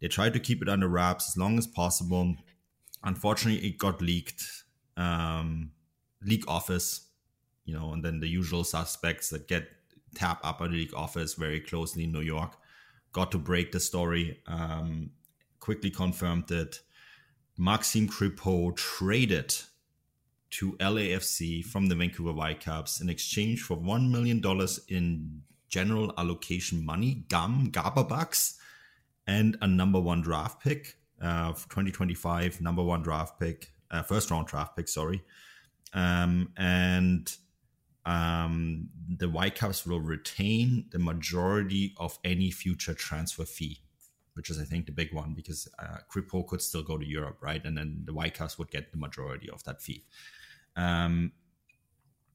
They 0.00 0.08
tried 0.08 0.34
to 0.34 0.40
keep 0.40 0.60
it 0.60 0.68
under 0.68 0.88
wraps 0.88 1.28
as 1.30 1.38
long 1.38 1.56
as 1.56 1.66
possible. 1.66 2.34
Unfortunately, 3.02 3.66
it 3.66 3.78
got 3.78 4.02
leaked. 4.02 4.44
Um, 4.98 5.70
leak 6.22 6.46
office 6.48 7.07
you 7.68 7.74
know, 7.74 7.92
and 7.92 8.02
then 8.02 8.18
the 8.18 8.26
usual 8.26 8.64
suspects 8.64 9.28
that 9.28 9.46
get 9.46 9.68
tap 10.14 10.40
up 10.42 10.62
at 10.62 10.70
the 10.70 10.76
league 10.76 10.94
office 10.94 11.34
very 11.34 11.60
closely 11.60 12.04
in 12.04 12.12
New 12.12 12.22
York 12.22 12.56
got 13.12 13.30
to 13.32 13.38
break 13.38 13.72
the 13.72 13.80
story. 13.80 14.40
Um, 14.46 15.10
quickly 15.60 15.90
confirmed 15.90 16.46
that 16.48 16.80
Maxime 17.58 18.08
Crépeau 18.08 18.74
traded 18.74 19.54
to 20.50 20.72
LAFC 20.78 21.62
from 21.62 21.88
the 21.88 21.94
Vancouver 21.94 22.32
Whitecaps 22.32 23.02
in 23.02 23.10
exchange 23.10 23.60
for 23.60 23.76
$1 23.76 24.10
million 24.10 24.42
in 24.88 25.42
general 25.68 26.14
allocation 26.16 26.82
money, 26.82 27.26
GAM, 27.28 27.68
GABA 27.70 28.04
bucks, 28.04 28.58
and 29.26 29.58
a 29.60 29.66
number 29.66 30.00
one 30.00 30.22
draft 30.22 30.62
pick, 30.62 30.96
uh, 31.20 31.52
2025 31.52 32.62
number 32.62 32.82
one 32.82 33.02
draft 33.02 33.38
pick, 33.38 33.72
uh, 33.90 34.02
first 34.02 34.30
round 34.30 34.46
draft 34.46 34.74
pick, 34.74 34.88
sorry. 34.88 35.22
Um, 35.92 36.50
and 36.56 37.30
um, 38.04 38.88
the 39.08 39.28
Whitecaps 39.28 39.86
will 39.86 40.00
retain 40.00 40.86
the 40.90 40.98
majority 40.98 41.94
of 41.96 42.18
any 42.24 42.50
future 42.50 42.94
transfer 42.94 43.44
fee, 43.44 43.80
which 44.34 44.50
is, 44.50 44.60
I 44.60 44.64
think, 44.64 44.86
the 44.86 44.92
big 44.92 45.12
one 45.12 45.34
because 45.34 45.68
uh, 45.78 45.98
Crépeau 46.10 46.46
could 46.46 46.62
still 46.62 46.82
go 46.82 46.96
to 46.96 47.06
Europe, 47.06 47.38
right? 47.40 47.64
And 47.64 47.76
then 47.76 48.02
the 48.04 48.12
Whitecaps 48.12 48.58
would 48.58 48.70
get 48.70 48.92
the 48.92 48.98
majority 48.98 49.50
of 49.50 49.62
that 49.64 49.82
fee. 49.82 50.04
Um, 50.76 51.32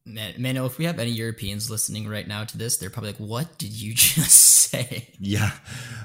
Man, 0.06 0.34
Mano, 0.38 0.66
if 0.66 0.78
we 0.78 0.84
have 0.84 1.00
any 1.00 1.12
Europeans 1.12 1.70
listening 1.70 2.10
right 2.10 2.28
now 2.28 2.44
to 2.44 2.58
this, 2.58 2.76
they're 2.76 2.90
probably 2.90 3.12
like, 3.12 3.22
"What 3.22 3.58
did 3.58 3.72
you 3.72 3.94
just 3.96 4.34
say?" 4.34 5.08
Yeah, 5.18 5.52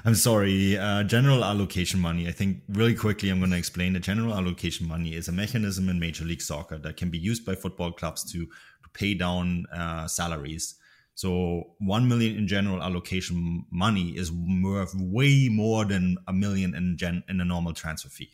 I'm 0.05 0.15
sorry. 0.15 0.77
Uh, 0.77 1.03
general 1.03 1.43
allocation 1.43 1.99
money. 1.99 2.27
I 2.27 2.31
think 2.31 2.61
really 2.69 2.95
quickly, 2.95 3.29
I'm 3.29 3.39
going 3.39 3.51
to 3.51 3.57
explain. 3.57 3.93
The 3.93 3.99
general 3.99 4.33
allocation 4.33 4.87
money 4.87 5.15
is 5.15 5.27
a 5.27 5.33
mechanism 5.33 5.89
in 5.89 5.99
Major 5.99 6.23
League 6.23 6.41
Soccer 6.41 6.77
that 6.77 6.95
can 6.95 7.09
be 7.09 7.17
used 7.17 7.45
by 7.45 7.55
football 7.55 7.91
clubs 7.91 8.23
to 8.31 8.47
pay 8.93 9.15
down 9.15 9.65
uh, 9.73 10.07
salaries. 10.07 10.75
So 11.15 11.71
one 11.79 12.07
million 12.07 12.37
in 12.37 12.47
general 12.47 12.81
allocation 12.81 13.65
money 13.69 14.11
is 14.11 14.31
worth 14.31 14.95
way 14.95 15.49
more 15.51 15.83
than 15.83 16.17
a 16.29 16.31
million 16.31 16.73
in 16.73 16.95
gen 16.95 17.25
in 17.27 17.41
a 17.41 17.45
normal 17.45 17.73
transfer 17.73 18.07
fee, 18.07 18.31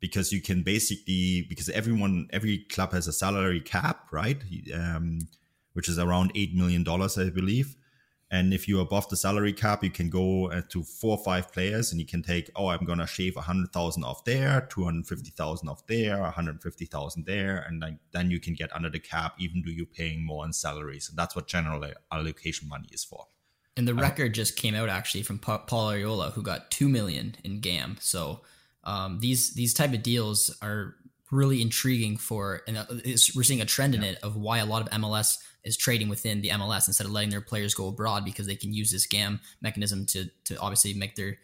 because 0.00 0.32
you 0.32 0.40
can 0.40 0.62
basically 0.62 1.46
because 1.48 1.68
everyone 1.70 2.28
every 2.32 2.58
club 2.70 2.92
has 2.92 3.06
a 3.06 3.12
salary 3.12 3.60
cap, 3.60 4.08
right? 4.12 4.42
Um, 4.74 5.20
which 5.72 5.88
is 5.88 5.98
around 5.98 6.32
eight 6.34 6.54
million 6.54 6.84
dollars, 6.84 7.18
I 7.18 7.30
believe. 7.30 7.76
And 8.30 8.52
if 8.52 8.68
you're 8.68 8.82
above 8.82 9.08
the 9.08 9.16
salary 9.16 9.54
cap, 9.54 9.82
you 9.82 9.90
can 9.90 10.10
go 10.10 10.50
uh, 10.50 10.60
to 10.68 10.82
four 10.82 11.16
or 11.16 11.24
five 11.24 11.50
players 11.50 11.92
and 11.92 12.00
you 12.00 12.06
can 12.06 12.22
take, 12.22 12.50
oh, 12.56 12.68
I'm 12.68 12.84
going 12.84 12.98
to 12.98 13.06
shave 13.06 13.36
100,000 13.36 14.04
off 14.04 14.22
there, 14.24 14.66
250,000 14.70 15.68
off 15.68 15.86
there, 15.86 16.20
150,000 16.20 17.24
there. 17.24 17.64
And 17.66 17.82
then, 17.82 17.98
then 18.12 18.30
you 18.30 18.38
can 18.38 18.52
get 18.52 18.74
under 18.76 18.90
the 18.90 18.98
cap, 18.98 19.34
even 19.38 19.62
though 19.64 19.70
you're 19.70 19.86
paying 19.86 20.26
more 20.26 20.44
on 20.44 20.52
salaries. 20.52 21.08
And 21.08 21.16
that's 21.16 21.34
what 21.34 21.46
general 21.46 21.82
allocation 22.12 22.68
money 22.68 22.88
is 22.92 23.02
for. 23.02 23.28
And 23.78 23.88
the 23.88 23.94
record 23.94 24.34
just 24.34 24.56
came 24.56 24.74
out 24.74 24.90
actually 24.90 25.22
from 25.22 25.38
Paul 25.38 25.60
Arriola, 25.92 26.32
who 26.32 26.42
got 26.42 26.70
2 26.70 26.88
million 26.88 27.36
in 27.44 27.60
GAM. 27.60 27.96
So 28.00 28.42
um, 28.84 29.18
these, 29.20 29.54
these 29.54 29.74
type 29.74 29.92
of 29.92 30.02
deals 30.02 30.56
are 30.62 30.94
really 31.30 31.60
intriguing 31.60 32.16
for, 32.16 32.62
and 32.66 32.78
uh, 32.78 32.84
we're 33.34 33.42
seeing 33.42 33.60
a 33.60 33.66
trend 33.66 33.94
in 33.94 34.02
it 34.02 34.18
of 34.22 34.36
why 34.36 34.58
a 34.58 34.66
lot 34.66 34.82
of 34.82 34.88
MLS 35.00 35.38
is 35.64 35.76
trading 35.76 36.08
within 36.08 36.40
the 36.40 36.48
MLS 36.48 36.88
instead 36.88 37.06
of 37.06 37.12
letting 37.12 37.30
their 37.30 37.40
players 37.40 37.74
go 37.74 37.88
abroad 37.88 38.24
because 38.24 38.46
they 38.46 38.56
can 38.56 38.72
use 38.72 38.90
this 38.90 39.06
GAM 39.06 39.40
mechanism 39.60 40.06
to 40.06 40.30
to 40.44 40.58
obviously 40.58 40.94
make 40.94 41.14
their 41.14 41.38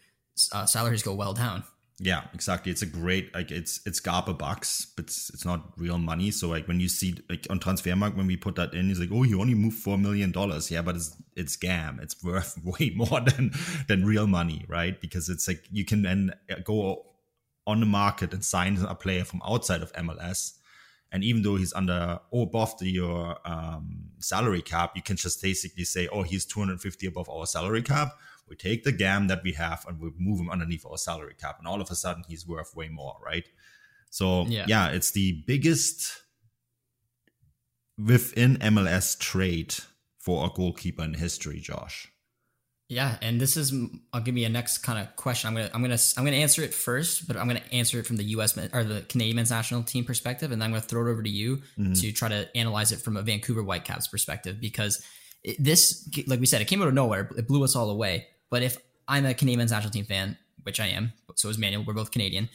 uh, 0.51 0.65
salaries 0.65 1.03
go 1.03 1.13
well 1.13 1.33
down. 1.33 1.63
Yeah, 1.97 2.23
exactly. 2.33 2.73
It's 2.73 2.81
a 2.81 2.87
great 2.87 3.33
like 3.33 3.51
it's 3.51 3.79
it's 3.85 4.01
GABA 4.01 4.33
bucks, 4.33 4.85
but 4.97 5.05
it's 5.05 5.29
it's 5.29 5.45
not 5.45 5.71
real 5.77 5.97
money. 5.97 6.29
So 6.31 6.49
like 6.49 6.67
when 6.67 6.81
you 6.81 6.89
see 6.89 7.15
like 7.29 7.47
on 7.49 7.59
Transfermarkt 7.59 8.17
when 8.17 8.27
we 8.27 8.35
put 8.35 8.55
that 8.55 8.73
in, 8.73 8.89
he's 8.89 8.99
like, 8.99 9.11
oh, 9.13 9.23
you 9.23 9.39
only 9.39 9.55
moved 9.55 9.77
four 9.77 9.97
million 9.97 10.31
dollars. 10.31 10.69
Yeah, 10.69 10.81
but 10.81 10.97
it's 10.97 11.15
it's 11.37 11.55
GAM. 11.55 11.99
It's 12.01 12.21
worth 12.21 12.59
way 12.65 12.91
more 12.95 13.21
than 13.21 13.51
than 13.87 14.05
real 14.05 14.27
money, 14.27 14.65
right? 14.67 14.99
Because 14.99 15.29
it's 15.29 15.47
like 15.47 15.63
you 15.71 15.85
can 15.85 16.01
then 16.01 16.33
go 16.65 17.05
on 17.67 17.79
the 17.79 17.85
market 17.85 18.33
and 18.33 18.43
sign 18.43 18.77
a 18.87 18.95
player 18.95 19.23
from 19.23 19.41
outside 19.45 19.81
of 19.81 19.91
MLS. 19.93 20.53
And 21.11 21.23
even 21.23 21.43
though 21.43 21.55
he's 21.55 21.73
under 21.73 22.19
or 22.31 22.43
above 22.43 22.77
the, 22.79 22.89
your 22.89 23.37
um, 23.45 24.09
salary 24.19 24.61
cap, 24.61 24.93
you 24.95 25.01
can 25.01 25.15
just 25.15 25.41
basically 25.41 25.85
say, 25.85 26.07
oh, 26.11 26.23
he's 26.23 26.45
250 26.45 27.07
above 27.07 27.29
our 27.29 27.45
salary 27.45 27.81
cap 27.81 28.15
we 28.47 28.55
take 28.55 28.83
the 28.83 28.91
GAM 28.91 29.27
that 29.27 29.41
we 29.43 29.53
have 29.53 29.85
and 29.87 29.99
we 29.99 30.11
move 30.17 30.39
him 30.39 30.49
underneath 30.49 30.85
our 30.85 30.97
salary 30.97 31.35
cap, 31.39 31.57
and 31.59 31.67
all 31.67 31.81
of 31.81 31.89
a 31.89 31.95
sudden 31.95 32.23
he's 32.27 32.47
worth 32.47 32.75
way 32.75 32.89
more, 32.89 33.17
right? 33.23 33.47
So 34.09 34.45
yeah, 34.45 34.65
yeah 34.67 34.89
it's 34.89 35.11
the 35.11 35.43
biggest 35.47 36.23
within 37.97 38.57
MLS 38.57 39.17
trade 39.17 39.75
for 40.19 40.45
a 40.45 40.49
goalkeeper 40.49 41.03
in 41.03 41.15
history, 41.15 41.59
Josh. 41.59 42.11
Yeah, 42.87 43.17
and 43.21 43.41
this 43.41 43.57
is 43.57 43.73
I'll 44.13 44.21
give 44.21 44.37
you 44.37 44.45
a 44.45 44.49
next 44.49 44.79
kind 44.79 44.99
of 44.99 45.15
question. 45.15 45.47
I'm 45.47 45.55
gonna 45.55 45.71
I'm 45.73 45.81
gonna 45.81 45.97
I'm 46.17 46.23
gonna 46.23 46.37
answer 46.37 46.61
it 46.61 46.71
first, 46.71 47.27
but 47.27 47.35
I'm 47.35 47.47
gonna 47.47 47.61
answer 47.71 47.99
it 47.99 48.05
from 48.05 48.17
the 48.17 48.23
U.S. 48.25 48.55
or 48.73 48.83
the 48.83 49.01
Canadian 49.09 49.37
men's 49.37 49.49
national 49.49 49.81
team 49.83 50.05
perspective, 50.05 50.51
and 50.51 50.61
then 50.61 50.67
I'm 50.67 50.71
gonna 50.71 50.81
throw 50.81 51.07
it 51.07 51.11
over 51.11 51.23
to 51.23 51.29
you 51.29 51.57
mm-hmm. 51.79 51.93
to 51.93 52.11
try 52.11 52.29
to 52.29 52.47
analyze 52.55 52.91
it 52.91 52.99
from 52.99 53.17
a 53.17 53.23
Vancouver 53.23 53.63
Whitecaps 53.63 54.07
perspective 54.07 54.61
because 54.61 55.03
this, 55.57 56.07
like 56.27 56.39
we 56.39 56.45
said, 56.45 56.61
it 56.61 56.65
came 56.65 56.81
out 56.81 56.87
of 56.87 56.93
nowhere. 56.93 57.29
It 57.35 57.47
blew 57.47 57.63
us 57.63 57.75
all 57.75 57.89
away. 57.89 58.27
But 58.51 58.61
if 58.61 58.77
I'm 59.07 59.25
a 59.25 59.33
Canadian 59.33 59.59
men's 59.59 59.71
national 59.71 59.91
team 59.91 60.05
fan, 60.05 60.37
which 60.61 60.79
I 60.79 60.87
am, 60.87 61.13
so 61.35 61.49
is 61.49 61.57
Manuel, 61.57 61.83
we're 61.85 61.93
both 61.93 62.11
Canadian. 62.11 62.49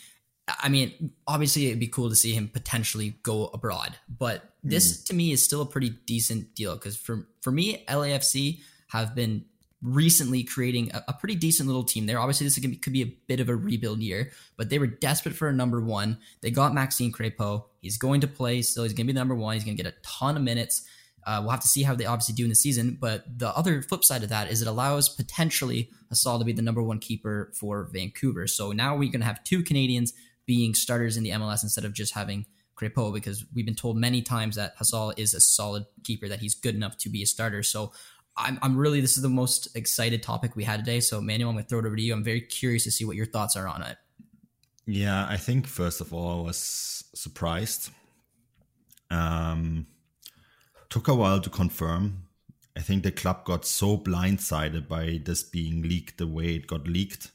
I 0.60 0.68
mean, 0.68 1.12
obviously, 1.26 1.66
it'd 1.66 1.78
be 1.80 1.88
cool 1.88 2.08
to 2.08 2.16
see 2.16 2.34
him 2.34 2.48
potentially 2.48 3.14
go 3.22 3.46
abroad, 3.48 3.96
but 4.08 4.54
this 4.62 5.00
mm. 5.00 5.06
to 5.06 5.14
me 5.14 5.32
is 5.32 5.44
still 5.44 5.62
a 5.62 5.66
pretty 5.66 5.90
decent 6.06 6.54
deal 6.54 6.74
because 6.74 6.96
for 6.96 7.28
for 7.40 7.50
me, 7.50 7.84
LAFC 7.88 8.60
have 8.88 9.14
been 9.14 9.44
recently 9.82 10.44
creating 10.44 10.90
a, 10.92 11.04
a, 11.08 11.12
pretty 11.14 11.34
decent 11.34 11.66
little 11.66 11.84
team 11.84 12.06
there. 12.06 12.18
Obviously, 12.18 12.46
this 12.46 12.58
be, 12.58 12.76
could 12.76 12.92
be 12.92 13.02
a 13.02 13.16
bit 13.26 13.40
of 13.40 13.48
a 13.48 13.56
rebuild 13.56 14.00
year, 14.00 14.30
but 14.56 14.68
they 14.68 14.78
were 14.78 14.86
desperate 14.86 15.34
for 15.34 15.48
a 15.48 15.52
number 15.52 15.80
one. 15.80 16.18
They 16.42 16.50
got 16.50 16.74
Maxime 16.74 17.12
Crepeau. 17.12 17.64
He's 17.80 17.96
going 17.96 18.20
to 18.20 18.28
play 18.28 18.62
still. 18.62 18.82
He's 18.82 18.92
going 18.92 19.06
to 19.06 19.12
be 19.12 19.14
the 19.14 19.20
number 19.20 19.34
one. 19.34 19.54
He's 19.54 19.64
going 19.64 19.76
to 19.76 19.82
get 19.82 19.92
a 19.92 19.96
ton 20.02 20.36
of 20.36 20.42
minutes. 20.42 20.86
Uh, 21.26 21.40
we'll 21.42 21.50
have 21.50 21.60
to 21.60 21.68
see 21.68 21.82
how 21.82 21.94
they 21.94 22.06
obviously 22.06 22.34
do 22.34 22.44
in 22.44 22.50
the 22.50 22.54
season. 22.54 22.98
But 23.00 23.24
the 23.38 23.48
other 23.56 23.82
flip 23.82 24.04
side 24.04 24.22
of 24.22 24.28
that 24.30 24.50
is 24.50 24.62
it 24.62 24.68
allows 24.68 25.08
potentially 25.08 25.90
Hasal 26.12 26.38
to 26.38 26.44
be 26.44 26.52
the 26.52 26.62
number 26.62 26.82
one 26.82 26.98
keeper 26.98 27.52
for 27.58 27.88
Vancouver. 27.92 28.46
So 28.46 28.72
now 28.72 28.96
we're 28.96 29.10
going 29.10 29.20
to 29.20 29.26
have 29.26 29.44
two 29.44 29.62
Canadians 29.62 30.12
being 30.46 30.74
starters 30.74 31.16
in 31.16 31.22
the 31.22 31.30
MLS 31.30 31.62
instead 31.62 31.84
of 31.84 31.94
just 31.94 32.14
having 32.14 32.46
Crepeau 32.80 33.12
because 33.12 33.44
we've 33.54 33.66
been 33.66 33.74
told 33.74 33.96
many 33.96 34.22
times 34.22 34.56
that 34.56 34.76
Hasal 34.78 35.18
is 35.18 35.34
a 35.34 35.40
solid 35.40 35.84
keeper, 36.04 36.28
that 36.28 36.40
he's 36.40 36.54
good 36.54 36.74
enough 36.74 36.96
to 36.98 37.10
be 37.10 37.22
a 37.22 37.26
starter. 37.26 37.62
So 37.62 37.92
I'm, 38.36 38.58
I'm 38.62 38.76
really, 38.76 39.00
this 39.00 39.16
is 39.16 39.22
the 39.22 39.28
most 39.28 39.76
excited 39.76 40.22
topic 40.22 40.56
we 40.56 40.64
had 40.64 40.80
today. 40.80 41.00
So 41.00 41.20
Manuel, 41.20 41.50
I'm 41.50 41.56
going 41.56 41.64
to 41.64 41.68
throw 41.68 41.80
it 41.80 41.86
over 41.86 41.96
to 41.96 42.02
you. 42.02 42.12
I'm 42.12 42.24
very 42.24 42.40
curious 42.40 42.84
to 42.84 42.90
see 42.90 43.04
what 43.04 43.16
your 43.16 43.26
thoughts 43.26 43.56
are 43.56 43.68
on 43.68 43.82
it. 43.82 43.96
Yeah, 44.86 45.26
I 45.28 45.36
think 45.36 45.66
first 45.66 46.00
of 46.00 46.12
all, 46.12 46.40
I 46.40 46.46
was 46.46 47.04
surprised. 47.14 47.90
Um, 49.10 49.86
took 50.88 51.08
a 51.08 51.14
while 51.14 51.40
to 51.40 51.50
confirm. 51.50 52.24
I 52.76 52.80
think 52.80 53.02
the 53.02 53.12
club 53.12 53.44
got 53.44 53.64
so 53.64 53.98
blindsided 53.98 54.88
by 54.88 55.20
this 55.24 55.42
being 55.42 55.82
leaked 55.82 56.18
the 56.18 56.26
way 56.26 56.54
it 56.54 56.66
got 56.66 56.86
leaked 56.86 57.30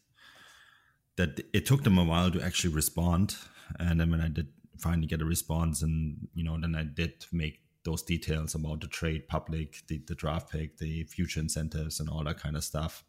that 1.17 1.41
it 1.53 1.65
took 1.65 1.83
them 1.83 1.97
a 1.97 2.03
while 2.03 2.31
to 2.31 2.41
actually 2.41 2.73
respond. 2.73 3.35
And 3.79 3.99
then 3.99 4.11
when 4.11 4.21
I 4.21 4.27
did 4.27 4.47
finally 4.79 5.07
get 5.07 5.21
a 5.21 5.25
response, 5.25 5.81
and 5.81 6.27
you 6.33 6.43
know, 6.43 6.59
then 6.59 6.75
I 6.75 6.83
did 6.83 7.25
make 7.31 7.59
those 7.86 8.03
details 8.03 8.55
about 8.55 8.81
the 8.81 8.88
trade 8.88 9.27
public, 9.27 9.83
the, 9.88 10.01
the 10.07 10.15
draft 10.15 10.51
pick, 10.51 10.77
the 10.77 11.03
future 11.03 11.39
incentives, 11.39 11.99
and 11.99 12.09
all 12.09 12.23
that 12.23 12.39
kind 12.39 12.57
of 12.57 12.63
stuff. 12.63 13.03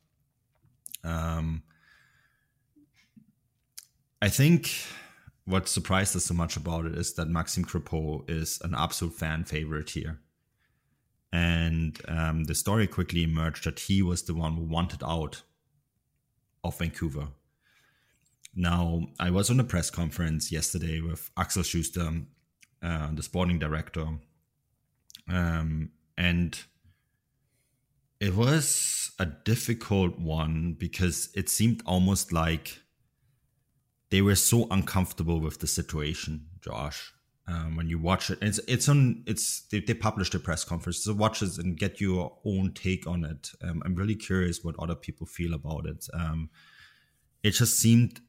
Um, 1.03 1.63
I 4.23 4.29
think 4.29 4.71
what 5.45 5.69
surprised 5.69 6.17
us 6.17 6.25
so 6.25 6.35
much 6.35 6.57
about 6.57 6.87
it 6.87 6.97
is 6.97 7.15
that 7.15 7.29
Maxime 7.29 7.65
Crepeau 7.65 8.29
is 8.29 8.61
an 8.63 8.75
absolute 8.75 9.15
fan 9.15 9.45
favorite 9.45 9.91
here. 9.91 10.21
And 11.33 12.01
um, 12.09 12.45
the 12.45 12.55
story 12.55 12.87
quickly 12.87 13.23
emerged 13.23 13.65
that 13.65 13.81
he 13.81 14.03
was 14.03 14.23
the 14.23 14.35
one 14.35 14.55
who 14.55 14.65
wanted 14.65 15.03
out 15.05 15.43
of 16.65 16.79
Vancouver. 16.79 17.29
Now, 18.55 19.09
I 19.21 19.31
was 19.31 19.51
on 19.51 19.61
a 19.61 19.65
press 19.65 19.91
conference 19.91 20.51
yesterday 20.51 21.01
with 21.01 21.31
Axel 21.37 21.63
Schuster, 21.63 22.11
uh, 22.83 23.09
the 23.13 23.23
sporting 23.23 23.59
director, 23.59 24.07
um, 25.29 25.91
and 26.17 26.59
it 28.21 28.35
was 28.35 29.13
a 29.19 29.27
difficult 29.27 30.19
one 30.19 30.77
because 30.79 31.29
it 31.35 31.49
seemed 31.49 31.83
almost 31.85 32.33
like 32.33 32.81
they 34.11 34.23
were 34.23 34.37
so 34.37 34.67
uncomfortable 34.71 35.41
with 35.41 35.59
the 35.59 35.67
situation, 35.67 36.47
Josh 36.61 37.13
um, 37.49 37.77
when 37.77 37.89
you 37.89 37.99
watch 37.99 38.31
it. 38.31 38.39
It's 38.43 38.59
it's 38.67 38.89
on 38.89 39.23
it's 39.27 39.63
they, 39.71 39.81
they 39.81 39.95
published 39.95 40.35
a 40.35 40.39
press 40.39 40.65
conference, 40.65 40.99
so 40.99 41.15
watch 41.15 41.43
it 41.43 41.59
and 41.59 41.79
get 41.79 42.01
your 42.01 42.37
own 42.45 42.73
take 42.73 43.07
on 43.07 43.25
it. 43.25 43.51
Um, 43.63 43.83
I'm 43.85 43.95
really 43.95 44.17
curious 44.17 44.65
what 44.65 44.77
other 44.79 44.95
people 44.95 45.27
feel 45.27 45.55
about 45.55 45.87
it. 45.87 46.07
Um, 46.13 46.51
it 47.43 47.51
just 47.51 47.79
seemed 47.79 48.21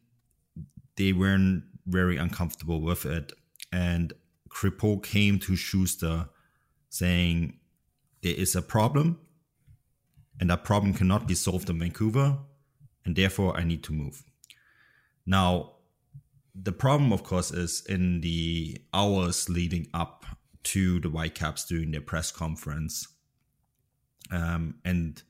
they 0.95 1.13
weren't 1.13 1.63
very 1.85 2.17
uncomfortable 2.17 2.81
with 2.81 3.05
it, 3.05 3.31
and 3.71 4.13
Crepeau 4.49 5.01
came 5.01 5.39
to 5.39 5.55
Schuster 5.55 6.29
saying 6.89 7.59
there 8.21 8.35
is 8.35 8.55
a 8.55 8.61
problem, 8.61 9.19
and 10.39 10.49
that 10.49 10.63
problem 10.63 10.93
cannot 10.93 11.27
be 11.27 11.35
solved 11.35 11.69
in 11.69 11.79
Vancouver, 11.79 12.37
and 13.05 13.15
therefore 13.15 13.57
I 13.57 13.63
need 13.63 13.83
to 13.83 13.93
move. 13.93 14.23
Now 15.25 15.77
the 16.59 16.71
problem, 16.71 17.13
of 17.13 17.23
course, 17.23 17.51
is 17.51 17.85
in 17.87 18.21
the 18.21 18.81
hours 18.93 19.49
leading 19.49 19.87
up 19.93 20.25
to 20.63 20.99
the 20.99 21.09
Whitecaps 21.09 21.65
doing 21.65 21.91
their 21.91 22.01
press 22.01 22.31
conference 22.31 23.07
um, 24.31 24.75
and 24.83 25.21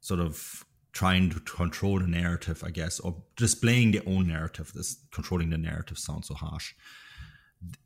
sort 0.00 0.20
of 0.20 0.64
trying 0.92 1.30
to 1.30 1.40
control 1.40 2.00
the 2.00 2.06
narrative, 2.06 2.62
I 2.66 2.70
guess, 2.70 3.00
or 3.00 3.22
displaying 3.36 3.92
their 3.92 4.02
own 4.06 4.28
narrative. 4.28 4.72
This 4.74 4.96
controlling 5.12 5.50
the 5.50 5.58
narrative 5.58 5.98
sounds 5.98 6.28
so 6.28 6.34
harsh. 6.34 6.74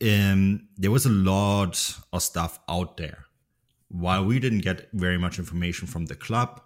Um, 0.02 0.68
there 0.76 0.90
was 0.90 1.06
a 1.06 1.10
lot 1.10 1.96
of 2.12 2.22
stuff 2.22 2.58
out 2.68 2.96
there. 2.96 3.24
While 3.88 4.24
we 4.24 4.40
didn't 4.40 4.60
get 4.60 4.88
very 4.92 5.18
much 5.18 5.38
information 5.38 5.86
from 5.86 6.06
the 6.06 6.16
club, 6.16 6.60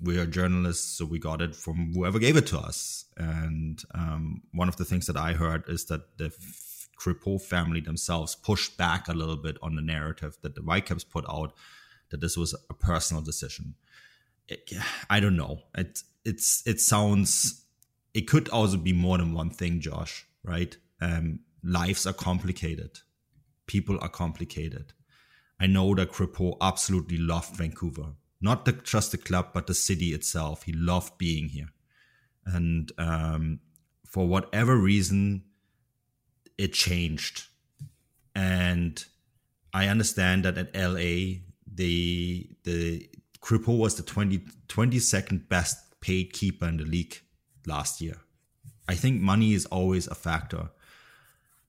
we 0.00 0.18
are 0.18 0.26
journalists, 0.26 0.98
so 0.98 1.04
we 1.04 1.18
got 1.18 1.42
it 1.42 1.56
from 1.56 1.92
whoever 1.94 2.18
gave 2.18 2.36
it 2.36 2.46
to 2.48 2.58
us. 2.58 3.06
And 3.16 3.82
um, 3.94 4.42
one 4.52 4.68
of 4.68 4.76
the 4.76 4.84
things 4.84 5.06
that 5.06 5.16
I 5.16 5.32
heard 5.32 5.64
is 5.68 5.86
that 5.86 6.18
the 6.18 6.32
Crepeau 7.00 7.40
family 7.40 7.80
themselves 7.80 8.34
pushed 8.34 8.76
back 8.76 9.08
a 9.08 9.12
little 9.12 9.36
bit 9.36 9.56
on 9.62 9.76
the 9.76 9.82
narrative 9.82 10.36
that 10.42 10.54
the 10.54 10.62
Whitecaps 10.62 11.04
put 11.04 11.24
out 11.28 11.52
that 12.10 12.20
this 12.20 12.36
was 12.36 12.54
a 12.70 12.74
personal 12.74 13.22
decision. 13.22 13.74
It, 14.48 14.72
I 15.10 15.20
don't 15.20 15.36
know. 15.36 15.62
It 15.76 16.02
it's 16.24 16.66
it 16.66 16.80
sounds. 16.80 17.64
It 18.14 18.22
could 18.22 18.48
also 18.48 18.76
be 18.76 18.92
more 18.92 19.18
than 19.18 19.34
one 19.34 19.50
thing, 19.50 19.80
Josh. 19.80 20.26
Right? 20.42 20.76
Um, 21.00 21.40
lives 21.62 22.06
are 22.06 22.12
complicated. 22.12 23.00
People 23.66 23.98
are 24.00 24.08
complicated. 24.08 24.92
I 25.60 25.66
know 25.66 25.94
that 25.94 26.12
Crepeau 26.12 26.56
absolutely 26.60 27.18
loved 27.18 27.56
Vancouver 27.56 28.14
not 28.40 28.64
the, 28.64 28.72
just 28.72 29.12
the 29.12 29.18
club, 29.18 29.48
but 29.52 29.66
the 29.66 29.74
city 29.74 30.08
itself. 30.08 30.64
He 30.64 30.72
loved 30.72 31.18
being 31.18 31.48
here. 31.48 31.68
And 32.46 32.90
um, 32.98 33.60
for 34.06 34.26
whatever 34.26 34.76
reason, 34.76 35.44
it 36.56 36.72
changed. 36.72 37.46
And 38.34 39.04
I 39.74 39.88
understand 39.88 40.44
that 40.44 40.56
at 40.56 40.74
LA, 40.74 41.40
the 41.72 42.48
the 42.64 43.08
Crepeau 43.40 43.78
was 43.78 43.94
the 43.96 44.02
20, 44.02 44.38
22nd 44.68 45.48
best 45.48 46.00
paid 46.00 46.32
keeper 46.32 46.66
in 46.66 46.78
the 46.78 46.84
league 46.84 47.20
last 47.66 48.00
year. 48.00 48.16
I 48.88 48.94
think 48.94 49.20
money 49.20 49.52
is 49.52 49.66
always 49.66 50.06
a 50.06 50.14
factor. 50.14 50.70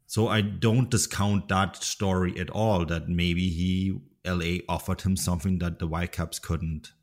So 0.09 0.27
I 0.27 0.41
don't 0.41 0.89
discount 0.89 1.49
that 1.49 1.83
story 1.83 2.39
at 2.39 2.49
all 2.49 2.83
that 2.85 3.07
maybe 3.07 3.47
he 3.49 4.01
LA 4.25 4.57
offered 4.67 5.01
him 5.01 5.15
something 5.15 5.59
that 5.59 5.77
the 5.77 5.85
Whitecaps 5.85 6.39
couldn't. 6.39 6.93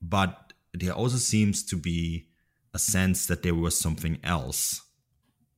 But 0.00 0.54
there 0.72 0.94
also 0.94 1.18
seems 1.18 1.62
to 1.64 1.76
be 1.76 2.28
a 2.72 2.78
sense 2.78 3.26
that 3.26 3.42
there 3.42 3.54
was 3.54 3.78
something 3.78 4.18
else. 4.24 4.80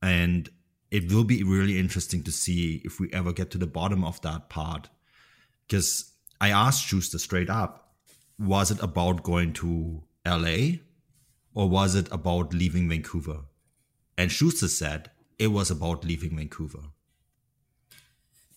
And 0.01 0.49
it 0.91 1.09
will 1.09 1.23
be 1.23 1.43
really 1.43 1.79
interesting 1.79 2.23
to 2.23 2.31
see 2.31 2.81
if 2.83 2.99
we 2.99 3.09
ever 3.13 3.31
get 3.31 3.51
to 3.51 3.57
the 3.57 3.65
bottom 3.65 4.03
of 4.03 4.19
that 4.23 4.49
part. 4.49 4.89
Because 5.65 6.11
I 6.41 6.49
asked 6.49 6.85
Schuster 6.85 7.19
straight 7.19 7.49
up 7.49 7.93
was 8.37 8.69
it 8.69 8.83
about 8.83 9.23
going 9.23 9.53
to 9.53 10.03
LA 10.27 10.79
or 11.53 11.69
was 11.69 11.95
it 11.95 12.11
about 12.11 12.53
leaving 12.53 12.89
Vancouver? 12.89 13.45
And 14.17 14.29
Schuster 14.29 14.67
said 14.67 15.09
it 15.41 15.47
was 15.47 15.71
about 15.71 16.05
leaving 16.05 16.37
Vancouver. 16.37 16.83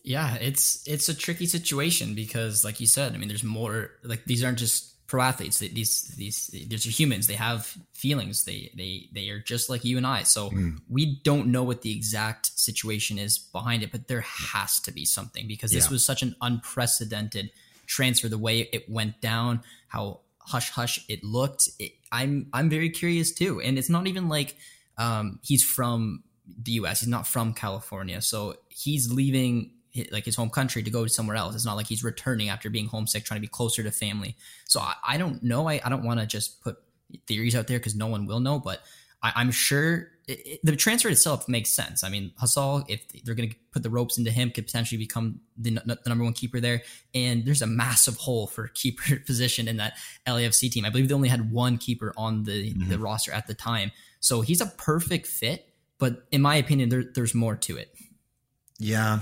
Yeah, 0.02 0.34
it's 0.34 0.86
it's 0.86 1.08
a 1.08 1.14
tricky 1.14 1.46
situation 1.46 2.14
because, 2.14 2.62
like 2.62 2.78
you 2.78 2.86
said, 2.86 3.14
I 3.14 3.16
mean, 3.16 3.28
there's 3.28 3.42
more. 3.42 3.92
Like 4.02 4.26
these 4.26 4.44
aren't 4.44 4.58
just 4.58 5.06
pro 5.06 5.22
athletes. 5.22 5.60
These 5.60 6.12
these 6.18 6.48
these 6.48 6.86
are 6.86 6.90
humans. 6.90 7.26
They 7.26 7.36
have 7.36 7.74
feelings. 7.94 8.44
They 8.44 8.70
they 8.76 9.08
they 9.14 9.30
are 9.30 9.40
just 9.40 9.70
like 9.70 9.82
you 9.82 9.96
and 9.96 10.06
I. 10.06 10.24
So 10.24 10.50
mm. 10.50 10.78
we 10.90 11.20
don't 11.24 11.46
know 11.46 11.62
what 11.62 11.80
the 11.80 11.96
exact 11.96 12.58
situation 12.58 13.18
is 13.18 13.38
behind 13.38 13.82
it, 13.82 13.90
but 13.90 14.08
there 14.08 14.20
has 14.20 14.78
to 14.80 14.92
be 14.92 15.06
something 15.06 15.48
because 15.48 15.72
this 15.72 15.86
yeah. 15.86 15.92
was 15.92 16.04
such 16.04 16.22
an 16.22 16.36
unprecedented 16.42 17.50
transfer. 17.86 18.28
The 18.28 18.36
way 18.36 18.68
it 18.74 18.90
went 18.90 19.22
down, 19.22 19.62
how 19.88 20.20
hush 20.38 20.68
hush 20.68 21.02
it 21.08 21.24
looked. 21.24 21.70
It, 21.78 21.92
I'm 22.12 22.48
I'm 22.52 22.68
very 22.68 22.90
curious 22.90 23.32
too, 23.32 23.62
and 23.62 23.78
it's 23.78 23.88
not 23.88 24.06
even 24.06 24.28
like 24.28 24.54
um, 24.98 25.40
he's 25.42 25.64
from 25.64 26.24
the 26.46 26.72
U.S. 26.72 27.00
He's 27.00 27.08
not 27.08 27.26
from 27.26 27.54
California, 27.54 28.20
so 28.20 28.56
he's 28.68 29.10
leaving 29.10 29.70
like 30.10 30.24
his 30.24 30.34
home 30.34 30.50
country 30.50 30.82
to 30.82 30.90
go 30.90 31.06
somewhere 31.06 31.36
else. 31.36 31.54
It's 31.54 31.64
not 31.64 31.76
like 31.76 31.86
he's 31.86 32.02
returning 32.02 32.48
after 32.48 32.68
being 32.68 32.86
homesick, 32.86 33.24
trying 33.24 33.38
to 33.38 33.42
be 33.42 33.48
closer 33.48 33.82
to 33.82 33.90
family. 33.90 34.36
So 34.64 34.80
I, 34.80 34.94
I 35.06 35.16
don't 35.18 35.42
know. 35.42 35.68
I, 35.68 35.80
I 35.84 35.88
don't 35.88 36.02
want 36.02 36.20
to 36.20 36.26
just 36.26 36.60
put 36.62 36.76
theories 37.26 37.54
out 37.54 37.68
there 37.68 37.78
because 37.78 37.94
no 37.94 38.08
one 38.08 38.26
will 38.26 38.40
know, 38.40 38.58
but 38.58 38.80
I, 39.22 39.40
am 39.40 39.50
sure 39.52 40.08
it, 40.26 40.46
it, 40.46 40.60
the 40.62 40.76
transfer 40.76 41.08
itself 41.08 41.48
makes 41.48 41.70
sense. 41.70 42.02
I 42.02 42.08
mean, 42.08 42.32
Hasal, 42.40 42.84
if 42.88 43.00
they're 43.24 43.34
going 43.34 43.50
to 43.50 43.56
put 43.72 43.82
the 43.82 43.90
ropes 43.90 44.18
into 44.18 44.30
him, 44.30 44.50
could 44.50 44.66
potentially 44.66 44.98
become 44.98 45.40
the, 45.56 45.80
the, 45.86 45.98
number 46.06 46.24
one 46.24 46.34
keeper 46.34 46.60
there. 46.60 46.82
And 47.14 47.44
there's 47.44 47.62
a 47.62 47.66
massive 47.66 48.16
hole 48.16 48.46
for 48.46 48.68
keeper 48.74 49.16
position 49.26 49.68
in 49.68 49.78
that 49.78 49.94
LAFC 50.26 50.70
team. 50.70 50.84
I 50.84 50.90
believe 50.90 51.08
they 51.08 51.14
only 51.14 51.28
had 51.28 51.52
one 51.52 51.78
keeper 51.78 52.12
on 52.16 52.44
the, 52.44 52.72
mm-hmm. 52.72 52.90
the 52.90 52.98
roster 52.98 53.32
at 53.32 53.46
the 53.46 53.54
time. 53.54 53.92
So 54.20 54.40
he's 54.40 54.60
a 54.60 54.66
perfect 54.66 55.26
fit. 55.26 55.68
But 56.04 56.26
in 56.30 56.42
my 56.42 56.56
opinion, 56.56 56.90
there, 56.90 57.04
there's 57.14 57.34
more 57.34 57.56
to 57.56 57.78
it. 57.78 57.90
Yeah, 58.78 59.20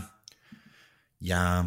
yeah, 1.20 1.66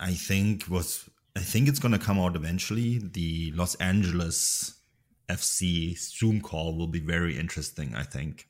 I 0.00 0.12
think 0.14 0.64
was 0.66 1.10
I 1.36 1.40
think 1.40 1.68
it's 1.68 1.78
gonna 1.78 1.98
come 1.98 2.18
out 2.18 2.36
eventually. 2.36 2.96
The 2.96 3.52
Los 3.54 3.74
Angeles 3.74 4.80
FC 5.28 5.94
Zoom 5.98 6.40
call 6.40 6.74
will 6.74 6.86
be 6.86 7.00
very 7.00 7.38
interesting. 7.38 7.94
I 7.94 8.04
think 8.04 8.48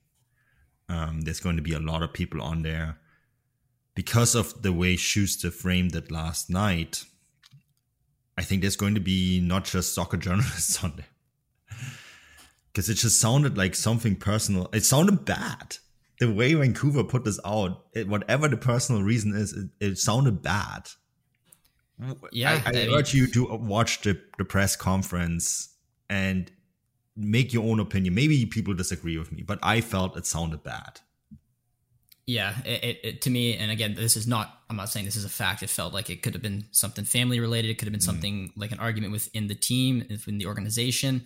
um, 0.89 1.23
there's 1.23 1.41
going 1.41 1.57
to 1.57 1.63
be 1.71 1.73
a 1.73 1.81
lot 1.81 2.05
of 2.05 2.13
people 2.13 2.41
on 2.41 2.63
there 2.63 2.99
because 3.97 4.37
of 4.37 4.63
the 4.63 4.73
way 4.73 4.95
Schuster 4.95 5.51
framed 5.51 5.97
it 5.97 6.09
last 6.09 6.49
night. 6.49 7.03
I 8.39 8.43
think 8.43 8.61
there's 8.61 8.77
going 8.77 8.95
to 8.95 9.01
be 9.01 9.41
not 9.41 9.65
just 9.65 9.93
soccer 9.93 10.17
journalists 10.29 10.85
on 10.85 10.93
there 10.99 11.07
because 12.73 12.89
it 12.89 12.95
just 12.95 13.21
sounded 13.21 13.57
like 13.57 13.75
something 13.75 14.17
personal. 14.17 14.69
It 14.73 14.85
sounded 14.85 15.25
bad 15.25 15.77
the 16.21 16.31
way 16.31 16.53
Vancouver 16.55 17.03
put 17.03 17.25
this 17.25 17.41
out, 17.45 17.87
it, 17.95 18.07
whatever 18.07 18.47
the 18.47 18.57
personal 18.57 19.03
reason 19.03 19.35
is, 19.35 19.55
it, 19.55 19.71
it 19.81 19.99
sounded 19.99 20.43
bad. 20.43 20.89
Yeah, 22.31 22.63
I, 22.65 22.71
I, 22.71 22.83
I 22.83 22.89
urge 22.95 23.15
you 23.15 23.27
to 23.29 23.47
watch 23.57 24.03
the, 24.03 24.21
the 24.39 24.45
press 24.45 24.77
conference 24.77 25.75
and 26.09 26.51
make 27.17 27.53
your 27.53 27.65
own 27.65 27.81
opinion. 27.81 28.15
Maybe 28.15 28.45
people 28.47 28.75
disagree 28.75 29.19
with 29.19 29.33
me, 29.33 29.43
but 29.43 29.59
I 29.63 29.81
felt 29.81 30.17
it 30.17 30.27
sounded 30.27 30.63
bad. 30.63 31.01
Yeah, 32.27 32.55
it, 32.65 33.01
it, 33.03 33.23
to 33.23 33.31
me, 33.31 33.57
and 33.57 33.73
again, 33.73 33.95
this 33.95 34.17
is 34.17 34.27
not. 34.27 34.61
I'm 34.69 34.77
not 34.77 34.89
saying 34.89 35.05
this 35.05 35.17
is 35.17 35.25
a 35.25 35.31
fact. 35.31 35.65
It 35.65 35.71
felt 35.71 35.93
like 35.93 36.11
it 36.11 36.23
could 36.23 36.35
have 36.35 36.43
been 36.43 36.65
something 36.71 37.05
family 37.05 37.41
related. 37.41 37.71
It 37.71 37.79
could 37.79 37.87
have 37.87 37.93
been 37.93 38.01
mm. 38.01 38.05
something 38.05 38.49
mm. 38.49 38.53
like 38.55 38.71
an 38.71 38.79
argument 38.79 39.13
within 39.13 39.49
the 39.49 39.55
team, 39.55 40.07
within 40.09 40.39
the 40.39 40.47
organization. 40.47 41.25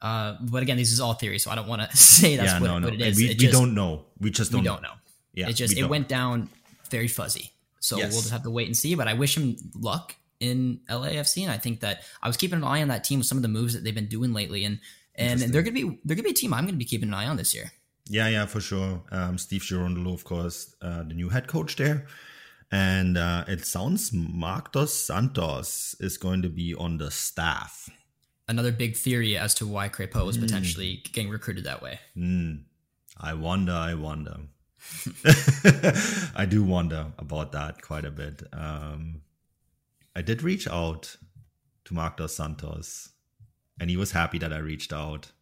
Uh, 0.00 0.36
but 0.40 0.62
again, 0.62 0.76
this 0.76 0.92
is 0.92 1.00
all 1.00 1.14
theory, 1.14 1.38
so 1.38 1.50
I 1.50 1.54
don't 1.54 1.68
want 1.68 1.88
to 1.88 1.96
say 1.96 2.36
that's 2.36 2.52
yeah, 2.52 2.60
what, 2.60 2.66
no, 2.66 2.78
no. 2.78 2.86
what 2.86 2.94
it 2.94 3.00
is. 3.00 3.16
We, 3.16 3.30
it 3.30 3.40
we 3.40 3.50
don't 3.50 3.74
know. 3.74 4.04
We 4.20 4.30
just 4.30 4.52
don't. 4.52 4.62
We 4.62 4.66
don't 4.66 4.82
know. 4.82 4.88
know. 4.88 4.94
Yeah, 5.34 5.48
it 5.48 5.54
just 5.54 5.76
it 5.76 5.84
went 5.84 6.08
down 6.08 6.48
very 6.90 7.08
fuzzy. 7.08 7.52
So 7.80 7.98
yes. 7.98 8.12
we'll 8.12 8.22
just 8.22 8.32
have 8.32 8.42
to 8.42 8.50
wait 8.50 8.66
and 8.66 8.76
see. 8.76 8.94
But 8.94 9.06
I 9.08 9.14
wish 9.14 9.36
him 9.36 9.56
luck 9.74 10.14
in 10.40 10.80
LAFC, 10.88 11.42
and 11.42 11.52
I 11.52 11.58
think 11.58 11.80
that 11.80 12.02
I 12.22 12.26
was 12.26 12.36
keeping 12.36 12.58
an 12.58 12.64
eye 12.64 12.82
on 12.82 12.88
that 12.88 13.04
team 13.04 13.20
with 13.20 13.26
some 13.26 13.38
of 13.38 13.42
the 13.42 13.48
moves 13.48 13.74
that 13.74 13.84
they've 13.84 13.94
been 13.94 14.08
doing 14.08 14.32
lately, 14.32 14.64
and 14.64 14.80
and 15.14 15.40
they're 15.40 15.62
gonna 15.62 15.72
be 15.72 15.98
they're 16.04 16.16
gonna 16.16 16.24
be 16.24 16.30
a 16.30 16.34
team 16.34 16.52
I'm 16.52 16.64
gonna 16.64 16.76
be 16.76 16.84
keeping 16.84 17.08
an 17.08 17.14
eye 17.14 17.26
on 17.26 17.36
this 17.36 17.54
year. 17.54 17.72
Yeah, 18.08 18.28
yeah, 18.28 18.46
for 18.46 18.60
sure. 18.60 19.02
Um, 19.10 19.36
Steve 19.36 19.62
Cherundolo, 19.62 20.14
of 20.14 20.24
course, 20.24 20.74
uh, 20.80 21.02
the 21.02 21.14
new 21.14 21.28
head 21.28 21.48
coach 21.48 21.76
there. 21.76 22.06
And 22.70 23.16
uh, 23.16 23.44
it 23.46 23.64
sounds 23.64 24.12
Marc 24.12 24.72
dos 24.72 24.92
Santos 24.92 25.94
is 26.00 26.18
going 26.18 26.42
to 26.42 26.48
be 26.48 26.74
on 26.74 26.98
the 26.98 27.10
staff 27.10 27.88
another 28.48 28.72
big 28.72 28.96
theory 28.96 29.36
as 29.36 29.54
to 29.54 29.66
why 29.66 29.88
Crépeau 29.88 30.24
was 30.24 30.38
mm. 30.38 30.42
potentially 30.42 31.02
getting 31.12 31.30
recruited 31.30 31.64
that 31.64 31.82
way. 31.82 31.98
Mm. 32.16 32.62
I 33.18 33.34
wonder, 33.34 33.72
I 33.72 33.94
wonder. 33.94 34.36
I 36.36 36.46
do 36.48 36.62
wonder 36.62 37.06
about 37.18 37.52
that 37.52 37.82
quite 37.82 38.04
a 38.04 38.10
bit. 38.10 38.42
Um, 38.52 39.22
I 40.14 40.22
did 40.22 40.42
reach 40.42 40.68
out 40.68 41.16
to 41.86 41.94
Marc 41.94 42.18
dos 42.18 42.36
Santos, 42.36 43.10
and 43.80 43.90
he 43.90 43.96
was 43.96 44.12
happy 44.12 44.38
that 44.38 44.52
I 44.52 44.58
reached 44.58 44.92
out, 44.92 45.32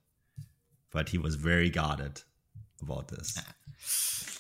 but 0.91 1.11
he 1.11 1.19
was 1.19 1.35
very 1.35 1.69
guarded 1.69 2.23
about 2.81 3.09
this. 3.09 3.39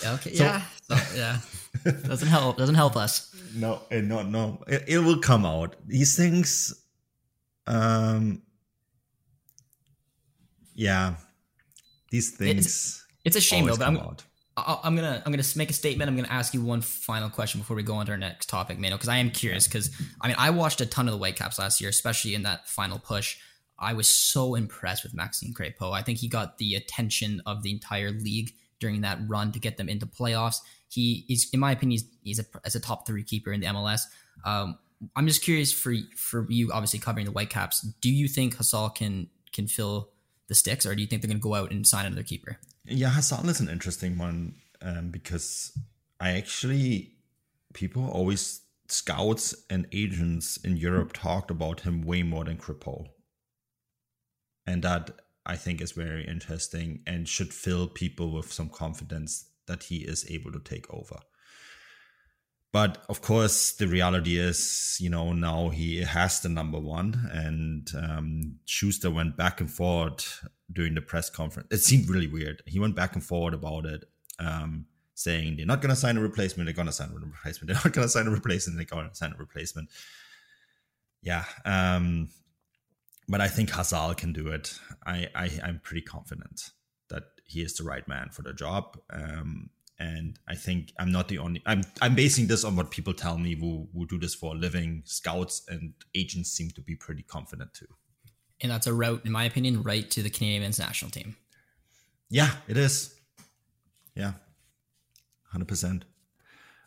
Okay, 0.04 0.34
so, 0.34 0.44
yeah, 0.44 0.62
so, 0.82 0.96
yeah, 1.16 1.38
doesn't 2.06 2.28
help. 2.28 2.56
Doesn't 2.56 2.74
help 2.74 2.96
us. 2.96 3.34
No, 3.54 3.80
no, 3.90 4.22
no. 4.22 4.62
It, 4.66 4.84
it 4.86 4.98
will 4.98 5.18
come 5.18 5.46
out. 5.46 5.76
These 5.86 6.16
things, 6.16 6.74
um, 7.66 8.42
yeah, 10.74 11.14
these 12.10 12.30
things. 12.30 12.66
It's, 12.66 13.04
it's 13.24 13.36
a 13.36 13.40
shame 13.40 13.66
though, 13.66 13.76
but 13.76 13.86
I'm, 13.86 13.98
I'm 14.56 14.96
gonna 14.96 15.22
I'm 15.24 15.32
gonna 15.32 15.44
make 15.56 15.70
a 15.70 15.74
statement. 15.74 16.08
I'm 16.08 16.16
gonna 16.16 16.28
ask 16.28 16.54
you 16.54 16.62
one 16.62 16.80
final 16.80 17.28
question 17.28 17.60
before 17.60 17.76
we 17.76 17.82
go 17.82 17.94
on 17.94 18.06
to 18.06 18.12
our 18.12 18.18
next 18.18 18.48
topic, 18.48 18.78
Mano, 18.78 18.96
because 18.96 19.08
I 19.08 19.16
am 19.16 19.30
curious. 19.30 19.66
Because 19.66 19.90
I 20.20 20.28
mean, 20.28 20.36
I 20.38 20.50
watched 20.50 20.80
a 20.80 20.86
ton 20.86 21.08
of 21.08 21.12
the 21.12 21.18
Whitecaps 21.18 21.58
last 21.58 21.80
year, 21.80 21.90
especially 21.90 22.34
in 22.34 22.42
that 22.42 22.68
final 22.68 22.98
push. 22.98 23.36
I 23.78 23.92
was 23.94 24.08
so 24.08 24.54
impressed 24.54 25.02
with 25.02 25.14
Maxime 25.14 25.52
Crépeau. 25.52 25.92
I 25.92 26.02
think 26.02 26.18
he 26.18 26.28
got 26.28 26.58
the 26.58 26.74
attention 26.74 27.42
of 27.44 27.62
the 27.62 27.72
entire 27.72 28.12
league 28.12 28.52
during 28.78 29.00
that 29.00 29.18
run 29.26 29.50
to 29.52 29.58
get 29.58 29.76
them 29.76 29.88
into 29.88 30.06
playoffs. 30.06 30.58
He 30.88 31.24
is, 31.28 31.48
in 31.52 31.58
my 31.58 31.72
opinion, 31.72 31.90
he's, 31.90 32.04
he's 32.22 32.38
a, 32.38 32.44
as 32.64 32.76
a 32.76 32.80
top 32.80 33.06
three 33.06 33.24
keeper 33.24 33.52
in 33.52 33.60
the 33.60 33.66
MLS. 33.66 34.02
Um, 34.44 34.78
I'm 35.16 35.26
just 35.26 35.42
curious 35.42 35.72
for 35.72 35.92
for 36.16 36.46
you, 36.48 36.70
obviously 36.72 37.00
covering 37.00 37.26
the 37.26 37.32
Whitecaps. 37.32 37.80
Do 38.00 38.10
you 38.10 38.28
think 38.28 38.56
Hasal 38.56 38.94
can 38.94 39.28
can 39.52 39.66
fill 39.66 40.10
the 40.48 40.54
sticks, 40.54 40.86
or 40.86 40.94
do 40.94 41.00
you 41.02 41.06
think 41.06 41.22
they're 41.22 41.28
going 41.28 41.40
to 41.40 41.42
go 41.42 41.54
out 41.54 41.70
and 41.70 41.86
sign 41.86 42.06
another 42.06 42.22
keeper? 42.22 42.58
Yeah, 42.84 43.10
Hasal 43.10 43.48
is 43.48 43.60
an 43.60 43.68
interesting 43.68 44.18
one 44.18 44.56
um, 44.82 45.10
because 45.10 45.76
I 46.20 46.32
actually 46.32 47.12
people 47.72 48.08
always 48.08 48.60
scouts 48.88 49.54
and 49.70 49.86
agents 49.92 50.56
in 50.58 50.76
Europe 50.76 51.12
talked 51.12 51.50
about 51.50 51.80
him 51.80 52.02
way 52.02 52.22
more 52.22 52.44
than 52.44 52.58
Crépeau, 52.58 53.06
and 54.66 54.82
that 54.82 55.10
I 55.46 55.56
think 55.56 55.80
is 55.80 55.92
very 55.92 56.26
interesting 56.26 57.00
and 57.06 57.28
should 57.28 57.52
fill 57.52 57.88
people 57.88 58.32
with 58.32 58.52
some 58.52 58.68
confidence 58.68 59.46
that 59.66 59.84
he 59.84 59.98
is 59.98 60.30
able 60.30 60.52
to 60.52 60.60
take 60.60 60.92
over. 60.92 61.16
But 62.74 63.04
of 63.08 63.22
course, 63.22 63.70
the 63.70 63.86
reality 63.86 64.36
is, 64.36 64.98
you 65.00 65.08
know, 65.08 65.32
now 65.32 65.68
he 65.68 66.00
has 66.00 66.40
the 66.40 66.48
number 66.48 66.80
one, 66.80 67.30
and 67.32 67.88
um, 67.96 68.58
Schuster 68.64 69.12
went 69.12 69.36
back 69.36 69.60
and 69.60 69.70
forth 69.70 70.44
during 70.72 70.96
the 70.96 71.00
press 71.00 71.30
conference. 71.30 71.68
It 71.70 71.82
seemed 71.84 72.10
really 72.10 72.26
weird. 72.26 72.64
He 72.66 72.80
went 72.80 72.96
back 72.96 73.14
and 73.14 73.22
forth 73.22 73.54
about 73.54 73.86
it, 73.86 74.06
um, 74.40 74.86
saying 75.14 75.56
they're 75.56 75.66
not 75.66 75.82
going 75.82 75.90
to 75.90 75.96
sign 75.96 76.16
a 76.16 76.20
replacement. 76.20 76.66
They're 76.66 76.74
going 76.74 76.86
to 76.88 76.92
sign 76.92 77.12
a 77.12 77.14
replacement. 77.14 77.68
They're 77.68 77.76
not 77.76 77.92
going 77.92 78.06
to 78.06 78.10
sign 78.10 78.26
a 78.26 78.30
replacement. 78.30 78.76
They're 78.76 78.86
going 78.86 79.08
to 79.08 79.14
sign 79.14 79.32
a 79.32 79.38
replacement. 79.38 79.88
Yeah, 81.22 81.44
um, 81.64 82.28
but 83.28 83.40
I 83.40 83.46
think 83.46 83.70
Hasal 83.70 84.16
can 84.16 84.32
do 84.32 84.48
it. 84.48 84.76
I, 85.06 85.28
I 85.36 85.60
I'm 85.62 85.80
pretty 85.84 86.02
confident 86.02 86.70
that 87.08 87.22
he 87.44 87.62
is 87.62 87.74
the 87.74 87.84
right 87.84 88.08
man 88.08 88.30
for 88.30 88.42
the 88.42 88.52
job. 88.52 88.98
Um, 89.10 89.70
and 89.98 90.38
I 90.48 90.54
think 90.54 90.92
I'm 90.98 91.12
not 91.12 91.28
the 91.28 91.38
only. 91.38 91.62
I'm 91.66 91.82
I'm 92.02 92.14
basing 92.14 92.46
this 92.46 92.64
on 92.64 92.76
what 92.76 92.90
people 92.90 93.14
tell 93.14 93.38
me 93.38 93.54
who 93.54 93.88
who 93.94 94.06
do 94.06 94.18
this 94.18 94.34
for 94.34 94.54
a 94.54 94.58
living. 94.58 95.02
Scouts 95.04 95.62
and 95.68 95.94
agents 96.14 96.50
seem 96.50 96.70
to 96.70 96.80
be 96.80 96.96
pretty 96.96 97.22
confident 97.22 97.74
too. 97.74 97.86
And 98.60 98.70
that's 98.70 98.86
a 98.86 98.92
route, 98.92 99.22
in 99.24 99.32
my 99.32 99.44
opinion, 99.44 99.82
right 99.82 100.08
to 100.10 100.22
the 100.22 100.30
Canadian 100.30 100.62
men's 100.62 100.78
national 100.78 101.10
team. 101.10 101.36
Yeah, 102.28 102.50
it 102.66 102.76
is. 102.76 103.14
Yeah, 104.14 104.32
hundred 105.50 105.68
percent. 105.68 106.04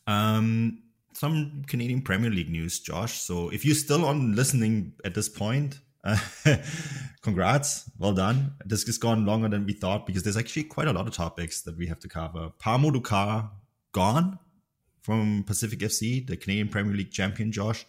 Um, 0.05 0.83
some 1.13 1.63
Canadian 1.67 2.01
Premier 2.01 2.29
League 2.29 2.49
news, 2.49 2.79
Josh. 2.79 3.19
So 3.19 3.49
if 3.49 3.65
you're 3.65 3.75
still 3.75 4.05
on 4.05 4.35
listening 4.35 4.93
at 5.03 5.13
this 5.13 5.27
point, 5.27 5.79
congrats, 7.21 7.89
well 7.97 8.13
done. 8.13 8.53
This 8.65 8.83
has 8.83 8.97
gone 8.97 9.25
longer 9.25 9.49
than 9.49 9.65
we 9.65 9.73
thought 9.73 10.05
because 10.05 10.23
there's 10.23 10.37
actually 10.37 10.63
quite 10.63 10.87
a 10.87 10.93
lot 10.93 11.07
of 11.07 11.13
topics 11.13 11.61
that 11.61 11.77
we 11.77 11.87
have 11.87 11.99
to 11.99 12.07
cover. 12.07 12.51
Pa 12.59 12.77
Modou 12.77 13.49
gone 13.91 14.39
from 15.01 15.43
Pacific 15.43 15.79
FC, 15.79 16.25
the 16.25 16.37
Canadian 16.37 16.69
Premier 16.69 16.95
League 16.95 17.11
champion, 17.11 17.51
Josh. 17.51 17.85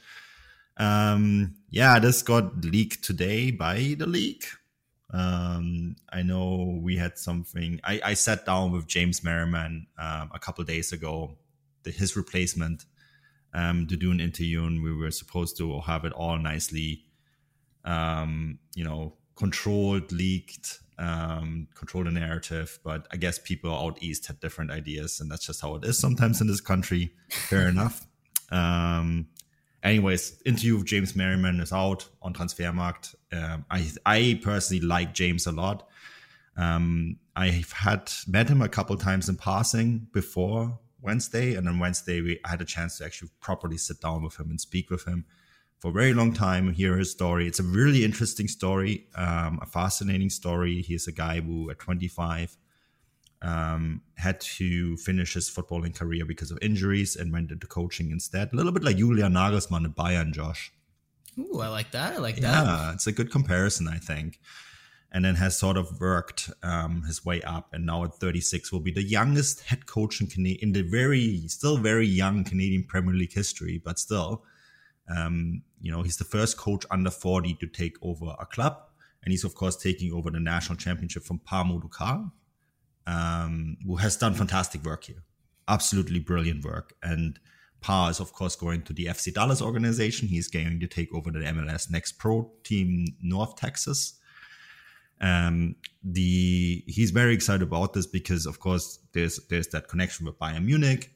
Um, 0.77 1.57
yeah, 1.71 1.99
this 1.99 2.23
got 2.23 2.65
leaked 2.65 3.03
today 3.03 3.51
by 3.51 3.97
the 3.99 4.07
league. 4.07 4.45
Um, 5.13 5.97
I 6.13 6.23
know 6.23 6.79
we 6.83 6.97
had 6.97 7.19
something. 7.19 7.81
I, 7.83 8.01
I 8.05 8.15
sat 8.15 8.47
down 8.47 8.73
with 8.73 8.87
James 8.87 9.25
Merriman 9.25 9.87
um, 9.99 10.31
a 10.33 10.39
couple 10.39 10.63
days 10.65 10.93
ago, 10.93 11.37
the, 11.83 11.91
his 11.91 12.17
replacement, 12.17 12.85
um, 13.55 13.87
to 13.87 13.97
do 13.97 14.11
an 14.11 14.21
interview, 14.21 14.65
and 14.65 14.83
we 14.83 14.95
were 14.95 15.11
supposed 15.11 15.57
to 15.59 15.81
have 15.81 16.05
it 16.05 16.13
all 16.13 16.39
nicely, 16.39 17.05
um, 17.85 18.59
you 18.74 18.85
know, 18.85 19.14
controlled, 19.37 20.11
leaked, 20.12 20.81
um, 20.99 21.68
control 21.74 22.05
the 22.05 22.11
narrative. 22.11 22.79
But 22.83 23.07
I 23.12 23.16
guess 23.16 23.39
people 23.39 23.74
out 23.74 24.03
east 24.03 24.26
had 24.26 24.41
different 24.41 24.70
ideas, 24.70 25.20
and 25.20 25.31
that's 25.31 25.47
just 25.47 25.61
how 25.61 25.74
it 25.76 25.85
is 25.85 25.99
sometimes 25.99 26.41
in 26.41 26.47
this 26.47 26.61
country. 26.61 27.12
Fair 27.31 27.68
enough. 27.74 28.07
Um, 28.51 29.29
anyways, 29.83 30.43
interview 30.45 30.76
with 30.76 30.87
James 30.87 31.14
Merriman 31.14 31.61
is 31.61 31.72
out 31.72 32.09
on 32.22 32.35
Transfermarkt. 32.35 33.14
Um, 33.33 33.64
I 33.70 33.91
I 34.05 34.41
personally 34.43 34.85
like 34.85 35.14
James 35.14 35.47
a 35.47 35.53
lot. 35.53 35.89
Um, 36.57 37.18
I've 37.37 37.70
had 37.70 38.11
met 38.26 38.49
him 38.49 38.62
a 38.62 38.68
couple 38.68 38.97
times 38.97 39.29
in 39.29 39.37
passing 39.37 40.09
before 40.12 40.79
Wednesday, 41.01 41.55
and 41.55 41.68
on 41.68 41.79
Wednesday 41.79 42.20
we 42.20 42.41
I 42.45 42.51
had 42.51 42.61
a 42.61 42.64
chance 42.64 42.99
to 42.99 43.05
actually 43.05 43.31
properly 43.41 43.79
sit 43.79 44.01
down 44.01 44.24
with 44.24 44.39
him 44.39 44.51
and 44.51 44.61
speak 44.61 44.91
with 44.91 45.05
him 45.05 45.24
for 45.79 45.89
a 45.89 45.93
very 45.93 46.12
long 46.12 46.33
time, 46.33 46.72
hear 46.72 46.97
his 46.97 47.11
story. 47.11 47.47
It's 47.47 47.61
a 47.61 47.64
really 47.64 48.05
interesting 48.05 48.49
story, 48.49 49.07
um, 49.14 49.61
a 49.62 49.66
fascinating 49.66 50.31
story. 50.31 50.83
He's 50.83 51.07
a 51.07 51.12
guy 51.12 51.41
who, 51.41 51.70
at 51.70 51.79
25, 51.79 52.57
um, 53.43 54.03
had 54.16 54.41
to 54.41 54.97
finish 54.97 55.35
his 55.35 55.49
footballing 55.49 55.95
career 55.95 56.24
because 56.24 56.51
of 56.51 56.59
injuries 56.61 57.14
and 57.14 57.33
went 57.33 57.53
into 57.53 57.68
coaching 57.68 58.11
instead. 58.11 58.53
A 58.53 58.57
little 58.57 58.72
bit 58.72 58.83
like 58.83 58.97
Julian 58.97 59.35
Nagelsmann 59.35 59.85
at 59.85 59.95
Bayern, 59.95 60.33
Josh. 60.33 60.72
Ooh, 61.39 61.61
I 61.61 61.68
like 61.68 61.93
that. 61.93 62.14
I 62.14 62.16
like 62.16 62.41
yeah, 62.41 62.51
that. 62.51 62.64
Yeah, 62.64 62.93
it's 62.93 63.07
a 63.07 63.12
good 63.12 63.31
comparison, 63.31 63.87
I 63.87 63.99
think. 63.99 64.41
And 65.12 65.24
then 65.24 65.37
has 65.37 65.57
sort 65.57 65.76
of 65.76 66.01
worked 66.01 66.51
um, 66.62 67.05
his 67.05 67.24
way 67.24 67.41
up, 67.43 67.72
and 67.72 67.87
now 67.87 68.05
at 68.05 68.16
36 68.16 68.72
will 68.72 68.81
be 68.81 68.91
the 68.91 69.03
youngest 69.03 69.61
head 69.61 69.87
coach 69.87 70.20
in, 70.20 70.26
Can- 70.26 70.45
in 70.45 70.72
the 70.72 70.83
very, 70.83 71.47
still 71.47 71.79
very 71.79 72.07
young 72.07 72.45
Canadian 72.45 72.83
Premier 72.83 73.14
League 73.14 73.33
history, 73.33 73.81
but 73.83 73.99
still 73.99 74.43
um, 75.09 75.62
you 75.81 75.91
know, 75.91 76.03
he's 76.03 76.16
the 76.16 76.24
first 76.24 76.57
coach 76.57 76.85
under 76.91 77.11
40 77.11 77.55
to 77.55 77.66
take 77.66 77.97
over 78.03 78.35
a 78.39 78.47
club. 78.47 78.79
And 79.22 79.33
he's, 79.33 79.45
of 79.45 79.55
course, 79.55 79.76
taking 79.76 80.12
over 80.12 80.31
the 80.31 80.41
national 80.41 80.76
championship 80.76 81.24
from 81.24 81.41
Pa 81.41 81.64
Modou 81.64 81.91
Kah, 81.91 82.31
um, 83.07 83.76
who 83.85 83.97
has 83.97 84.16
done 84.16 84.35
fantastic 84.35 84.85
work 84.85 85.05
here. 85.05 85.22
Absolutely 85.66 86.20
brilliant 86.20 86.64
work. 86.64 86.95
And 87.03 87.39
Pa 87.81 88.09
is, 88.09 88.20
of 88.20 88.33
course, 88.33 88.57
going 88.57 88.83
to 88.83 88.93
the 88.93 89.07
FC 89.07 89.33
Dallas 89.33 89.61
organization. 89.61 90.29
He's 90.29 90.49
going 90.49 90.81
to 90.81 90.87
take 90.87 91.12
over 91.14 91.31
the 91.31 91.41
MLS 91.41 91.91
Next 91.91 92.12
Pro 92.12 92.51
team, 92.64 93.07
North 93.20 93.57
Texas. 93.57 94.14
Um, 95.20 95.76
the 96.03 96.85
he's 96.87 97.11
very 97.11 97.35
excited 97.35 97.62
about 97.62 97.93
this 97.93 98.07
because, 98.07 98.47
of 98.47 98.61
course, 98.61 99.01
there's 99.12 99.41
there's 99.49 99.68
that 99.68 99.89
connection 99.89 100.26
with 100.26 100.39
Bayern 100.39 100.64
Munich. 100.64 101.11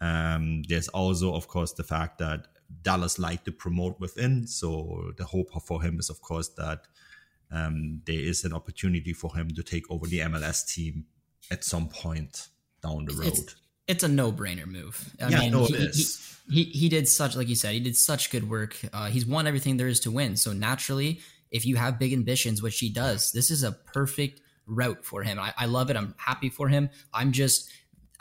Um, 0.00 0.62
there's 0.68 0.88
also, 0.88 1.34
of 1.34 1.48
course, 1.48 1.72
the 1.72 1.82
fact 1.82 2.18
that 2.18 2.46
Dallas 2.82 3.18
like 3.18 3.44
to 3.44 3.52
promote 3.52 3.98
within. 4.00 4.46
So 4.46 5.12
the 5.16 5.24
hope 5.24 5.50
for 5.62 5.82
him 5.82 5.98
is, 5.98 6.10
of 6.10 6.20
course, 6.20 6.48
that 6.50 6.82
um, 7.50 8.02
there 8.04 8.20
is 8.20 8.44
an 8.44 8.52
opportunity 8.52 9.12
for 9.12 9.34
him 9.34 9.48
to 9.50 9.62
take 9.62 9.90
over 9.90 10.06
the 10.06 10.20
MLS 10.20 10.66
team 10.66 11.06
at 11.50 11.64
some 11.64 11.88
point 11.88 12.48
down 12.82 13.06
the 13.06 13.14
road. 13.14 13.28
It's, 13.28 13.56
it's 13.86 14.04
a 14.04 14.08
no-brainer 14.08 14.66
move. 14.66 15.14
I 15.20 15.28
yeah, 15.28 15.40
mean, 15.40 15.52
no, 15.52 15.64
he, 15.64 15.74
it 15.74 15.80
is. 15.80 16.38
He, 16.48 16.64
he, 16.64 16.70
he 16.70 16.88
did 16.88 17.08
such, 17.08 17.36
like 17.36 17.48
you 17.48 17.54
said, 17.54 17.72
he 17.72 17.80
did 17.80 17.96
such 17.96 18.30
good 18.30 18.48
work. 18.48 18.78
Uh, 18.92 19.06
he's 19.06 19.26
won 19.26 19.46
everything 19.46 19.76
there 19.76 19.88
is 19.88 20.00
to 20.00 20.10
win. 20.10 20.36
So 20.36 20.52
naturally, 20.52 21.20
if 21.50 21.64
you 21.64 21.76
have 21.76 21.98
big 21.98 22.12
ambitions, 22.12 22.62
which 22.62 22.78
he 22.78 22.90
does, 22.90 23.32
this 23.32 23.50
is 23.50 23.62
a 23.62 23.72
perfect 23.72 24.40
route 24.66 25.04
for 25.04 25.22
him. 25.22 25.38
I, 25.38 25.54
I 25.56 25.66
love 25.66 25.90
it. 25.90 25.96
I'm 25.96 26.14
happy 26.18 26.50
for 26.50 26.68
him. 26.68 26.90
I'm 27.14 27.32
just 27.32 27.70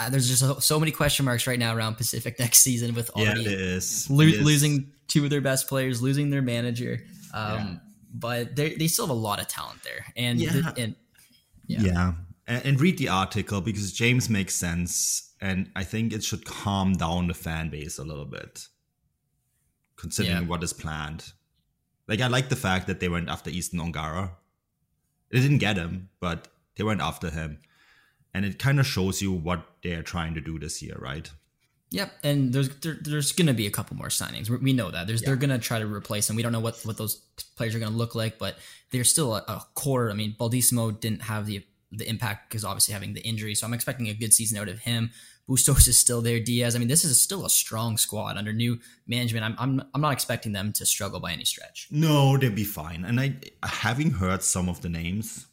there's 0.10 0.28
just 0.28 0.42
so, 0.42 0.60
so, 0.60 0.80
many 0.80 0.92
question 0.92 1.26
marks 1.26 1.48
right 1.48 1.58
now 1.58 1.76
around 1.76 1.96
Pacific 1.96 2.40
next 2.40 2.60
season 2.60 2.94
with 2.94 3.10
already 3.12 3.42
yeah, 3.42 3.50
it 3.50 3.60
is. 3.60 4.10
Lo- 4.10 4.26
it 4.26 4.36
is. 4.36 4.42
losing 4.42 4.92
two 5.08 5.24
of 5.24 5.30
their 5.30 5.42
best 5.42 5.68
players, 5.68 6.02
losing 6.02 6.30
their 6.30 6.42
manager. 6.42 7.00
Um, 7.34 7.58
yeah. 7.58 7.76
But 8.14 8.56
they 8.56 8.76
they 8.76 8.88
still 8.88 9.08
have 9.08 9.16
a 9.16 9.20
lot 9.20 9.40
of 9.40 9.48
talent 9.48 9.84
there, 9.84 10.06
and 10.16 10.40
yeah, 10.40 10.54
the, 10.54 10.74
and, 10.78 10.96
yeah. 11.66 11.82
yeah. 11.82 12.14
And, 12.48 12.66
and 12.66 12.82
read 12.82 12.98
the 12.98 13.10
article 13.10 13.60
because 13.60 13.92
James 13.92 14.30
makes 14.30 14.56
sense, 14.56 15.34
and 15.42 15.70
I 15.76 15.84
think 15.84 16.14
it 16.14 16.24
should 16.24 16.46
calm 16.46 16.94
down 16.94 17.28
the 17.28 17.34
fan 17.34 17.70
base 17.70 17.98
a 17.98 18.04
little 18.04 18.26
bit, 18.26 18.68
considering 19.98 20.48
what 20.48 20.64
is 20.64 20.74
planned. 20.74 21.34
Like 22.08 22.22
I 22.22 22.28
like 22.28 22.50
the 22.50 22.56
fact 22.56 22.88
that 22.88 23.02
they 23.02 23.10
went 23.10 23.30
after 23.30 23.50
Easton 23.50 23.80
Ongara. 23.80 24.32
They 25.30 25.42
didn't 25.42 25.58
get 25.58 25.76
him, 25.76 26.10
but 26.22 26.48
they 26.78 26.86
went 26.86 27.02
after 27.02 27.30
him 27.30 27.60
and 28.38 28.46
it 28.46 28.60
kind 28.60 28.80
of 28.80 28.86
shows 28.86 29.20
you 29.20 29.32
what 29.32 29.66
they're 29.82 30.04
trying 30.04 30.36
to 30.36 30.42
do 30.42 30.60
this 30.60 30.80
year, 30.84 30.96
right? 31.00 31.28
Yep, 31.90 32.12
and 32.24 32.54
there's 32.54 32.70
there, 32.82 32.98
there's 33.02 33.32
going 33.32 33.48
to 33.48 33.54
be 33.54 33.66
a 33.66 33.72
couple 33.72 33.98
more 33.98 34.10
signings. 34.10 34.48
We 34.50 34.74
know 34.74 34.92
that. 34.92 35.08
There's 35.08 35.24
yeah. 35.24 35.30
they're 35.30 35.38
going 35.38 35.50
to 35.50 35.58
try 35.58 35.80
to 35.80 35.88
replace 35.88 36.28
them. 36.28 36.36
We 36.36 36.44
don't 36.44 36.52
know 36.52 36.60
what 36.60 36.80
what 36.84 36.98
those 36.98 37.16
players 37.56 37.74
are 37.74 37.80
going 37.80 37.92
to 37.92 37.98
look 37.98 38.14
like, 38.14 38.38
but 38.38 38.58
they're 38.92 39.04
still 39.04 39.36
a, 39.36 39.40
a, 39.48 39.66
core. 39.74 40.12
I 40.12 40.14
mean, 40.14 40.36
Baldisimo 40.40 41.00
didn't 41.00 41.24
have 41.24 41.48
the 41.48 41.66
the 41.92 42.08
impact 42.08 42.50
because 42.50 42.64
obviously 42.64 42.94
having 42.94 43.14
the 43.14 43.22
injury, 43.22 43.56
so 43.56 43.66
I'm 43.66 43.74
expecting 43.74 44.08
a 44.08 44.14
good 44.14 44.34
season 44.34 44.60
out 44.60 44.70
of 44.70 44.80
him. 44.80 45.10
Bustos 45.48 45.88
is 45.88 45.98
still 45.98 46.22
there. 46.22 46.40
Diaz. 46.40 46.76
I 46.76 46.80
mean, 46.80 46.90
this 46.90 47.06
is 47.06 47.20
still 47.20 47.46
a 47.46 47.50
strong 47.50 47.98
squad 47.98 48.38
under 48.38 48.54
new 48.54 48.80
management. 49.08 49.46
I'm 49.46 49.56
I'm 49.58 49.82
I'm 49.96 50.02
not 50.02 50.14
expecting 50.14 50.52
them 50.52 50.74
to 50.74 50.86
struggle 50.86 51.20
by 51.20 51.32
any 51.32 51.46
stretch. 51.46 51.88
No, 51.90 52.38
they'll 52.38 52.52
be 52.52 52.66
fine. 52.66 53.06
And 53.06 53.20
I 53.20 53.36
having 53.64 54.12
heard 54.12 54.44
some 54.44 54.68
of 54.68 54.82
the 54.82 54.90
names, 54.90 55.48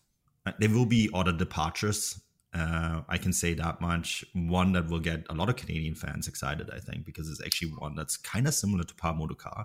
uh, 0.45 0.53
there 0.59 0.68
will 0.68 0.87
be 0.87 1.09
other 1.14 1.32
departures 1.32 2.20
uh, 2.55 3.02
I 3.09 3.18
can 3.18 3.32
say 3.32 3.55
that 3.55 3.80
much. 3.80 4.24
One 4.32 4.72
that 4.72 4.88
will 4.88 5.00
get 5.00 5.26
a 5.28 5.34
lot 5.34 5.48
of 5.48 5.57
Canadian 5.57 5.94
fans 5.96 6.28
excited, 6.28 6.70
I 6.72 6.78
think, 6.78 7.05
because 7.05 7.28
it's 7.28 7.44
actually 7.44 7.72
one 7.72 7.96
that's 7.96 8.16
kind 8.16 8.46
of 8.46 8.55
similar 8.55 8.84
to 8.84 8.94
Pa 8.94 9.12
Modou 9.12 9.36
Kah. 9.36 9.64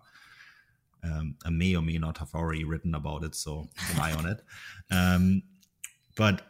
Um, 1.04 1.36
I 1.46 1.50
may 1.52 1.76
or 1.76 1.84
may 1.84 1.98
not 1.98 2.18
have 2.18 2.34
already 2.34 2.64
written 2.64 2.96
about 2.96 3.24
it, 3.24 3.36
so 3.36 3.70
an 3.94 4.00
eye 4.00 4.14
on 4.14 4.26
it. 4.26 4.42
Um, 4.92 5.44
but 6.18 6.42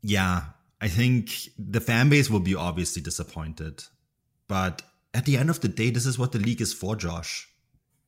yeah, 0.00 0.44
I 0.80 0.88
think 0.88 1.50
the 1.58 1.80
fan 1.80 2.08
base 2.08 2.30
will 2.30 2.40
be 2.40 2.54
obviously 2.54 3.02
disappointed. 3.02 3.84
But 4.48 4.80
at 5.12 5.26
the 5.26 5.36
end 5.36 5.50
of 5.50 5.60
the 5.60 5.68
day, 5.68 5.90
this 5.90 6.06
is 6.06 6.18
what 6.18 6.32
the 6.32 6.38
league 6.38 6.62
is 6.62 6.72
for, 6.72 6.96
Josh. 6.96 7.46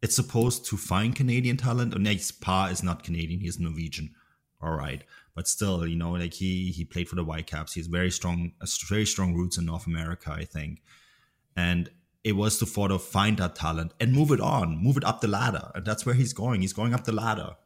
It's 0.00 0.16
supposed 0.16 0.64
to 0.66 0.78
find 0.78 1.14
Canadian 1.14 1.58
talent. 1.58 1.94
And 1.94 2.06
yes, 2.06 2.32
Pa 2.32 2.68
is 2.68 2.82
not 2.82 3.04
Canadian, 3.04 3.40
he's 3.40 3.60
Norwegian. 3.60 4.14
All 4.62 4.72
right 4.72 5.04
but 5.34 5.48
still, 5.48 5.86
you 5.86 5.96
know, 5.96 6.12
like 6.12 6.34
he 6.34 6.70
he 6.70 6.84
played 6.84 7.08
for 7.08 7.16
the 7.16 7.24
Whitecaps. 7.24 7.74
He's 7.74 7.86
very 7.86 8.10
strong, 8.10 8.52
very 8.88 9.06
strong 9.06 9.34
roots 9.34 9.58
in 9.58 9.66
North 9.66 9.86
America, 9.86 10.32
I 10.32 10.44
think. 10.44 10.82
And 11.56 11.90
it 12.24 12.32
was 12.32 12.58
to 12.58 12.66
sort 12.66 12.90
of 12.90 13.02
find 13.02 13.38
that 13.38 13.54
talent 13.54 13.92
and 14.00 14.12
move 14.12 14.30
it 14.30 14.40
on, 14.40 14.76
move 14.76 14.96
it 14.96 15.04
up 15.04 15.20
the 15.20 15.28
ladder, 15.28 15.70
and 15.74 15.84
that's 15.84 16.04
where 16.04 16.14
he's 16.14 16.32
going. 16.32 16.60
He's 16.60 16.72
going 16.72 16.94
up 16.94 17.04
the 17.04 17.12
ladder 17.12 17.56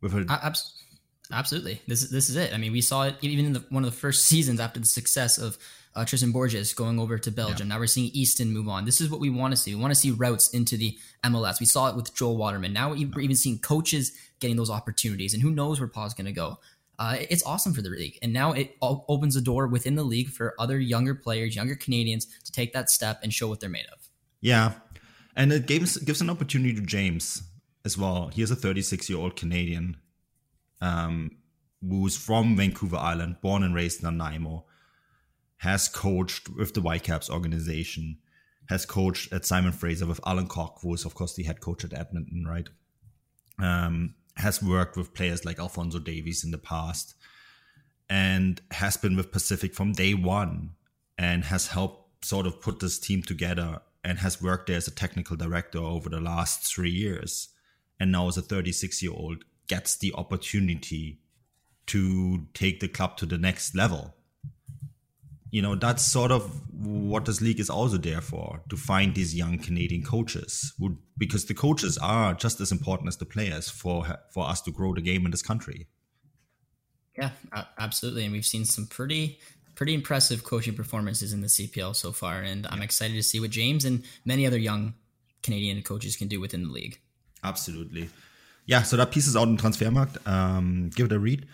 with 0.00 0.14
a. 0.14 0.54
Absolutely, 1.32 1.82
this 1.88 2.04
is 2.04 2.10
this 2.10 2.28
is 2.28 2.36
it. 2.36 2.54
I 2.54 2.58
mean, 2.58 2.72
we 2.72 2.80
saw 2.80 3.02
it 3.04 3.16
even 3.20 3.46
in 3.46 3.52
the, 3.54 3.64
one 3.70 3.84
of 3.84 3.90
the 3.90 3.96
first 3.96 4.26
seasons 4.26 4.60
after 4.60 4.78
the 4.78 4.86
success 4.86 5.38
of 5.38 5.58
uh, 5.96 6.04
Tristan 6.04 6.30
Borges 6.30 6.72
going 6.72 7.00
over 7.00 7.18
to 7.18 7.30
Belgium. 7.32 7.66
Yeah. 7.66 7.74
Now 7.74 7.80
we're 7.80 7.88
seeing 7.88 8.10
Easton 8.12 8.52
move 8.52 8.68
on. 8.68 8.84
This 8.84 9.00
is 9.00 9.10
what 9.10 9.18
we 9.18 9.30
want 9.30 9.52
to 9.52 9.56
see. 9.56 9.74
We 9.74 9.80
want 9.80 9.92
to 9.92 9.98
see 9.98 10.12
routes 10.12 10.50
into 10.50 10.76
the 10.76 10.96
MLS. 11.24 11.58
We 11.58 11.66
saw 11.66 11.88
it 11.88 11.96
with 11.96 12.14
Joel 12.14 12.36
Waterman. 12.36 12.72
Now 12.72 12.90
we're 12.90 13.20
even 13.20 13.34
seeing 13.34 13.58
coaches 13.58 14.12
getting 14.38 14.56
those 14.56 14.70
opportunities, 14.70 15.34
and 15.34 15.42
who 15.42 15.50
knows 15.50 15.80
where 15.80 15.88
Pa's 15.88 16.14
going 16.14 16.26
to 16.26 16.32
go 16.32 16.58
uh, 16.98 17.16
it's 17.28 17.44
awesome 17.44 17.72
for 17.72 17.82
the 17.82 17.90
league. 17.90 18.18
And 18.22 18.32
now 18.32 18.52
it 18.52 18.76
opens 18.80 19.34
the 19.34 19.40
door 19.40 19.66
within 19.66 19.96
the 19.96 20.04
league 20.04 20.28
for 20.28 20.54
other 20.58 20.78
younger 20.78 21.14
players, 21.14 21.54
younger 21.54 21.76
Canadians 21.76 22.26
to 22.44 22.52
take 22.52 22.72
that 22.72 22.90
step 22.90 23.20
and 23.22 23.32
show 23.32 23.48
what 23.48 23.60
they're 23.60 23.68
made 23.68 23.86
of. 23.92 24.08
Yeah. 24.40 24.72
And 25.34 25.52
it 25.52 25.66
gives, 25.66 25.98
gives 25.98 26.20
an 26.20 26.30
opportunity 26.30 26.74
to 26.74 26.80
James 26.80 27.42
as 27.84 27.98
well. 27.98 28.28
He 28.28 28.42
is 28.42 28.50
a 28.50 28.56
36 28.56 29.08
year 29.10 29.18
old 29.18 29.36
Canadian 29.36 29.98
um, 30.80 31.32
who's 31.86 32.16
from 32.16 32.56
Vancouver 32.56 32.96
Island, 32.96 33.36
born 33.42 33.62
and 33.62 33.74
raised 33.74 34.02
in 34.02 34.16
Nanaimo, 34.16 34.64
has 35.58 35.88
coached 35.88 36.48
with 36.48 36.74
the 36.74 36.80
Whitecaps 36.80 37.30
organization, 37.30 38.18
has 38.68 38.86
coached 38.86 39.32
at 39.32 39.44
Simon 39.44 39.72
Fraser 39.72 40.06
with 40.06 40.20
Alan 40.26 40.48
Koch, 40.48 40.78
who 40.82 40.94
is, 40.94 41.04
of 41.04 41.14
course, 41.14 41.34
the 41.34 41.44
head 41.44 41.60
coach 41.60 41.84
at 41.84 41.92
Edmonton, 41.92 42.44
right? 42.46 42.68
Um, 43.58 44.14
has 44.36 44.62
worked 44.62 44.96
with 44.96 45.14
players 45.14 45.44
like 45.44 45.58
Alfonso 45.58 45.98
Davies 45.98 46.44
in 46.44 46.50
the 46.50 46.58
past 46.58 47.14
and 48.08 48.60
has 48.70 48.96
been 48.96 49.16
with 49.16 49.32
Pacific 49.32 49.74
from 49.74 49.92
day 49.92 50.14
one 50.14 50.70
and 51.18 51.44
has 51.44 51.68
helped 51.68 52.24
sort 52.24 52.46
of 52.46 52.60
put 52.60 52.80
this 52.80 52.98
team 52.98 53.22
together 53.22 53.80
and 54.04 54.18
has 54.18 54.42
worked 54.42 54.68
there 54.68 54.76
as 54.76 54.86
a 54.86 54.94
technical 54.94 55.36
director 55.36 55.78
over 55.78 56.08
the 56.08 56.20
last 56.20 56.62
three 56.64 56.90
years. 56.90 57.48
And 57.98 58.12
now, 58.12 58.28
as 58.28 58.36
a 58.36 58.42
36 58.42 59.02
year 59.02 59.12
old, 59.12 59.44
gets 59.68 59.96
the 59.96 60.12
opportunity 60.14 61.20
to 61.86 62.46
take 62.52 62.80
the 62.80 62.88
club 62.88 63.16
to 63.16 63.26
the 63.26 63.38
next 63.38 63.74
level 63.74 64.15
you 65.56 65.62
know 65.62 65.74
that's 65.74 66.04
sort 66.04 66.30
of 66.30 66.42
what 66.84 67.24
this 67.24 67.40
league 67.40 67.58
is 67.58 67.70
also 67.70 67.96
there 67.96 68.20
for 68.20 68.60
to 68.68 68.76
find 68.76 69.14
these 69.14 69.34
young 69.34 69.58
Canadian 69.58 70.02
coaches 70.02 70.74
because 71.16 71.46
the 71.46 71.54
coaches 71.54 71.96
are 71.96 72.34
just 72.34 72.60
as 72.60 72.70
important 72.70 73.08
as 73.08 73.16
the 73.16 73.24
players 73.24 73.70
for 73.70 74.04
for 74.34 74.46
us 74.46 74.60
to 74.60 74.70
grow 74.70 74.92
the 74.92 75.00
game 75.00 75.24
in 75.24 75.30
this 75.30 75.40
country. 75.40 75.86
Yeah, 77.16 77.30
absolutely. 77.78 78.24
And 78.24 78.34
we've 78.34 78.44
seen 78.44 78.66
some 78.66 78.86
pretty 78.86 79.38
pretty 79.76 79.94
impressive 79.94 80.44
coaching 80.44 80.74
performances 80.74 81.32
in 81.32 81.40
the 81.40 81.46
CPL 81.46 81.96
so 81.96 82.12
far, 82.12 82.42
and 82.42 82.66
I'm 82.66 82.82
excited 82.82 83.14
to 83.14 83.22
see 83.22 83.40
what 83.40 83.48
James 83.48 83.86
and 83.86 84.04
many 84.26 84.46
other 84.46 84.58
young 84.58 84.92
Canadian 85.42 85.80
coaches 85.82 86.16
can 86.16 86.28
do 86.28 86.38
within 86.38 86.64
the 86.64 86.70
league. 86.70 87.00
Absolutely. 87.42 88.10
Yeah, 88.66 88.82
so 88.82 88.98
that 88.98 89.10
piece 89.10 89.26
is 89.26 89.36
out 89.36 89.48
in 89.48 89.56
Transfermarkt. 89.56 90.18
Um, 90.28 90.90
give 90.94 91.06
it 91.06 91.12
a 91.12 91.18
read. 91.18 91.46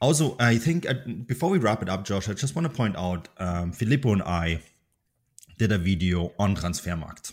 Also, 0.00 0.36
I 0.38 0.58
think 0.58 0.88
uh, 0.88 0.94
before 1.26 1.50
we 1.50 1.58
wrap 1.58 1.82
it 1.82 1.88
up, 1.88 2.04
Josh, 2.04 2.28
I 2.28 2.34
just 2.34 2.54
want 2.54 2.70
to 2.70 2.74
point 2.74 2.96
out 2.96 3.28
um, 3.38 3.72
Filippo 3.72 4.12
and 4.12 4.22
I 4.22 4.60
did 5.58 5.72
a 5.72 5.78
video 5.78 6.32
on 6.38 6.54
Transfermarkt. 6.54 7.32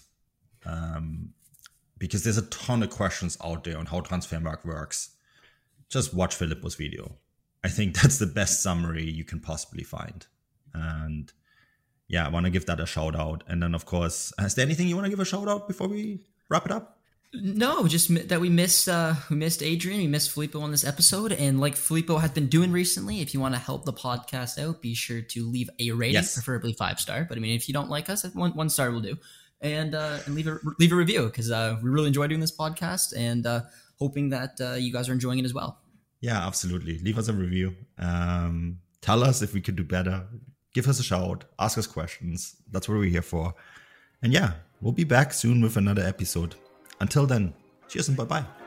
Um, 0.66 1.34
because 1.98 2.24
there's 2.24 2.38
a 2.38 2.48
ton 2.48 2.84
of 2.84 2.90
questions 2.90 3.38
out 3.44 3.64
there 3.64 3.78
on 3.78 3.86
how 3.86 4.02
Transfermarkt 4.02 4.66
works. 4.66 5.16
Just 5.90 6.14
watch 6.14 6.36
Filippo's 6.36 6.76
video. 6.76 7.18
I 7.64 7.70
think 7.70 7.96
that's 8.02 8.18
the 8.18 8.26
best 8.26 8.62
summary 8.62 9.10
you 9.10 9.24
can 9.24 9.40
possibly 9.40 9.84
find. 9.84 10.26
And 10.74 11.32
yeah, 12.08 12.26
I 12.26 12.30
want 12.30 12.46
to 12.46 12.50
give 12.50 12.66
that 12.66 12.80
a 12.80 12.86
shout 12.86 13.16
out. 13.16 13.44
And 13.48 13.62
then, 13.62 13.74
of 13.74 13.86
course, 13.86 14.34
is 14.40 14.56
there 14.56 14.66
anything 14.66 14.88
you 14.88 14.96
want 14.96 15.06
to 15.06 15.10
give 15.10 15.20
a 15.20 15.26
shout 15.26 15.48
out 15.48 15.68
before 15.68 15.88
we 15.88 16.26
wrap 16.50 16.66
it 16.66 16.72
up? 16.72 17.00
No, 17.36 17.88
just 17.88 18.14
that 18.30 18.40
we 18.40 18.50
missed 18.50 18.88
uh, 18.88 19.16
we 19.30 19.36
missed 19.36 19.64
Adrian, 19.64 20.00
we 20.00 20.08
missed 20.08 20.32
Filippo 20.32 20.62
on 20.62 20.70
this 20.70 20.86
episode, 20.86 21.32
and 21.32 21.60
like 21.60 21.76
Filippo 21.76 22.18
has 22.18 22.30
been 22.30 22.48
doing 22.48 22.72
recently, 22.72 23.22
if 23.22 23.34
you 23.34 23.40
want 23.40 23.56
to 23.56 23.60
help 23.60 23.86
the 23.86 23.94
podcast 23.94 24.64
out, 24.64 24.82
be 24.84 24.94
sure 24.94 25.22
to 25.22 25.50
leave 25.50 25.68
a 25.80 25.92
rating, 25.92 26.14
yes. 26.14 26.36
preferably 26.36 26.74
five 26.74 27.00
star. 27.00 27.26
But 27.28 27.40
I 27.40 27.42
mean, 27.42 27.56
if 27.56 27.68
you 27.68 27.74
don't 27.74 27.90
like 27.90 28.08
us, 28.08 28.24
one 28.36 28.52
one 28.52 28.70
star 28.70 28.92
will 28.92 29.02
do, 29.02 29.18
and 29.62 29.96
uh, 29.96 30.20
and 30.28 30.36
leave 30.36 30.48
a 30.48 30.60
leave 30.78 30.92
a 30.92 30.96
review 30.96 31.26
because 31.26 31.50
uh, 31.50 31.80
we 31.82 31.90
really 31.90 32.08
enjoy 32.08 32.28
doing 32.28 32.40
this 32.40 32.56
podcast, 32.56 33.18
and 33.18 33.48
uh, 33.48 33.62
hoping 33.98 34.30
that 34.30 34.62
uh, 34.62 34.74
you 34.74 34.94
guys 34.94 35.10
are 35.10 35.14
enjoying 35.14 35.40
it 35.40 35.46
as 35.46 35.56
well. 35.56 35.80
Yeah, 36.22 36.46
absolutely. 36.46 37.00
Leave 37.00 37.18
us 37.18 37.30
a 37.30 37.34
review. 37.34 37.76
Um, 37.98 38.78
tell 39.02 39.24
us 39.24 39.42
if 39.42 39.54
we 39.54 39.62
could 39.62 39.76
do 39.76 39.84
better. 39.84 40.28
Give 40.76 40.88
us 40.88 41.00
a 41.00 41.04
shout. 41.04 41.46
Ask 41.58 41.80
us 41.80 41.88
questions. 41.88 42.56
That's 42.72 42.88
what 42.88 43.00
we're 43.00 43.06
here 43.06 43.24
for. 43.24 43.56
And 44.22 44.32
yeah, 44.32 44.54
we'll 44.82 44.94
be 44.94 45.04
back 45.04 45.34
soon 45.34 45.62
with 45.62 45.78
another 45.78 46.04
episode. 46.04 46.56
Until 47.04 47.26
then, 47.26 47.54
cheers 47.90 48.08
and 48.08 48.16
bye 48.16 48.24
bye. 48.24 48.63